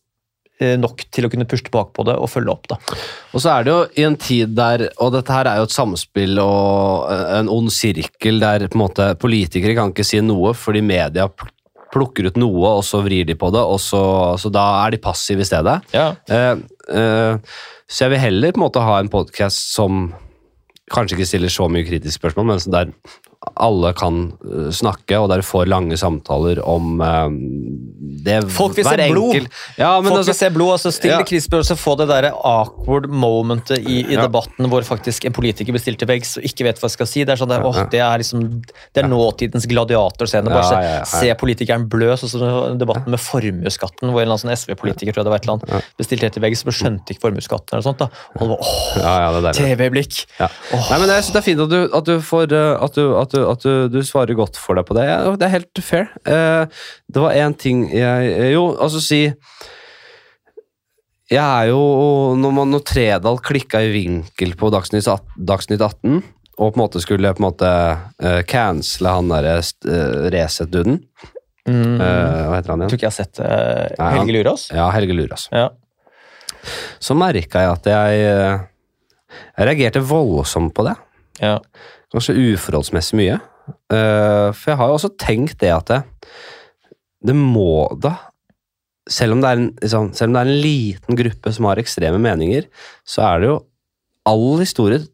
[0.58, 2.66] nok til å kunne puste tilbake på det og følge opp.
[2.70, 2.78] da.
[3.32, 5.74] Og så er det jo i en tid der Og dette her er jo et
[5.74, 10.82] samspill og en ond sirkel der på en måte politikere kan ikke si noe fordi
[10.82, 11.28] media
[11.94, 14.02] plukker ut noe, og så vrir de på det, og så,
[14.40, 15.78] så da er de passive i stedet.
[15.94, 16.10] Ja.
[16.28, 16.54] Eh,
[16.92, 20.10] eh, så jeg vil heller på en måte ha en podkast som
[20.92, 22.92] kanskje ikke stiller så mye kritiske spørsmål, men der
[23.56, 27.28] alle kan eh, snakke, og dere får lange samtaler om eh,
[28.24, 29.34] det Folk vil se blod.
[29.34, 31.24] enkelt- Ja, men Folk altså, vil se blod, altså stille Ja.
[31.24, 34.22] krisespill, og så få det der awkward momentet i, i Ja.
[34.26, 37.24] debatten hvor faktisk en politiker blir stilt til veggs og ikke vet hva skal si.
[37.24, 38.62] Det er sånn der, åh, det er liksom,
[38.94, 40.48] det er nåtidens gladiatorscene.
[40.48, 44.56] Bare Ja, se, politikeren blø, sånn som debatten med formuesskatten, hvor en eller annen sånn
[44.56, 47.14] SV-politiker tror jeg det var et eller annet, ble stilt helt til veggs og skjønte
[47.14, 47.98] ikke formuesskatten eller sånt.
[47.98, 48.08] da.
[48.36, 49.76] Og det var, åh, ja, ja, det deilig.
[49.78, 50.26] TV-blikk!
[50.40, 50.48] Ja.
[50.72, 53.16] Nei, men Jeg synes det er fint at du, at du, får, eh, at du,
[53.16, 55.04] at du, at du, du svarer godt for deg på det.
[55.08, 56.08] Ja, det er helt fair.
[56.28, 56.64] Eh,
[57.08, 59.20] det var én ting jeg Jo, altså si
[61.28, 61.80] Jeg er jo
[62.40, 66.22] Når, man, når Tredal klikka i vinkel på Dagsnytt, at- Dagsnytt 18,
[66.58, 71.02] og på en måte skulle på en måte uh, cancele han derre uh, Resett-duden
[71.68, 71.98] Mm.
[72.00, 72.88] uh, Hva heter han igjen?
[72.88, 74.62] tror ikke jeg har sett uh, Helge Lurås.
[74.72, 75.42] Ja, Helge Lurås.
[75.52, 75.66] Ja.
[76.96, 78.22] Så merka jeg at jeg
[79.58, 80.94] Jeg reagerte voldsomt på det.
[81.44, 81.58] Ja.
[82.14, 83.36] Kanskje uforholdsmessig mye.
[83.92, 86.00] Uh, for jeg har jo også tenkt det at det,
[87.28, 88.14] det må da
[89.08, 92.68] selv om, en, liksom, selv om det er en liten gruppe som har ekstreme meninger,
[93.08, 93.58] så er det jo
[94.28, 95.06] All historie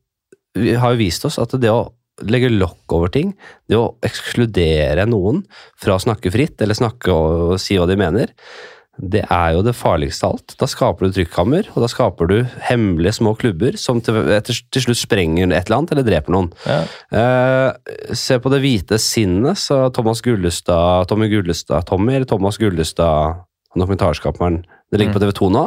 [0.59, 1.93] har jo vist oss at det å
[2.27, 3.33] legge lokk over ting,
[3.71, 5.45] det å ekskludere noen
[5.79, 8.33] fra å snakke fritt, eller snakke og si hva de mener,
[8.95, 10.55] det er jo det farligste av alt.
[10.61, 12.37] Da skaper du trykkammer, og da skaper du
[12.69, 16.53] hemmelige små klubber som til, etter, til slutt sprenger et eller annet eller dreper noen.
[16.62, 16.79] Ja.
[17.11, 23.43] Eh, se på Det hvite sinnet, så Thomas Gullestad Tommy Gullestad Tommy eller Thomas Gullestad,
[23.75, 24.62] dokumentarskaperen.
[24.93, 25.65] Det ligger på TV2 nå.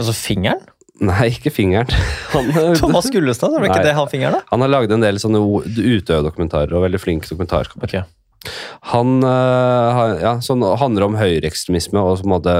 [0.00, 0.64] Altså fingeren?
[1.00, 1.92] Nei, ikke fingeren.
[2.32, 4.48] Han, Thomas Gullestad, er det ikke det han fingeren, da?
[4.52, 7.88] han har lagd en del sånne Utøverdokumentarer og veldig flink dokumentarskaper.
[7.88, 8.19] Ok.
[8.92, 12.54] Han øh, ja, sånn, handler om høyreekstremisme og måte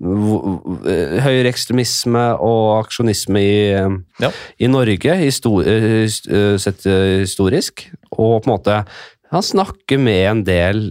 [0.00, 0.58] hvor-
[0.90, 3.54] øh, Høyreekstremisme og aksjonisme i,
[4.20, 4.30] Ja.
[4.58, 5.14] i Norge,
[6.58, 6.84] sett
[7.22, 7.86] historisk.
[8.18, 8.84] Og på en måte
[9.34, 10.84] Han snakker med en del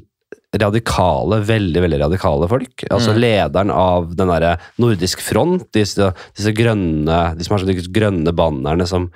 [0.53, 2.84] radikale, veldig veldig radikale folk.
[2.91, 3.19] Altså Mm.
[3.19, 8.85] lederen av den derre Nordisk front, disse, disse grønne de som har sånne grønne bannerne
[8.88, 9.11] som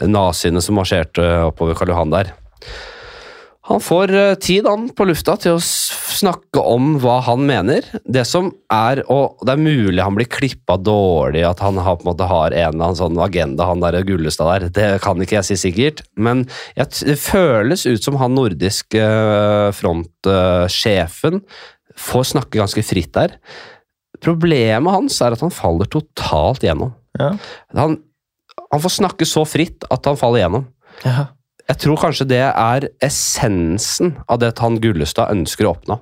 [0.00, 2.32] naziene som marsjerte oppover Karl Johan der.
[3.66, 7.86] Han får eh, tid han på lufta til å snakke om hva han mener.
[8.04, 12.06] Det som er, og det er mulig han blir klippa dårlig, at han har, på
[12.06, 14.68] en måte har en eller annen sånn agenda, han der Gullestad der.
[14.76, 16.04] Det kan ikke jeg si sikkert.
[16.14, 16.46] Men
[16.78, 21.42] jeg, det føles ut som han nordiske eh, frontsjefen
[21.96, 23.38] får snakke ganske fritt der.
[24.22, 26.94] Problemet hans er at han faller totalt gjennom.
[27.18, 27.34] Ja.
[27.76, 27.98] Han,
[28.70, 30.70] han får snakke så fritt at han faller gjennom.
[31.02, 31.32] Ja.
[31.66, 35.98] Jeg tror kanskje det er essensen av det han Gullestad ønsker å oppnå.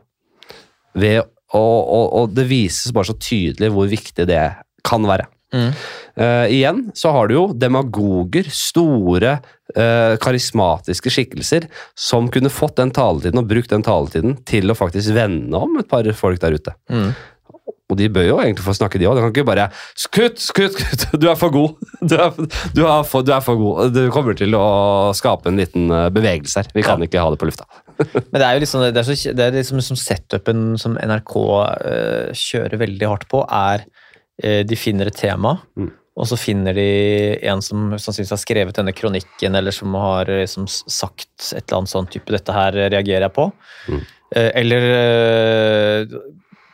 [1.01, 1.25] Ved,
[1.57, 4.43] og, og, og det vises bare så tydelig hvor viktig det
[4.85, 5.27] kan være.
[5.55, 5.71] Mm.
[6.19, 9.37] Uh, igjen så har du jo demagoger, store,
[9.79, 15.15] uh, karismatiske skikkelser, som kunne fått den taletiden og brukt den taletiden til å faktisk
[15.17, 16.75] vende om et par folk der ute.
[16.91, 17.15] Mm.
[17.65, 19.17] Og de bør jo egentlig få snakke, de òg.
[19.17, 19.67] De kan ikke bare
[20.01, 21.05] Skutt, skutt, skutt!
[21.21, 21.75] Du er for god!
[22.01, 22.37] Du er,
[22.77, 23.93] du, er for, du er for god.
[23.95, 24.65] Du kommer til å
[25.17, 26.71] skape en liten eh, bevegelse her.
[26.77, 27.69] Vi kan ikke ha det på lufta.
[28.33, 31.35] Men det er jo liksom, det er så, det er liksom, som setupen som NRK
[31.37, 35.93] uh, kjører veldig hardt på, er uh, de finner et tema, Mm.
[36.21, 36.89] og så finner de
[37.51, 41.95] en som sannsynligvis har skrevet denne kronikken, eller som har liksom sagt et eller annet
[41.95, 43.51] sånn type 'dette her reagerer jeg på'.
[43.89, 44.01] Mm.
[44.35, 44.89] Uh, eller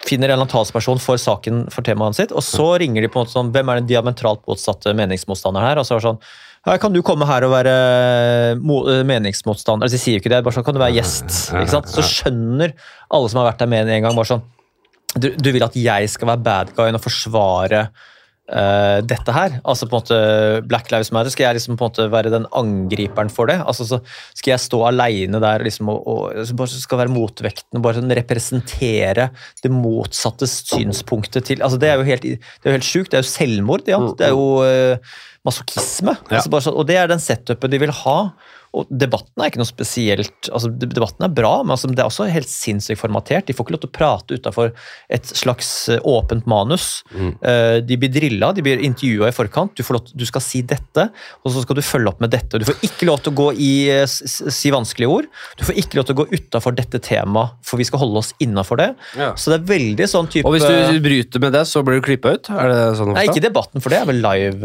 [0.07, 3.21] finner en eller annen talsperson for saken, for temaet sitt, og så ringer de på
[3.21, 6.23] en måte sånn 'Hvem er den diametralt motsatte meningsmotstanderen her?' Og så er det sånn
[6.61, 7.73] kan du komme her og være
[8.53, 11.53] eh, meningsmotstander altså, De sier jo ikke det, bare sånn kan du være gjest.
[11.57, 11.89] ikke sant?
[11.89, 12.75] Så skjønner
[13.09, 14.43] alle som har vært der med en gang, bare sånn
[15.17, 17.89] Du, du vil at jeg skal være bad guyen og forsvare
[18.51, 19.57] eh, dette her?
[19.65, 20.19] Altså på en måte
[20.69, 23.59] Black Lives Matter, skal jeg liksom på en måte være den angriperen for det?
[23.63, 24.01] Altså så
[24.37, 28.01] Skal jeg stå aleine der liksom, og, og altså bare skal være motvekten og bare
[28.01, 29.31] sånn representere
[29.63, 33.11] det motsatte synspunktet til altså Det er jo helt, det er jo helt sjukt.
[33.13, 33.89] Det er jo selvmord.
[33.89, 34.01] Ja.
[34.19, 36.15] Det er jo uh, masochisme.
[36.29, 36.41] Ja.
[36.41, 38.19] Altså bare sånn, og det er den setupen de vil ha.
[38.73, 42.29] Og debatten er ikke noe spesielt altså Debatten er bra, men altså, det er også
[42.31, 43.47] helt sinnssykt formatert.
[43.49, 44.71] De får ikke lov til å prate utafor
[45.11, 47.03] et slags eh, åpent manus.
[47.11, 47.33] Mm.
[47.43, 49.75] Eh, De blir drilla, de blir intervjua i forkant.
[49.75, 51.09] Du, får lov, til- du skal si dette,
[51.43, 52.61] og så skal du følge opp med dette.
[52.63, 55.27] Du får ikke lov til å gå i eh, si vanskelige ord.
[55.59, 58.31] Du får ikke lov til å gå utafor dette temaet, for vi skal holde oss
[58.39, 58.89] innafor det.
[59.19, 59.33] Ja.
[59.35, 62.07] Så det er veldig sånn type Og hvis du bryter med det, så blir du
[62.07, 62.51] klippa ut?
[62.55, 64.63] Er det sånn Nei, ikke debatten, for det er vel live,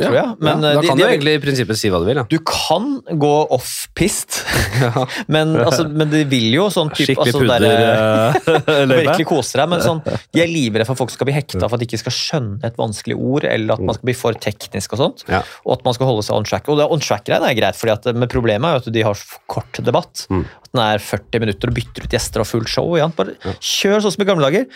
[0.00, 0.34] tror jeg.
[0.40, 2.16] Men ja, da de- kan de du er- egentlig i prinsippet si hva du vil.
[2.22, 2.26] Ja.
[2.32, 4.40] Du kan gå off-pist,
[5.34, 9.70] men, altså, men de vil jo sånn type Skikkelig altså, pudder, der, Virkelig kose deg,
[9.72, 10.02] men sånn,
[10.34, 12.60] de er livredde for at folk skal bli hekta for at de ikke skal skjønne
[12.66, 15.24] et vanskelig ord, eller at man skal bli for teknisk og sånt.
[15.30, 15.42] Ja.
[15.64, 16.68] Og at man skal holde seg on track.
[16.72, 19.80] Og det on track-greiene er greit, at, men problemet er jo at de har kort
[19.86, 20.26] debatt.
[20.32, 20.44] Mm.
[20.46, 22.94] At den er 40 minutter og bytter ut gjester og fullt show.
[22.98, 23.08] Ja.
[23.16, 24.70] Bare kjør sånn som i gamle dager.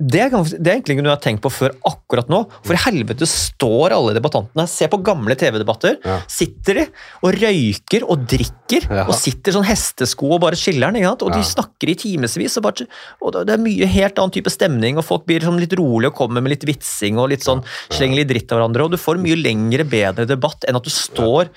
[0.00, 2.38] Det er, det er egentlig ikke noe jeg har tenkt på før akkurat nå.
[2.64, 5.98] For i helvete står alle debattantene Se på gamle TV-debatter.
[6.06, 6.14] Ja.
[6.30, 6.84] Sitter de
[7.20, 9.04] og røyker og drikker Ja.
[9.04, 10.94] og sitter sånn hestesko og bare chiller'n.
[10.96, 11.04] den.
[11.04, 12.56] Og de snakker i timevis.
[12.56, 12.86] Og, bare-
[13.20, 16.06] og det- det er mye helt annen type stemning, og folk blir sånn litt rolige
[16.12, 18.84] og kommer med litt vitsing og litt sånn slenger litt dritt av hverandre.
[18.84, 21.50] Og du får mye lengre, bedre debatt enn at du står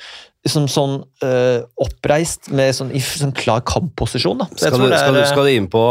[0.43, 4.41] liksom sånn øh, oppreist med sånn, i sånn klar kampposisjon.
[4.41, 4.47] da.
[4.51, 5.83] Skal du, skal, du, skal du inn på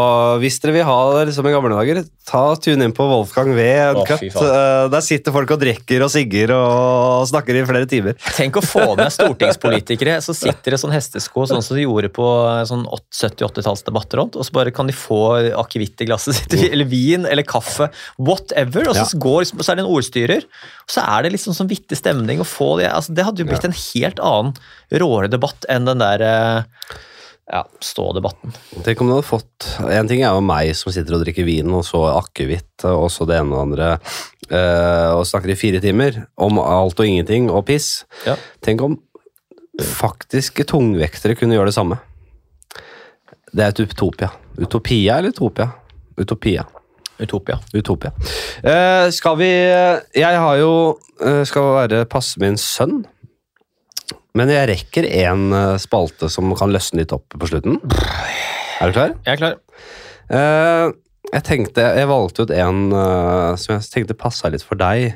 [0.43, 3.65] Hvis dere vil ha det liksom i gamle dager, ta tune inn på Wolfgang V.
[3.97, 4.13] Oh.
[4.13, 8.19] Eh, der sitter folk og drikker og sigger og snakker i flere timer.
[8.37, 12.29] Tenk å få med stortingspolitikere så sitter det sånn hestesko, sånn som de gjorde på
[12.69, 15.23] sånn 70-80-tallsdebatter, og så bare kan de få
[15.63, 17.89] akevitt i glasset sitt, eller vin eller kaffe,
[18.19, 19.23] whatever, og så, Ja.
[19.25, 20.45] går, så er det en ordstyrer,
[20.85, 22.91] og så er det liksom sånn vittig stemning å få det.
[22.93, 24.42] Altså, det hadde jo blitt en helt annen,
[25.03, 26.99] råere debatt enn den der eh,
[27.53, 28.55] Ja, stå-debatten.
[28.87, 31.73] Tenk om du hadde fått En ting er jo meg som sitter og drikker vin,
[31.75, 33.89] og så akevitt, og så det ene og det andre,
[34.49, 38.07] eh, og snakker i fire timer om alt og ingenting og piss.
[38.27, 38.39] Ja.
[38.65, 39.01] Tenk om
[39.81, 41.99] faktiske tungvektere kunne gjøre det samme.
[43.53, 44.31] Det er et utopia.
[44.57, 45.69] Utopia eller utopia?
[46.17, 46.65] Utopia.
[47.19, 47.59] Utopia.
[47.75, 48.13] Utopia.
[48.65, 49.51] Uh, skal vi
[50.15, 53.03] Jeg har jo uh, skal være passe min sønn.
[54.39, 57.79] Men jeg rekker en eh, spalte som kan løsne litt opp på slutten.
[58.81, 59.17] Er du klar?
[59.27, 59.59] Jeg er klar.
[60.33, 60.87] Eh,
[61.33, 65.13] jeg tenkte Jeg valgte ut en eh, som jeg tenkte passa litt for deg.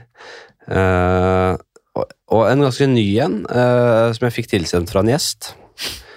[0.66, 5.52] Og, og en ganske ny en, som jeg fikk tilsendt fra en gjest.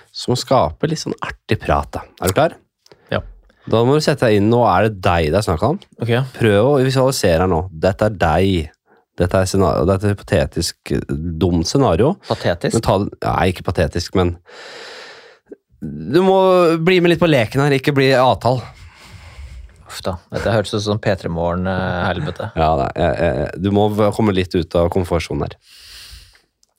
[0.09, 1.91] Som skaper litt sånn artig prat.
[1.93, 2.01] da.
[2.19, 2.55] Er du klar?
[3.13, 3.21] Ja.
[3.69, 4.49] Da må du sette deg inn.
[4.51, 5.77] Nå er det deg det er snakk om.
[6.01, 6.11] Ok.
[6.35, 7.61] Prøv å visualisere nå.
[7.85, 8.73] Dette er deg.
[9.19, 11.03] Dette er, scenario, dette er et hypotetisk eh,
[11.41, 12.13] dumt scenario.
[12.29, 12.77] Patetisk.
[12.77, 12.97] Men ta,
[13.27, 14.37] nei, ikke patetisk, men
[15.79, 16.39] Du må
[16.83, 18.63] bli med litt på leken her, ikke bli avtale.
[19.89, 20.17] Uff da.
[20.31, 22.51] Dette hørtes ut som P3 Morgen-helvete.
[22.59, 25.55] Ja, nei, jeg, jeg, du må komme litt ut av komfortsonen her.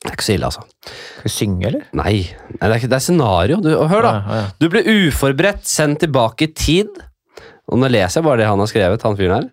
[0.00, 0.62] Det er ikke så ille, altså.
[0.88, 1.82] Skal vi synge, eller?
[1.92, 2.14] Nei,
[2.54, 3.58] nei det, er ikke, det er scenario.
[3.60, 4.12] Du, hør, da.
[4.12, 4.52] Ja, ja, ja.
[4.62, 7.02] Du ble uforberedt sendt tilbake i tid.
[7.70, 9.50] Og nå leser jeg bare det han har skrevet, han fyren her.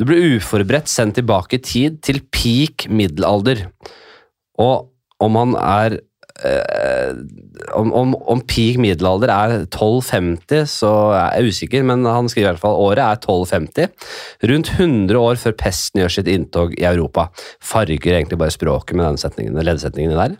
[0.00, 3.66] Du ble uforberedt sendt tilbake i tid til peak middelalder.
[4.60, 4.88] Og
[5.20, 5.98] om han er
[6.48, 7.10] eh,
[7.76, 12.50] om, om, om peak middelalder er 1250, så er jeg usikker, men han skriver i
[12.54, 13.92] hvert fall året er 1250.
[14.48, 17.28] Rundt 100 år før pesten gjør sitt inntog i Europa.
[17.60, 20.38] Farger egentlig bare språket med den setningen, leddsetningen der.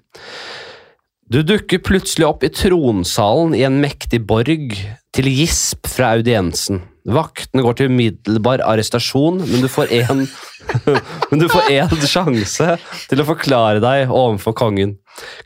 [1.30, 4.72] Du dukker plutselig opp i tronsalen i en mektig borg,
[5.14, 6.80] til gisp fra audiensen.
[7.10, 10.24] Vaktene går til umiddelbar arrestasjon, men du får en
[11.30, 12.76] Men du får én sjanse
[13.10, 14.98] til å forklare deg overfor kongen.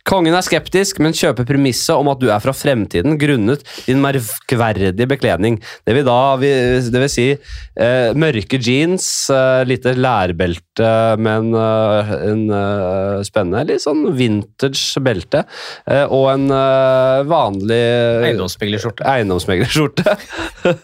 [0.05, 5.09] Kongen er skeptisk, men kjøper premisset om at du er fra fremtiden grunnet din merkverdige
[5.11, 5.59] bekledning.
[5.87, 12.13] Det vil da det vil si eh, mørke jeans, eh, lite lærbelte med en, eh,
[12.31, 15.45] en uh, spennende, litt sånn vintage belte,
[15.89, 17.83] eh, og en uh, vanlig
[18.31, 19.07] Eiendomsmeglerskjorte.
[19.15, 20.17] eiendomsmeglerskjorte.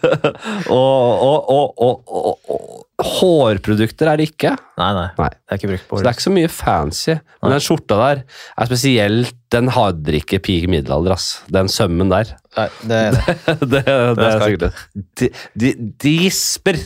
[0.77, 4.53] og, og, og, og hårprodukter er det ikke.
[4.79, 5.07] Nei, nei.
[5.17, 5.29] Nei.
[5.33, 7.17] Det er ikke brukt på Så det er ikke så mye fancy.
[7.41, 11.27] Men den skjorta der er spesielt Den hadde ikke peak middelalder, ass.
[11.51, 12.33] Den sømmen der.
[12.57, 13.35] Nei, det er det.
[13.61, 15.05] det, det, er skal sikkert det.
[15.19, 15.31] De,
[15.63, 15.73] de,
[16.05, 16.79] de gisper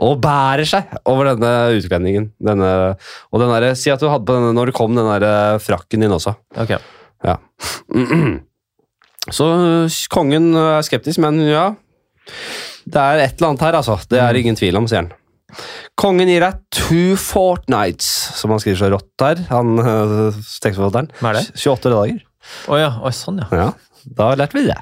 [0.00, 2.30] og bærer seg over denne utkledningen.
[2.40, 2.70] Denne,
[3.28, 6.04] og den der, Si at du hadde på denne når du kom den der frakken
[6.04, 6.36] din også.
[6.56, 6.78] Ok.
[7.26, 7.36] Ja.
[9.28, 9.44] Så
[10.08, 11.66] kongen er skeptisk, men ja
[12.88, 13.98] Det er et eller annet her, altså.
[14.08, 15.10] Det er ingen tvil om, sier han.
[15.98, 18.08] Kongen gir deg two fortnights,
[18.38, 21.08] som han skriver så rått der, han øh, tekstforfatteren.
[21.22, 21.46] Hva er det?
[21.56, 22.20] 28 dager.
[22.68, 22.90] Å ja.
[23.00, 23.48] Oh, sånn, ja.
[23.52, 24.78] Ja, da lærte vi det.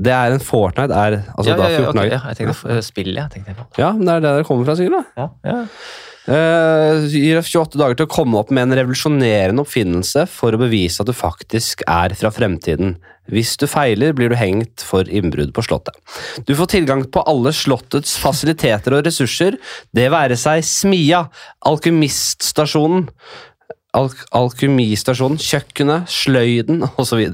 [0.00, 2.12] Det er en fortnight er altså ja, da ja, ja, okay, dager.
[2.14, 3.32] ja, jeg tenkte spill, jeg.
[3.34, 3.66] tenkte jeg.
[3.82, 5.10] Ja, men det er det det kommer fra, sikkert.
[5.16, 5.24] da.
[5.24, 5.58] Ja, ja.
[6.30, 10.60] Eh, gir oss 28 dager til å komme opp med en revolusjonerende oppfinnelse for å
[10.60, 12.94] bevise at du faktisk er fra fremtiden.
[13.30, 15.98] Hvis du feiler, blir du hengt for innbrudd på Slottet.
[16.46, 19.58] Du får tilgang på alle Slottets fasiliteter og ressurser,
[19.94, 21.24] det være seg smia,
[21.66, 23.08] alkymiststasjonen,
[23.98, 27.26] al alkymistasjonen, kjøkkenet, sløyden osv.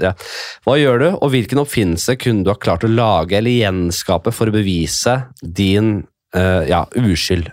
[0.65, 4.49] Hva gjør du, og hvilken oppfinnelse kunne du ha klart å lage eller gjenskape for
[4.49, 5.99] å bevise din
[6.33, 7.53] uh, ja, uskyld?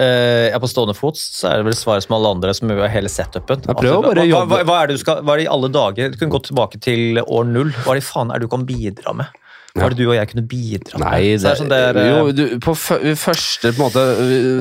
[0.00, 2.86] Eh, ja, på stående fot så er det vel svaret som alle andre, som er
[2.88, 3.60] hele setupen.
[3.66, 5.44] Ja, prøv å bare hva, hva, hva, hva er det du skal, hva er det
[5.44, 6.12] i alle dager?
[6.12, 7.74] Du kunne gått tilbake til år null.
[7.84, 9.40] Hva er det faen er det du kan bidra med?
[9.74, 11.04] Hva er det du og jeg kunne bidra med?
[11.06, 14.04] Nei, det, er sånn der, eh, jo, du, på første på en måte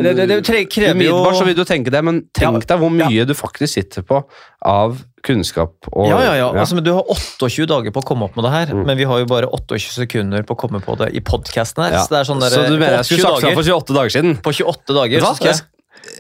[0.06, 2.66] det, det, det tre- krever jo Umiddelbart så vil du tenke det, men tenk Ja,
[2.74, 4.22] deg hvor mye du faktisk sitter på
[4.70, 5.74] av kunnskap.
[5.92, 6.48] Og, Ja, ja, ja.
[6.54, 8.86] Altså, men du har 28 dager på å komme opp med det her, Mm.
[8.86, 11.92] men vi har jo bare 28 sekunder på å komme på det i podkasten her.
[11.98, 12.04] Ja.
[12.06, 14.10] Så det er sånn der, så du mener jeg skulle sagt det for 28 dager
[14.16, 14.38] siden?
[14.46, 15.62] på 28 dager så skal Jeg,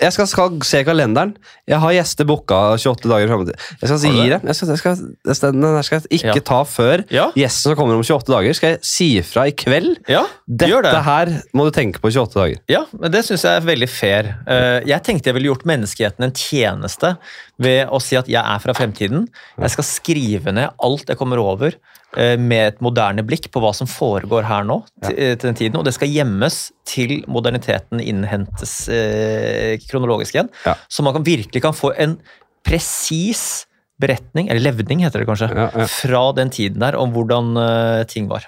[0.01, 1.33] jeg skal, skal se kalenderen.
[1.69, 3.43] Jeg har gjester booka 28 dager frem.
[3.49, 4.35] Jeg skal si du.
[4.49, 6.45] Jeg skal, jeg skal, den skal jeg ikke Ja.
[6.51, 8.53] ta før Ja, gjesten som kommer om 28 dager.
[8.57, 9.97] Skal jeg si ifra i kveld?
[10.09, 10.91] ja gjør det.
[10.91, 12.57] Dette her må du tenke på 28 dager.
[12.69, 14.31] Ja, men det syns jeg er veldig fair.
[14.47, 17.15] Eh, Jeg tenkte jeg ville gjort menneskeheten en tjeneste
[17.59, 19.27] ved å si at jeg er fra fremtiden.
[19.59, 21.73] Jeg skal skrive ned alt jeg kommer over
[22.17, 25.77] med et moderne blikk på hva som foregår her nå, til, eh, til den tiden,
[25.77, 26.59] og det skal gjemmes
[26.89, 30.49] til moderniteten innhentes eh, kronologisk igjen.
[30.65, 30.73] Ja.
[30.89, 32.17] Så man kan, virkelig kan få en
[32.65, 33.67] presis
[33.99, 35.85] beretning, eller levning heter det kanskje, Ja, ja.
[35.91, 38.47] fra den tiden der om hvordan eh, ting var.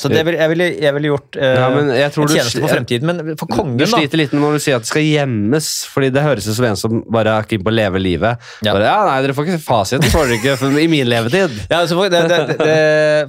[0.00, 3.10] Så det vil, jeg, ville, jeg ville gjort uh, Ja, jeg en tjeneste for fremtiden.
[3.10, 6.08] Men for kongen, Du da sliter litt når du sier at det skal gjemmes, fordi
[6.14, 8.48] det høres ut som en som bare er keen på å leve livet.
[8.64, 8.72] Ja.
[8.72, 11.52] Bare, ja, nei, dere får ikke fasit, får dere ikke i min levetid.
[11.68, 12.78] Ja, altså for, det, det, det,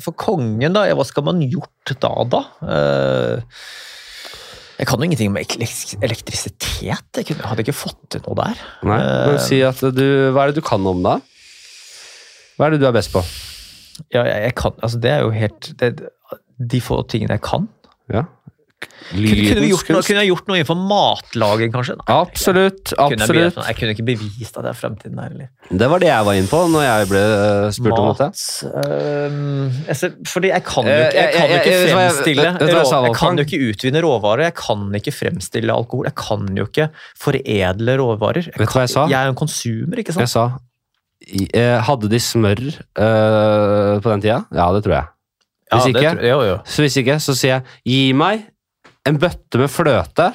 [0.06, 2.42] for kongen, da, hva skal man gjort da, da?
[2.64, 3.60] Uh,
[4.80, 7.20] jeg kan jo ingenting om elektrisitet.
[7.20, 8.62] Jeg kunne, hadde ikke fått til noe der.
[8.88, 11.18] Nei, men Eh, si at du, Hva er det du kan om da?
[12.56, 13.20] Hva er det du er best på?
[14.14, 15.94] Ja, jeg, jeg kan, altså det er jo helt det,
[16.60, 17.68] De få tingene jeg kan.
[18.12, 18.26] Ja.
[18.80, 21.96] Kunne, kunne, vi Lydens gjort noe, kunne jeg gjort noe innenfor matlaging, kanskje?
[22.00, 22.94] Nei, Absolutt.
[22.94, 23.56] Kunne jeg, absolutt.
[23.56, 25.34] begynt- jeg kunne ikke bevist at det er fremtiden her.
[25.36, 25.50] Eller.
[25.82, 27.24] Det var det jeg var inne på når jeg ble
[27.76, 28.30] spurt spurt om dette.
[29.90, 32.54] jeg fordi jeg kan jo Eh, ikke, jeg kan jo ikke jeg- jeg- fremstille jeg
[33.10, 36.06] Jeg kan jo ikke utvinne råvarer, jeg kan ikke fremstille alkohol.
[36.06, 36.90] Jeg kan jo ikke
[37.20, 38.46] foredle råvarer.
[38.46, 39.06] Vet du hva kan, jeg sa?
[39.08, 40.24] Jeg er en konsumer, ikke sant?
[40.24, 40.58] Jeg sa eh,
[41.86, 42.62] Hadde de smør
[43.00, 44.42] uh, på den tida?
[44.56, 45.10] Ja, det tror jeg.
[45.70, 46.56] Hvis Ja, det ikke, tror- Jo, jo.
[46.66, 48.48] så hvis ikke, så sier jeg gi meg
[49.08, 50.26] en bøtte med fløte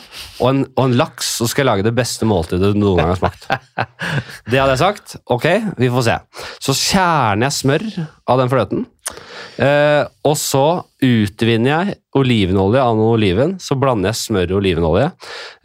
[0.40, 3.10] og en, og en laks, så skal jeg lage det beste måltidet du noen gang
[3.12, 3.44] har smakt.
[4.50, 5.16] Det hadde jeg sagt.
[5.30, 5.44] Ok,
[5.78, 6.16] vi får se.
[6.64, 7.84] Så kjerner jeg smør
[8.30, 8.86] av den fløten.
[9.62, 10.64] Eh, og så
[11.04, 13.54] utvinner jeg olivenolje av noen oliven.
[13.62, 15.10] Så blander jeg smør og olivenolje.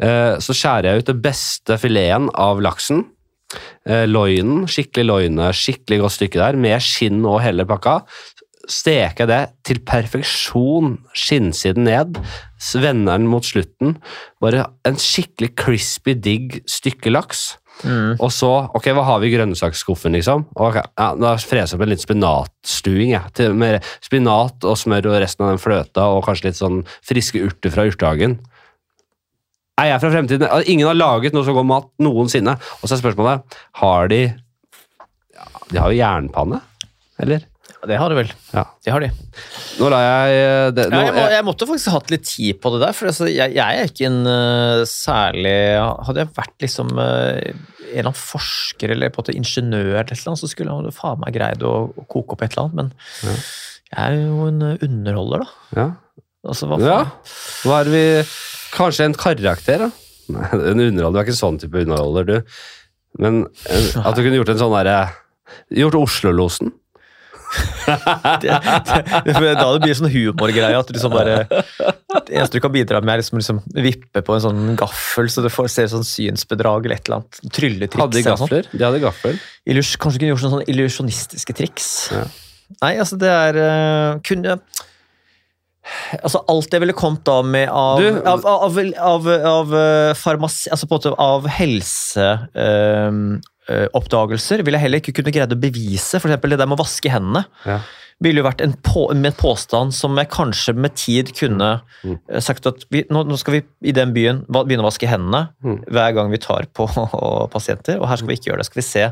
[0.03, 3.06] Eh, så skjærer jeg ut det beste fileten av laksen.
[3.89, 8.01] Eh, loinen, skikkelig loine, skikkelig godt stykke der, med skinn og hele pakka.
[8.69, 12.19] Steke det til perfeksjon, skinnsiden ned,
[12.77, 13.95] vender den mot slutten.
[14.43, 17.55] Bare en skikkelig crispy, digg stykke laks.
[17.80, 18.19] Mm.
[18.19, 20.45] Og så, ok, hva har vi i grønnsaksskuffen, liksom?
[20.59, 25.13] Okay, ja, da freser jeg opp en litt spinatstuing, Ja, Til, med spinat og smør
[25.13, 28.38] og resten av den fløta, og kanskje litt sånn friske urter fra urtehagen.
[29.80, 30.47] Er jeg fra fremtiden?
[30.72, 32.57] Ingen har laget noe så god mat noensinne.
[32.80, 36.60] Og så er spørsmålet, har de ja, De har jo jernpanne,
[37.23, 37.47] eller?
[37.88, 38.31] Det har de vel.
[38.51, 38.65] Ja.
[38.84, 39.07] Det har de.
[39.80, 42.60] Nå la jeg eh, det, nå, Ja, jeg, må, jeg måtte faktisk hatt litt tid
[42.60, 46.65] på det der, for altså, jeg, jeg er ikke en uh, særlig Hadde jeg vært
[46.65, 50.43] liksom uh, en eller annen forsker eller på en måte ingeniør, eller et eller annet,
[50.43, 53.38] så skulle jeg faen meg greid å, å koke opp et eller annet, men Ja.
[53.95, 55.80] jeg er jo en underholder, da.
[55.80, 55.88] ja.
[56.47, 56.99] Altså, hva ja.
[57.03, 57.33] faen?
[57.67, 58.03] Hva er vi
[58.69, 59.89] Kanskje en karakter, da?
[60.29, 61.15] Nei, en underholder.
[61.15, 62.59] Du er ikke sånn type underholder, du.
[63.17, 64.99] Men en, at du kunne gjort en sånn derre
[65.73, 66.75] Gjort Oslo-losen.
[67.89, 72.61] Det, det, det, da det blir sånn humorgreie at du liksom bare Det eneste du
[72.61, 75.87] kan bidra med, er liksom, liksom vippe på en sånn gaffel, så du får se
[75.89, 77.39] sånn synsbedrag eller et eller annet.
[77.57, 78.03] Trylletriks.
[78.03, 78.69] Hadde de gaffler?
[78.69, 79.41] De hadde gaffel.
[79.65, 81.89] Illus kanskje kunne gjort sånn, sånne illusjonistiske triks.
[82.13, 82.21] Ja.
[82.83, 84.59] Nei, altså det er øh, Kunne
[86.23, 90.69] Altså alt jeg ville kommet av med av Du- Av, av, av, av, øh, farmasi...
[90.73, 91.47] Altså på en måte av
[93.69, 96.17] helseoppdagelser ville jeg heller ikke kunne greid å bevise.
[96.19, 97.79] Eksempel det der med å vaske hendene Ja.
[98.21, 102.17] ville jo vært en, på, med en påstand som jeg kanskje med tid kunne Mm.
[102.29, 105.49] eh, sagt at vi, nå, nå skal vi i den byen begynne å vaske hendene
[105.63, 105.83] Mm.
[105.91, 106.87] hver gang vi tar på
[107.53, 108.65] pasienter, og her skal vi ikke gjøre det.
[108.65, 109.03] Skal vi se,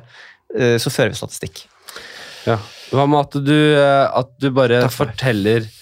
[0.57, 1.65] eh, så fører vi statistikk.
[2.47, 2.57] Ja.
[2.91, 5.73] Hva med at du, eh, at du bare forteller det.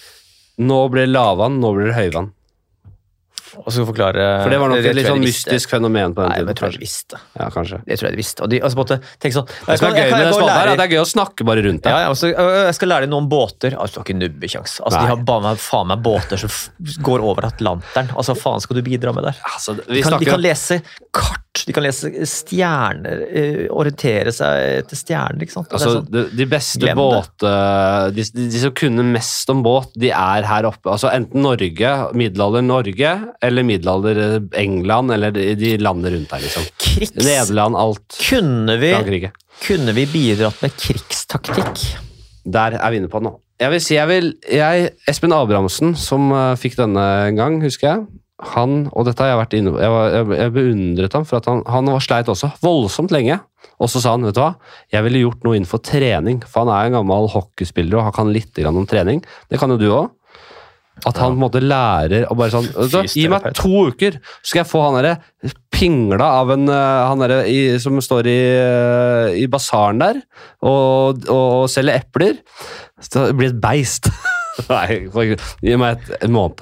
[0.57, 2.31] Nå blir det lavvann, nå blir det høyvann.
[3.55, 6.39] Og så forklare For det var nok et litt sånn mystisk fenomen på den Nei,
[6.41, 6.49] tiden.
[6.51, 7.19] jeg tror jeg de visste.
[7.39, 7.77] Ja, kanskje.
[7.87, 8.43] Det tror jeg de visste.
[8.43, 10.83] Og de, altså, måte, tenk sånn, Det som er gøy med det spalten er det
[10.85, 11.93] er gøy å snakke bare rundt det.
[11.93, 13.77] ja, ja, altså, øh, jeg skal lære deg noe om båter.
[13.79, 14.75] Altså, du har ikke nubbekjangs.
[14.81, 16.51] Altså, de har bare med, faen meg båter som
[17.07, 18.11] går over Atlanteren.
[18.19, 19.39] Altså, faen skal du bidra med der?
[19.53, 20.81] Altså, De kan, de kan lese
[21.15, 25.69] kart, de kan lese stjerner, eh, orientere seg etter stjerner, ikke sant?
[25.71, 27.45] Det Altså, sånn, de, beste Glem båt...
[27.47, 30.91] eh, De, de, de som kunne mest om båt, de er her oppe.
[30.91, 33.13] Altså Enten Norge, middelalder Norge,
[33.45, 36.67] eller middelalder eh, England, eller de, de landene rundt her, liksom.
[36.81, 37.15] krigs...
[37.21, 38.19] Nederland, alt.
[38.29, 39.31] Kunne vi, Frankrike.
[39.65, 41.87] kunne vi bidratt med krigstaktikk?
[42.45, 43.37] Der er vi inne på nå.
[43.61, 47.87] Jeg vil si, jeg vil jeg, Espen Abrahamsen, som eh, fikk denne en gang, husker
[47.93, 48.05] jeg.
[48.43, 51.61] Han, og dette har jeg vært inne på, jeg, jeg, beundret ham for at han,
[51.71, 53.37] han var sleit også, voldsomt lenge.
[53.79, 54.51] Og så sa han, vet du hva,
[54.91, 58.33] jeg ville gjort noe innenfor trening, for han er en gammel hockeyspiller og han kan
[58.35, 59.23] litt grann om trening.
[59.47, 60.11] Det kan jo du òg.
[61.03, 64.47] At han på en måte lærer å bare sånn så, Gi meg to uker, så
[64.47, 67.41] skal jeg få han derre pingla av en eh, Han derre
[67.83, 70.21] som står i, eh, i basaren der
[70.63, 72.39] og, og selger epler.
[73.03, 74.07] Så det blir et beist.
[74.71, 74.97] Nei,
[75.65, 76.61] gi meg et, en måned.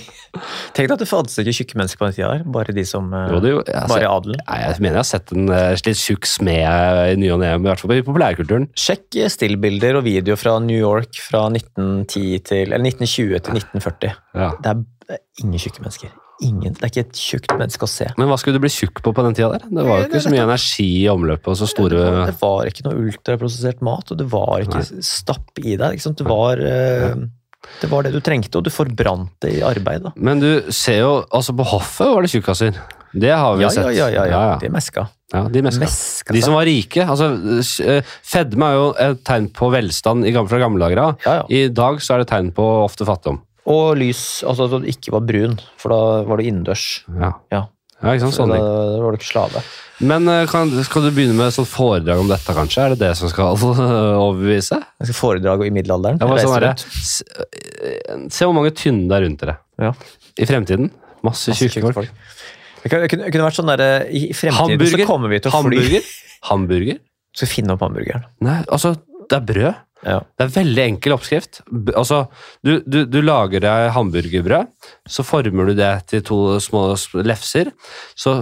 [0.74, 3.10] Tenk deg at det fantes ikke tjukke mennesker på den tida der, bare de som
[3.12, 4.40] Jo, det, jeg, Bare adelen.
[4.46, 7.52] Nei, jeg mener jeg har sett en eh, litt tjukk smed i ny og ne,
[7.58, 8.70] i hvert fall i populærkulturen.
[8.78, 14.18] Sjekk stillbilder og video fra New York fra 1910 til, eller 1920 til 1940.
[14.38, 14.50] Ja.
[14.58, 16.16] Det er ingen tjukke mennesker.
[16.42, 18.08] Ingen, det er ikke et tjukt menneske å se.
[18.18, 19.66] Men hva skulle du bli tjukk på på den tida der?
[19.68, 22.86] Det var jo ikke så mye energi i omløpet og så store Det var ikke
[22.88, 26.00] noe ultraprosessert mat, og det var ikke stapp i deg.
[26.02, 26.18] Sant?
[26.18, 27.14] Det var eh,
[27.82, 30.02] Det var det du trengte, og du forbrant det i arbeid.
[30.08, 30.12] da.
[30.16, 32.74] Men du ser jo, altså på hoffet var det tjukkaser.
[33.12, 33.90] Det har vi Ja, sett.
[33.94, 34.58] ja, ja, ja, ja.
[34.58, 35.06] De meska.
[35.32, 35.80] Ja, de meska.
[35.84, 37.04] Meska De som var rike.
[37.06, 37.28] altså
[37.84, 41.46] eh, Fedme er jo et tegn på velstand fra gamle dager av.
[41.52, 43.42] I dag så er det tegn på ofte fattigdom.
[43.70, 47.04] Og lys, altså at du ikke var brun, for da var du innendørs.
[47.14, 47.60] Ja, Ja.
[48.02, 48.34] ja ikke sant?
[48.40, 48.50] sånn.
[48.50, 49.62] Da, da var du ikke slave.
[50.02, 52.82] Men eh, kan, skal du begynne med et sånn foredrag om dette, kanskje?
[52.82, 53.54] Er det det som skal
[54.26, 54.80] overbevise?
[54.98, 56.18] Jeg skal foredrag i middelalderen.
[56.18, 56.82] Sånn rundt.
[57.46, 59.56] eh, Se hvor mange tynne det er rundt dere.
[59.78, 59.92] Ja.
[60.42, 60.90] I fremtiden.
[61.22, 62.10] Masse Masse tjukke folk.
[62.82, 64.98] Det kunne, det kunne- vært sånn der, I fremtiden Hamburger.
[64.98, 66.10] så kommer vi til å fly Hamburger.
[66.50, 66.98] Hamburger?
[67.38, 68.24] Skal finne opp hamburgeren.
[68.44, 68.90] Nei, altså,
[69.30, 69.74] det er brød.
[70.02, 70.18] Ja.
[70.36, 71.60] Det er veldig enkel oppskrift.
[71.94, 72.24] Altså,
[72.66, 74.72] du, du, du lager deg hamburgerbrød,
[75.06, 76.88] så former du det til to små
[77.22, 77.70] lefser.
[78.18, 78.40] Så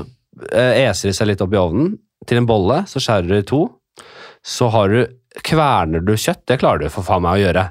[0.49, 1.95] eh, eser det seg litt opp i ovnen
[2.28, 3.62] til en bolle, så skjærer du i to.
[4.47, 5.03] Så har du,
[5.47, 7.66] kverner du kjøtt, det klarer du for faen meg å gjøre.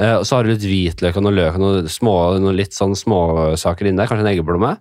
[0.00, 2.96] Eh, og så har du litt hvitløk og noe løk og noe, noe litt sånn
[2.98, 4.76] småsaker inni der, kanskje en eggeplomme.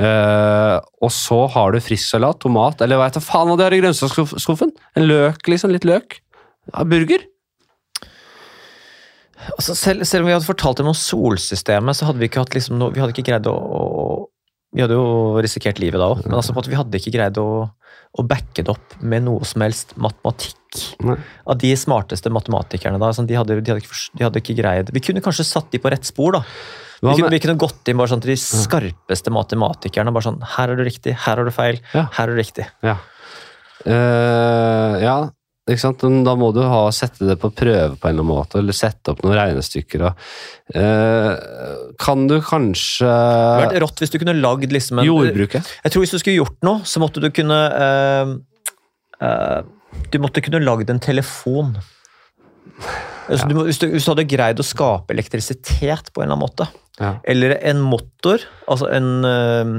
[0.00, 3.80] Uh, og så har du frisk salat, tomat, eller hva faen hva du har i
[3.82, 4.70] grønnsaksskuffen?
[4.96, 5.74] En løk, liksom.
[5.74, 6.20] Litt løk.
[6.70, 7.26] Ja, burger.
[9.60, 12.54] Altså, selv, selv om vi hadde fortalt dem om solsystemet, så hadde vi ikke hatt
[12.56, 13.84] liksom noe Vi hadde ikke greid å, å
[14.72, 18.24] Vi hadde jo risikert livet da òg, men altså vi hadde ikke greid å, å
[18.26, 20.56] backe det opp med noe som helst matematikk.
[21.02, 21.16] Nei.
[21.50, 24.92] Av de smarteste matematikerne da, sånn, de, hadde, de, hadde ikke, de hadde ikke greid
[24.94, 26.44] Vi kunne kanskje satt de på rett spor, da.
[27.00, 30.12] Vi kunne, vi kunne gått inn bare sånn til de skarpeste matematikerne.
[30.14, 32.06] bare sånn, Her er du riktig, her er du feil, Ja.
[32.16, 32.66] her er du riktig.
[32.86, 32.98] Ja.
[33.80, 35.14] Uh, ja,
[36.24, 39.12] da må du ha, sette det på prøve på en eller annen måte, eller sette
[39.12, 40.04] opp noen regnestykker.
[40.74, 41.30] Eh,
[42.00, 45.66] kan du kanskje Det hadde vært rått hvis du kunne lagd liksom en Jordbruket?
[45.84, 48.34] Jeg tror hvis du skulle gjort noe, så måtte du kunne eh,
[49.26, 49.60] eh,
[50.10, 51.74] Du måtte kunne lagd en telefon.
[53.30, 53.36] Ja.
[53.46, 56.68] du, hvis, du, hvis du hadde greid å skape elektrisitet på en eller annen måte,
[57.00, 57.14] Ja.
[57.24, 59.76] eller en motor, altså en eh,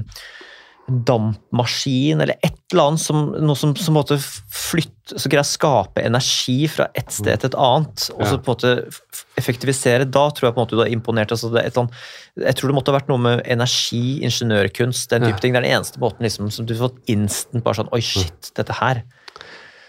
[1.08, 6.04] dampmaskin, eller et eller annet som, noe som, som måtte flytte, så greier å skape
[6.08, 8.74] energi fra et sted til et annet, og så på en måte
[9.42, 11.34] effektivisere, da tror jeg på en måte du har imponert.
[11.36, 11.98] Altså det annet,
[12.46, 15.42] jeg tror det måtte ha vært noe med energi, ingeniørkunst, den type Ja.
[15.44, 15.54] ting.
[15.54, 18.52] Det er den eneste måten liksom, som du har fått instant bare sånn Oi, shit,
[18.56, 19.04] dette her.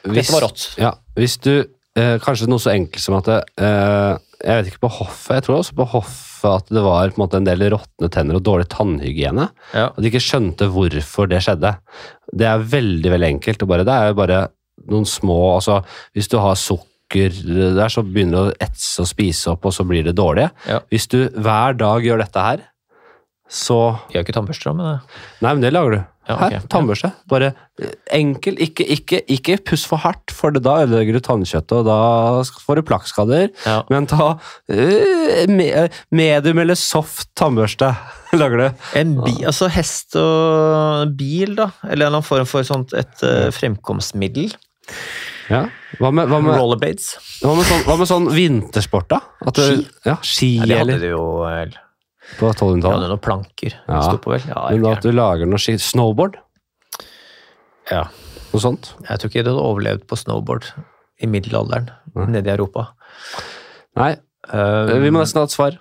[0.03, 0.65] Hvis- Dette var rått.
[0.79, 1.65] Ja, hvis du
[1.97, 5.45] eh, Kanskje noe så enkelt som at det, eh, Jeg vet ikke på hoffet, jeg
[5.47, 8.43] tror også på hoffet at det var på en måte en del råtne tenner og
[8.43, 9.45] dårlig tannhygiene.
[9.73, 9.85] Ja.
[9.93, 11.77] At de ikke skjønte hvorfor det skjedde.
[12.35, 13.63] Det er veldig veldig enkelt.
[13.63, 14.41] Og bare, det er jo bare
[14.91, 15.85] noen små altså
[16.17, 17.31] Hvis du har sukker
[17.77, 20.49] der, så begynner det å etse og spise opp, og så blir det dårlig.
[20.67, 20.81] Ja.
[20.91, 22.63] Hvis du hver dag gjør dette her,
[23.53, 25.03] så Jeg har ikke tannbørster, men det-
[25.43, 26.05] Nei, men det lager du.
[26.29, 27.11] Ja, Her, tannbørste.
[27.31, 27.49] Bare
[27.83, 28.59] eh, enkel.
[28.63, 32.85] Ikke, ikke, ikke puss for hardt, for da ødelegger du tannkjøttet, og da får du
[32.87, 33.49] plakkskader.
[33.67, 33.81] ja.
[33.91, 37.91] Men ta uh, medium eller soft tannbørste.
[38.41, 38.87] lager du.
[39.01, 41.73] En bi, altså hest og bil, da.
[41.83, 44.55] Eller en eller annen form for sånt et uh, fremkomstmiddel.
[45.51, 45.67] Ja.
[45.99, 47.17] Hva med, hva med, Rollerblades.
[47.43, 49.21] hva med, sånn, hva med sånn vintersport, da?
[49.43, 49.89] At du, Ski?
[50.07, 51.27] Ja, ski Ja, det hadde eller du jo
[52.39, 53.09] på De hadde 1200-tallet.
[53.13, 53.77] noen planker.
[53.89, 54.01] Ja.
[54.17, 54.43] På vel.
[54.49, 56.37] Ja, Men jeg, at du lager noe ski Snowboard?
[57.91, 58.05] ja.
[58.53, 58.91] Noe sånt?
[59.09, 60.67] jeg tror ikke du hadde overlevd på snowboard
[61.25, 62.27] i middelalderen Nei.
[62.37, 62.91] nede i Europa.
[63.97, 64.17] Nei,
[64.53, 65.77] Um, vi må nesten ha et svar.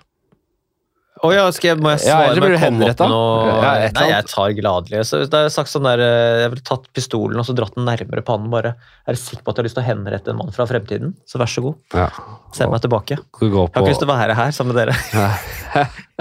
[1.26, 2.36] Å ja, skal jeg, må jeg Ja, svare?
[2.38, 3.48] Må blir du komme opp noe?
[3.58, 5.00] Ja, Nei, jeg tar gladelig.
[5.08, 7.84] Så det er sagt sånn der, eh, Jeg ville tatt pistolen og så dratt den
[7.90, 8.48] nærmere pannen.
[8.54, 8.76] bare.
[9.06, 11.12] Er du sikker på at du har lyst til å henrette en mann fra fremtiden?
[11.26, 12.06] Så vær så god, Ja.
[12.54, 13.18] send meg tilbake.
[13.18, 14.94] Jeg har ikke lyst til å være her sammen med dere.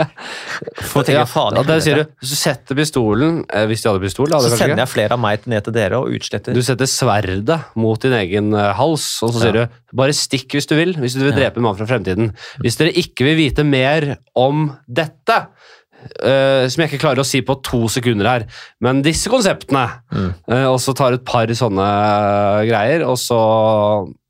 [0.92, 2.12] For, ja, faen der sier du.
[2.22, 5.46] Du setter pistolen eh, Hvis de hadde pistol, da Så sender jeg flere av meg
[5.52, 6.54] ned til dere og utsletter.
[6.58, 9.66] Du setter sverdet mot din egen eh, hals, og så sier Ja.
[9.68, 12.32] du bare stikk hvis du vil, hvis du vil drepe en mann fra fremtiden.
[12.64, 15.38] Hvis dere ikke vil vite mer om dette,
[16.24, 18.46] eh, som jeg ikke klarer å si på to sekunder her,
[18.82, 20.34] men disse konseptene, Mm.
[20.50, 21.90] eh, og så tar et par sånne
[22.70, 23.42] greier, og så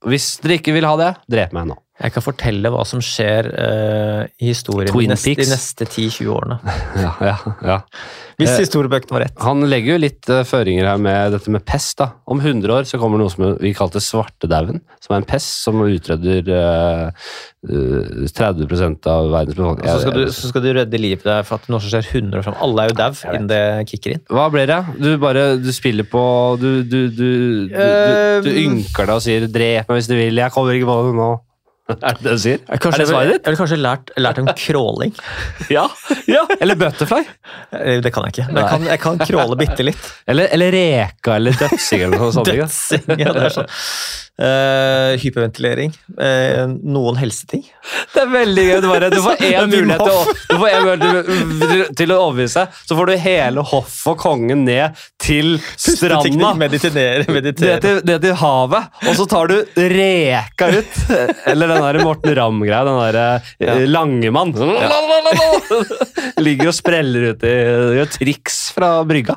[0.03, 1.75] Hvis dere ikke vil ha det, drep meg nå.
[2.01, 6.31] Jeg kan fortelle hva som skjer eh, i historien Twin de neste, de neste 10-20
[6.33, 6.57] årene.
[7.01, 7.77] Ja, ja, ja.
[8.41, 9.35] Hvis Eh, historiebøkene var rett.
[9.45, 11.93] Han legger jo litt eh, føringer her med dette med pest.
[12.01, 12.07] da.
[12.25, 15.77] Om 100 år så kommer noe som vi kalte svartedauden, som er en pest som
[15.85, 17.27] utrydder eh,
[17.69, 19.85] eh, 30 av verdens befolkning.
[19.91, 22.41] Så skal, du, så skal du redde livet der for at noe som skjer 100
[22.41, 22.57] år fram.
[22.65, 23.61] Alle er jo dau innen det
[23.93, 24.25] kicker inn.
[24.31, 24.81] Hva blir det?
[24.97, 26.25] Du bare du spiller på
[26.61, 27.29] Du, du, du,
[27.69, 30.89] du, du, du ynker deg og sier 'drep meg hvis du vil', jeg kommer ikke
[30.89, 31.31] på det nå.
[32.07, 32.61] Er det det du sier?
[32.67, 33.47] Kanskje, er det svaret ditt?
[33.47, 35.13] Eller kanskje lært, lært om crawling.
[35.75, 35.85] Ja.
[36.27, 36.43] ja.
[36.59, 37.21] Eller butterfly.
[37.77, 38.47] Eh, Det kan jeg ikke.
[38.51, 40.09] Men jeg kan, jeg kan crawle bitte litt.
[40.27, 42.49] Eller, eller reka eller dødsing eller noe sånt.
[42.51, 43.05] Dødsing.
[43.21, 43.71] Ja, det er sånn.
[44.41, 45.91] Eh, hyperventilering.
[46.17, 47.61] Uh, noen helseting.
[48.13, 48.77] Det er veldig gøy.
[48.83, 52.63] Du, bare, du får én mulighet til, å- du får en mulighet til, å overbevise,
[52.89, 56.53] så får du hele hoffet og kongen ned til stranda.
[56.57, 59.57] Meditere, meditere, Ned til, ned til havet, og så tar du
[59.95, 60.99] reka ut.
[61.51, 62.83] Eller den der Morten Ramm-greia.
[62.87, 63.27] Den derre
[63.61, 63.77] Ja.
[63.87, 64.51] Langemann.
[64.57, 65.87] Langemann.
[66.45, 67.55] Ligger og spreller ut i
[67.99, 69.35] gjør triks fra brygga.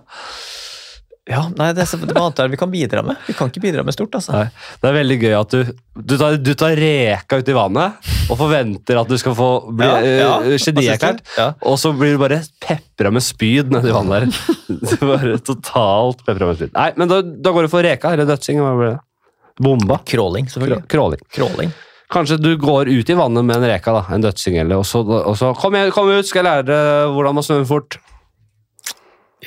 [1.24, 3.16] Ja, nei, det er det noe annet vi kan bidra med.
[3.24, 4.34] Vi kan ikke bidra med stort, altså.
[4.36, 4.48] Nei,
[4.82, 8.36] det er veldig gøy at du, du, tar, du tar reka ut i vannet og
[8.42, 10.34] forventer at du skal få bli Ja, ja.
[10.44, 10.58] eh.
[11.40, 11.48] Ja.
[11.64, 14.52] Og så blir du bare pepra med spyd nedi vannet der.
[14.84, 16.76] Du bare totalt pepra med spyd.
[16.76, 18.60] Nei, men da, da går du for reka eller dødsing.
[18.60, 19.00] Hva ble det?
[19.64, 20.02] Bomba?
[20.04, 20.84] Crawling, selvfølgelig.
[20.92, 21.24] Crawling.
[21.32, 21.72] Crawling.
[22.12, 25.00] Kanskje du går ut i vannet med en reka, da, en dødsing, eller, og så,
[25.00, 27.96] og så kom, jeg, kom ut, skal jeg lære deg hvordan man svømmer fort.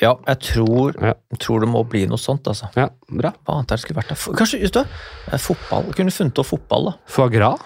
[0.02, 1.14] Ja, jeg tror, Ja.
[1.40, 2.68] tror det må bli noe sånt, altså.
[2.76, 3.32] Ja, bra.
[3.44, 4.36] Hva annet er det skulle vært der?
[4.38, 4.84] Kanskje, vet du?
[5.32, 5.92] Eh, Fotball.
[5.96, 6.92] Kunne funnet opp fotball, da.
[7.06, 7.58] Foie gras?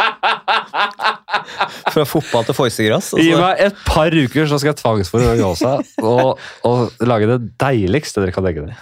[1.93, 3.11] Fra fotball til foisegras.
[3.17, 3.41] Gi altså.
[3.41, 5.73] meg et par uker, så skal jeg tvangsforhøre Gåsa
[6.03, 6.77] og, og
[7.07, 8.77] lage det deiligste dere kan legge dere.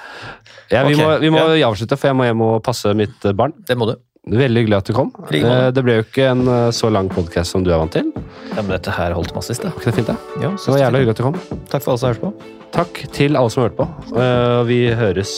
[0.71, 1.03] Ja, vi, okay.
[1.03, 1.69] må, vi må ja.
[1.69, 3.53] avslutte, for jeg må hjem og passe mitt barn.
[3.67, 3.95] Det må du.
[4.25, 5.11] Veldig hyggelig at du kom.
[5.29, 8.09] Eh, Det ble jo ikke en eh, så lang podkast som du er vant til.
[8.55, 9.73] Ja, men dette her holdt massivt, det.
[9.75, 10.17] Var det fint, det?
[10.41, 11.39] Ja, Det var jævla hyggelig at du kom.
[11.69, 12.33] Takk for alle som har hørt på.
[12.75, 14.17] Takk til alle som har hørt på.
[14.17, 15.35] Eh, Vi høres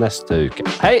[0.00, 0.64] neste uke.
[0.80, 1.00] Hei!